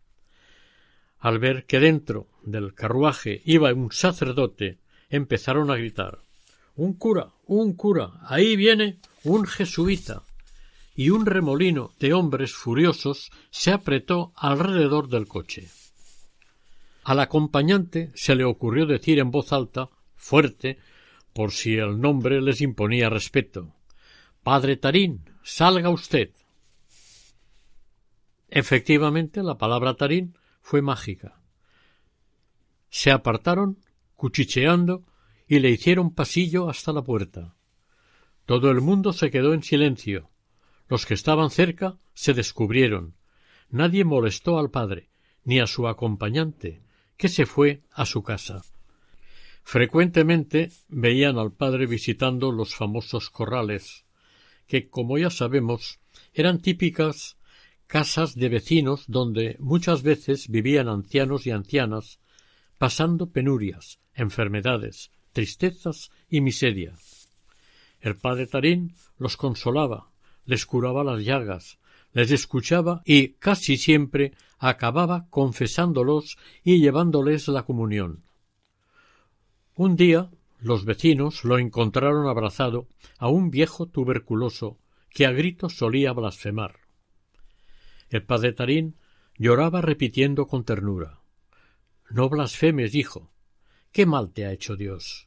Al 1.25 1.39
ver 1.39 1.65
que 1.65 1.81
dentro 1.81 2.27
del 2.43 2.75
carruaje 2.75 3.41
iba 3.47 3.73
un 3.73 3.91
sacerdote, 3.91 4.77
empezaron 5.09 5.71
a 5.71 5.77
gritar 5.77 6.19
Un 6.77 6.93
cura, 6.93 7.31
un 7.47 7.73
cura, 7.73 8.21
ahí 8.29 8.57
viene 8.57 8.99
un 9.23 9.47
jesuita. 9.47 10.23
Y 10.95 11.09
un 11.09 11.25
remolino 11.25 11.93
de 11.99 12.13
hombres 12.13 12.53
furiosos 12.53 13.31
se 13.49 13.73
apretó 13.73 14.35
alrededor 14.37 15.09
del 15.09 15.27
coche. 15.27 15.71
Al 17.05 17.21
acompañante 17.21 18.13
se 18.15 18.35
le 18.35 18.45
ocurrió 18.45 18.85
decir 18.85 19.19
en 19.19 19.31
voz 19.31 19.55
alta, 19.55 19.89
fuerte, 20.17 20.77
por 21.33 21.53
si 21.53 21.77
el 21.77 22.03
nombre 22.03 22.43
les 22.43 22.61
imponía 22.61 23.09
respeto 23.09 23.73
Padre 24.43 24.77
Tarín, 24.77 25.25
salga 25.43 25.89
usted. 25.89 26.33
Efectivamente, 28.51 29.43
la 29.43 29.57
palabra 29.57 29.95
Tarín 29.95 30.37
fue 30.65 30.81
mágica. 30.81 31.43
Se 32.89 33.11
apartaron, 33.11 33.85
cuchicheando, 34.17 35.05
y 35.47 35.59
le 35.59 35.69
hicieron 35.69 36.15
pasillo 36.15 36.71
hasta 36.71 36.91
la 36.95 37.03
puerta. 37.03 37.55
Todo 38.47 38.71
el 38.71 38.81
mundo 38.81 39.13
se 39.13 39.31
quedó 39.31 39.53
en 39.53 39.63
silencio. 39.63 40.31
Los 40.89 41.05
que 41.05 41.13
estaban 41.13 41.51
cerca 41.51 41.99
se 42.15 42.33
descubrieron. 42.33 43.15
Nadie 43.69 44.07
molestó 44.07 44.59
al 44.59 44.71
padre, 44.71 45.11
ni 45.45 45.61
a 45.61 45.67
su 45.67 45.87
acompañante, 45.87 46.83
que 47.19 47.29
se 47.29 47.45
fue 47.45 47.83
a 47.93 48.07
su 48.07 48.23
casa. 48.23 48.63
Frecuentemente 49.65 50.73
veían 50.89 51.37
al 51.37 51.53
padre 51.53 51.87
visitando 51.87 52.53
los 52.53 52.75
famosos 52.75 53.29
corrales, 53.29 54.07
que, 54.67 54.89
como 54.89 55.19
ya 55.19 55.29
sabemos, 55.29 56.01
eran 56.33 56.63
típicas 56.63 57.37
casas 57.95 58.35
de 58.35 58.49
vecinos 58.49 59.05
donde 59.07 59.57
muchas 59.61 60.03
veces 60.03 60.49
vivían 60.49 60.89
ancianos 60.89 61.47
y 61.47 61.53
ancianas, 61.53 62.19
pasando 62.77 63.31
penurias, 63.31 64.01
enfermedades, 64.15 65.13
tristezas 65.33 66.11
y 66.29 66.41
miseria. 66.41 66.97
El 68.01 68.17
padre 68.17 68.49
Tarín 68.49 68.97
los 69.17 69.37
consolaba, 69.37 70.11
les 70.45 70.67
curaba 70.67 71.05
las 71.05 71.25
llagas, 71.25 71.79
les 72.13 72.33
escuchaba 72.33 73.01
y 73.05 73.35
casi 73.35 73.77
siempre 73.77 74.33
acababa 74.59 75.29
confesándolos 75.31 76.37
y 76.65 76.81
llevándoles 76.81 77.47
la 77.47 77.63
comunión. 77.63 78.25
Un 79.77 79.95
día 79.95 80.33
los 80.59 80.85
vecinos 80.85 81.45
lo 81.45 81.59
encontraron 81.59 82.27
abrazado 82.27 82.89
a 83.19 83.29
un 83.29 83.53
viejo 83.53 83.87
tuberculoso 83.87 84.79
que 85.11 85.27
a 85.27 85.31
gritos 85.31 85.77
solía 85.77 86.13
blasfemar. 86.13 86.84
El 88.15 88.23
padre 88.23 88.53
Tarín 88.53 88.95
lloraba 89.37 89.81
repitiendo 89.81 90.47
con 90.47 90.65
ternura 90.65 91.19
No 92.11 92.29
blasfemes, 92.29 92.95
hijo. 92.95 93.33
¿Qué 93.91 94.07
mal 94.07 94.31
te 94.31 94.47
ha 94.47 94.53
hecho 94.53 94.77
Dios? 94.77 95.27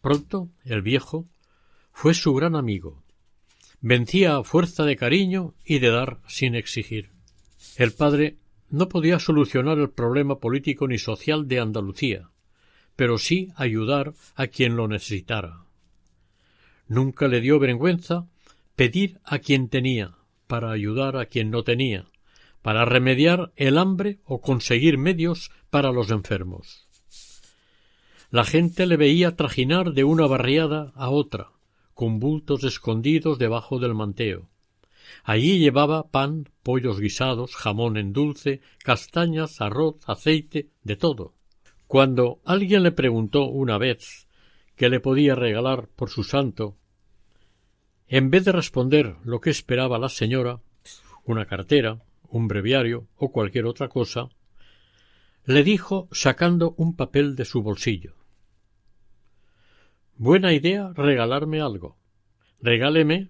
Pronto 0.00 0.50
el 0.64 0.82
viejo 0.82 1.28
fue 1.92 2.14
su 2.14 2.34
gran 2.34 2.56
amigo 2.56 3.04
vencía 3.80 4.38
a 4.38 4.42
fuerza 4.42 4.82
de 4.86 4.96
cariño 4.96 5.54
y 5.64 5.78
de 5.78 5.90
dar 5.90 6.18
sin 6.26 6.56
exigir. 6.56 7.12
El 7.76 7.92
padre 7.92 8.38
no 8.70 8.88
podía 8.88 9.20
solucionar 9.20 9.78
el 9.78 9.90
problema 9.90 10.40
político 10.40 10.88
ni 10.88 10.98
social 10.98 11.46
de 11.46 11.60
Andalucía, 11.60 12.30
pero 12.96 13.18
sí 13.18 13.52
ayudar 13.54 14.14
a 14.34 14.48
quien 14.48 14.74
lo 14.74 14.88
necesitara. 14.88 15.64
Nunca 16.88 17.28
le 17.28 17.40
dio 17.40 17.60
vergüenza 17.60 18.26
pedir 18.74 19.20
a 19.22 19.38
quien 19.38 19.68
tenía, 19.68 20.17
para 20.48 20.72
ayudar 20.72 21.16
a 21.16 21.26
quien 21.26 21.50
no 21.50 21.62
tenía, 21.62 22.06
para 22.62 22.84
remediar 22.84 23.52
el 23.54 23.78
hambre 23.78 24.18
o 24.24 24.40
conseguir 24.40 24.98
medios 24.98 25.52
para 25.70 25.92
los 25.92 26.10
enfermos. 26.10 26.88
La 28.30 28.44
gente 28.44 28.86
le 28.86 28.96
veía 28.96 29.36
trajinar 29.36 29.92
de 29.92 30.04
una 30.04 30.26
barriada 30.26 30.92
a 30.96 31.10
otra, 31.10 31.52
con 31.94 32.18
bultos 32.18 32.64
escondidos 32.64 33.38
debajo 33.38 33.78
del 33.78 33.94
manteo. 33.94 34.50
Allí 35.24 35.58
llevaba 35.58 36.10
pan, 36.10 36.48
pollos 36.62 37.00
guisados, 37.00 37.54
jamón 37.54 37.96
en 37.96 38.12
dulce, 38.12 38.60
castañas, 38.84 39.60
arroz, 39.60 39.96
aceite, 40.06 40.68
de 40.82 40.96
todo. 40.96 41.34
Cuando 41.86 42.40
alguien 42.44 42.82
le 42.82 42.92
preguntó 42.92 43.46
una 43.46 43.78
vez 43.78 44.28
qué 44.76 44.90
le 44.90 45.00
podía 45.00 45.34
regalar 45.34 45.88
por 45.88 46.10
su 46.10 46.22
santo, 46.24 46.76
en 48.08 48.30
vez 48.30 48.44
de 48.44 48.52
responder 48.52 49.16
lo 49.24 49.40
que 49.40 49.50
esperaba 49.50 49.98
la 49.98 50.08
señora, 50.08 50.60
una 51.24 51.46
cartera, 51.46 51.98
un 52.28 52.48
breviario 52.48 53.06
o 53.16 53.30
cualquier 53.30 53.66
otra 53.66 53.88
cosa, 53.88 54.30
le 55.44 55.62
dijo 55.62 56.08
sacando 56.12 56.74
un 56.76 56.96
papel 56.96 57.36
de 57.36 57.44
su 57.44 57.62
bolsillo. 57.62 58.14
Buena 60.16 60.52
idea 60.52 60.92
regalarme 60.94 61.60
algo. 61.60 61.96
Regáleme 62.60 63.28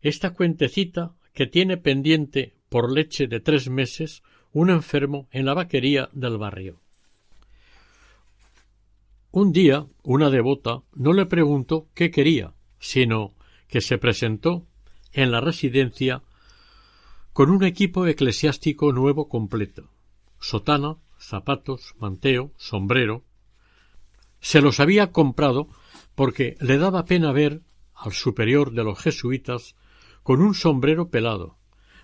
esta 0.00 0.30
cuentecita 0.34 1.14
que 1.32 1.46
tiene 1.46 1.76
pendiente 1.76 2.54
por 2.68 2.90
leche 2.90 3.28
de 3.28 3.40
tres 3.40 3.68
meses 3.68 4.22
un 4.52 4.70
enfermo 4.70 5.28
en 5.30 5.44
la 5.44 5.54
vaquería 5.54 6.08
del 6.12 6.38
barrio. 6.38 6.80
Un 9.30 9.52
día 9.52 9.86
una 10.02 10.30
devota 10.30 10.82
no 10.94 11.12
le 11.12 11.26
preguntó 11.26 11.88
qué 11.94 12.10
quería, 12.10 12.54
sino 12.78 13.34
que 13.68 13.80
se 13.80 13.98
presentó 13.98 14.66
en 15.12 15.30
la 15.30 15.40
residencia 15.40 16.22
con 17.32 17.50
un 17.50 17.64
equipo 17.64 18.06
eclesiástico 18.06 18.92
nuevo 18.92 19.28
completo 19.28 19.90
sotana, 20.40 20.96
zapatos, 21.18 21.94
manteo, 21.98 22.52
sombrero. 22.56 23.24
Se 24.40 24.60
los 24.60 24.80
había 24.80 25.12
comprado 25.12 25.68
porque 26.14 26.56
le 26.60 26.78
daba 26.78 27.04
pena 27.04 27.32
ver 27.32 27.62
al 27.94 28.12
superior 28.12 28.72
de 28.72 28.84
los 28.84 28.98
jesuitas 28.98 29.74
con 30.22 30.40
un 30.40 30.54
sombrero 30.54 31.08
pelado, 31.08 31.58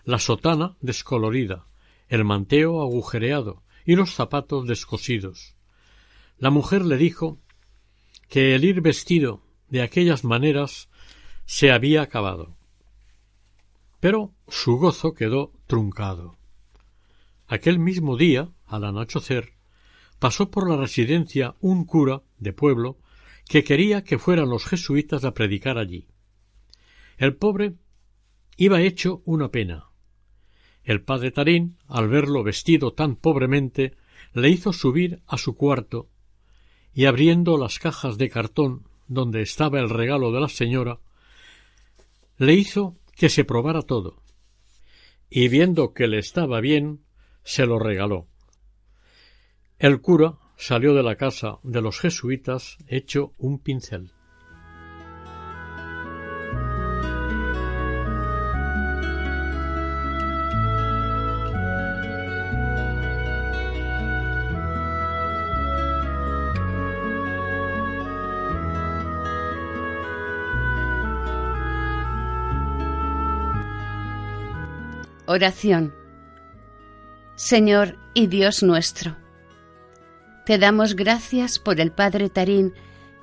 la 0.05 0.19
sotana 0.19 0.77
descolorida, 0.81 1.67
el 2.09 2.25
manteo 2.25 2.83
agujereado 2.83 3.63
y 3.85 3.97
los 3.97 4.15
zapatos 4.15 4.67
descosidos. 4.67 5.57
La 6.39 6.51
mujer 6.51 6.85
le 6.85 6.97
dijo 6.97 7.39
que 8.29 8.55
el 8.55 8.65
ir 8.65 8.81
vestido 8.81 9.43
de 9.69 9.83
aquellas 9.83 10.25
maneras 10.25 10.89
se 11.45 11.71
había 11.71 12.03
acabado. 12.03 12.57
Pero 14.01 14.33
su 14.49 14.77
gozo 14.77 15.15
quedó 15.15 15.53
truncado. 15.67 16.37
Aquel 17.47 17.79
mismo 17.79 18.17
día, 18.17 18.51
al 18.67 18.85
anochecer, 18.85 19.55
pasó 20.19 20.51
por 20.51 20.69
la 20.69 20.77
residencia 20.77 21.55
un 21.61 21.85
cura 21.85 22.23
de 22.39 22.53
pueblo 22.53 22.99
que 23.49 23.65
quería 23.65 24.05
que 24.05 24.19
fueran 24.19 24.49
los 24.49 24.65
jesuitas 24.65 25.25
a 25.25 25.35
predicar 25.35 25.79
allí. 25.79 26.09
El 27.19 27.37
pobre 27.37 27.75
iba 28.57 28.81
hecho 28.81 29.23
una 29.25 29.51
pena. 29.51 29.87
El 30.85 31.03
padre 31.03 31.31
Tarín, 31.31 31.77
al 31.87 32.09
verlo 32.09 32.43
vestido 32.43 32.93
tan 32.93 33.17
pobremente, 33.17 33.97
le 34.33 34.49
hizo 34.49 34.73
subir 34.73 35.23
a 35.27 35.39
su 35.39 35.57
cuarto 35.57 36.09
y 36.95 37.07
abriendo 37.07 37.57
las 37.57 37.79
cajas 37.79 38.19
de 38.19 38.29
cartón 38.31 38.89
donde 39.09 39.43
estaba 39.43 39.81
el 39.81 39.91
regalo 39.91 40.33
de 40.33 40.41
la 40.41 40.49
señora, 40.49 41.01
le 42.43 42.55
hizo 42.55 42.99
que 43.15 43.29
se 43.29 43.45
probara 43.45 43.83
todo, 43.83 44.21
y 45.31 45.47
viendo 45.47 45.95
que 45.95 46.09
le 46.09 46.19
estaba 46.19 46.61
bien, 46.61 47.05
se 47.45 47.67
lo 47.67 47.79
regaló. 47.79 48.27
El 49.79 50.01
cura 50.01 50.41
salió 50.57 50.93
de 50.93 51.05
la 51.05 51.15
casa 51.15 51.61
de 51.63 51.81
los 51.81 52.01
jesuitas 52.01 52.79
hecho 52.89 53.33
un 53.39 53.61
pincel. 53.61 54.11
Oración 75.33 75.95
Señor 77.37 77.97
y 78.13 78.27
Dios 78.27 78.63
nuestro, 78.63 79.17
te 80.45 80.59
damos 80.59 80.95
gracias 80.95 81.59
por 81.59 81.81
el 81.81 81.91
Padre 81.91 82.29
Tarín 82.29 82.75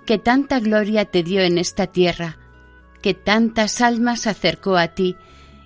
que 0.08 0.18
tanta 0.18 0.60
gloria 0.60 1.06
te 1.06 1.22
dio 1.22 1.42
en 1.42 1.60
esta 1.60 1.86
tierra, 1.86 2.40
que 3.04 3.14
tantas 3.14 3.80
almas 3.82 4.26
acercó 4.26 4.76
a 4.76 4.88
ti 4.88 5.18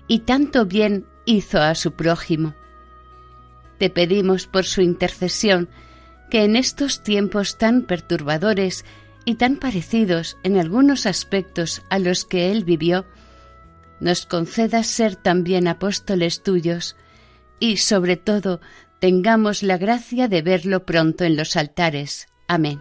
y 0.06 0.18
tanto 0.18 0.66
bien 0.66 1.06
hizo 1.24 1.62
a 1.62 1.74
su 1.74 1.92
prójimo. 1.92 2.54
Te 3.78 3.88
pedimos 3.88 4.46
por 4.46 4.66
su 4.66 4.82
intercesión 4.82 5.70
que 6.30 6.44
en 6.44 6.56
estos 6.56 7.02
tiempos 7.02 7.56
tan 7.56 7.84
perturbadores 7.84 8.84
y 9.24 9.36
tan 9.36 9.56
parecidos 9.56 10.36
en 10.42 10.58
algunos 10.58 11.06
aspectos 11.06 11.80
a 11.88 11.98
los 11.98 12.26
que 12.26 12.52
él 12.52 12.64
vivió, 12.64 13.06
nos 14.00 14.26
concedas 14.26 14.86
ser 14.86 15.16
también 15.16 15.68
apóstoles 15.68 16.42
tuyos, 16.42 16.96
y 17.60 17.78
sobre 17.78 18.16
todo 18.16 18.60
tengamos 19.00 19.62
la 19.62 19.78
gracia 19.78 20.28
de 20.28 20.42
verlo 20.42 20.84
pronto 20.84 21.24
en 21.24 21.36
los 21.36 21.56
altares. 21.56 22.26
Amén. 22.48 22.80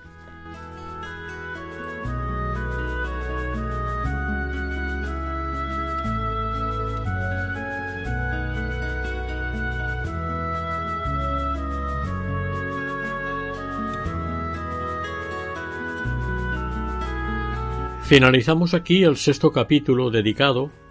Finalizamos 18.03 18.73
aquí 18.73 19.03
el 19.03 19.17
sexto 19.17 19.51
capítulo 19.51 20.11
dedicado 20.11 20.82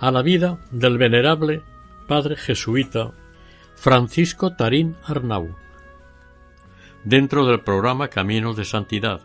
a 0.00 0.10
la 0.10 0.22
vida 0.22 0.58
del 0.70 0.98
venerable 0.98 1.62
padre 2.06 2.36
jesuita 2.36 3.12
Francisco 3.74 4.54
Tarín 4.54 4.96
Arnau, 5.04 5.56
dentro 7.04 7.46
del 7.46 7.60
programa 7.60 8.08
Caminos 8.08 8.56
de 8.56 8.64
Santidad, 8.64 9.20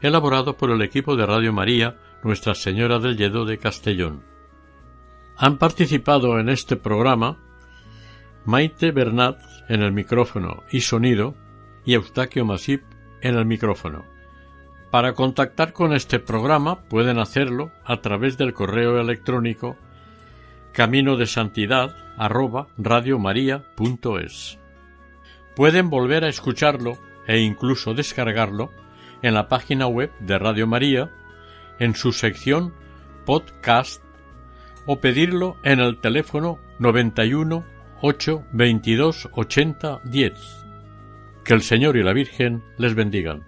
elaborado 0.00 0.56
por 0.56 0.70
el 0.70 0.82
equipo 0.82 1.16
de 1.16 1.26
Radio 1.26 1.52
María 1.52 1.96
Nuestra 2.22 2.54
Señora 2.54 2.98
del 2.98 3.16
Lledo 3.16 3.44
de 3.44 3.58
Castellón. 3.58 4.22
Han 5.36 5.58
participado 5.58 6.38
en 6.38 6.48
este 6.48 6.76
programa 6.76 7.38
Maite 8.44 8.92
Bernat 8.92 9.38
en 9.68 9.82
el 9.82 9.92
micrófono 9.92 10.62
y 10.70 10.80
sonido 10.80 11.34
y 11.84 11.94
Eustaquio 11.94 12.44
Masip 12.44 12.82
en 13.20 13.36
el 13.36 13.46
micrófono. 13.46 14.04
Para 14.90 15.12
contactar 15.12 15.72
con 15.72 15.92
este 15.92 16.18
programa 16.18 16.84
pueden 16.88 17.18
hacerlo 17.18 17.70
a 17.84 18.00
través 18.00 18.38
del 18.38 18.54
correo 18.54 18.98
electrónico 18.98 19.76
camino 20.78 21.16
santidad. 21.26 21.96
Pueden 25.56 25.90
volver 25.90 26.22
a 26.22 26.28
escucharlo 26.28 26.96
e 27.26 27.40
incluso 27.40 27.94
descargarlo 27.94 28.70
en 29.22 29.34
la 29.34 29.48
página 29.48 29.88
web 29.88 30.12
de 30.20 30.38
Radio 30.38 30.68
María, 30.68 31.10
en 31.80 31.96
su 31.96 32.12
sección 32.12 32.72
podcast 33.26 34.04
o 34.86 35.00
pedirlo 35.00 35.56
en 35.64 35.80
el 35.80 35.98
teléfono 36.00 36.60
91 36.78 37.64
8 38.00 38.44
22 38.52 39.30
80 39.32 40.00
10. 40.04 40.32
Que 41.44 41.54
el 41.54 41.62
Señor 41.62 41.96
y 41.96 42.04
la 42.04 42.12
Virgen 42.12 42.62
les 42.76 42.94
bendigan. 42.94 43.47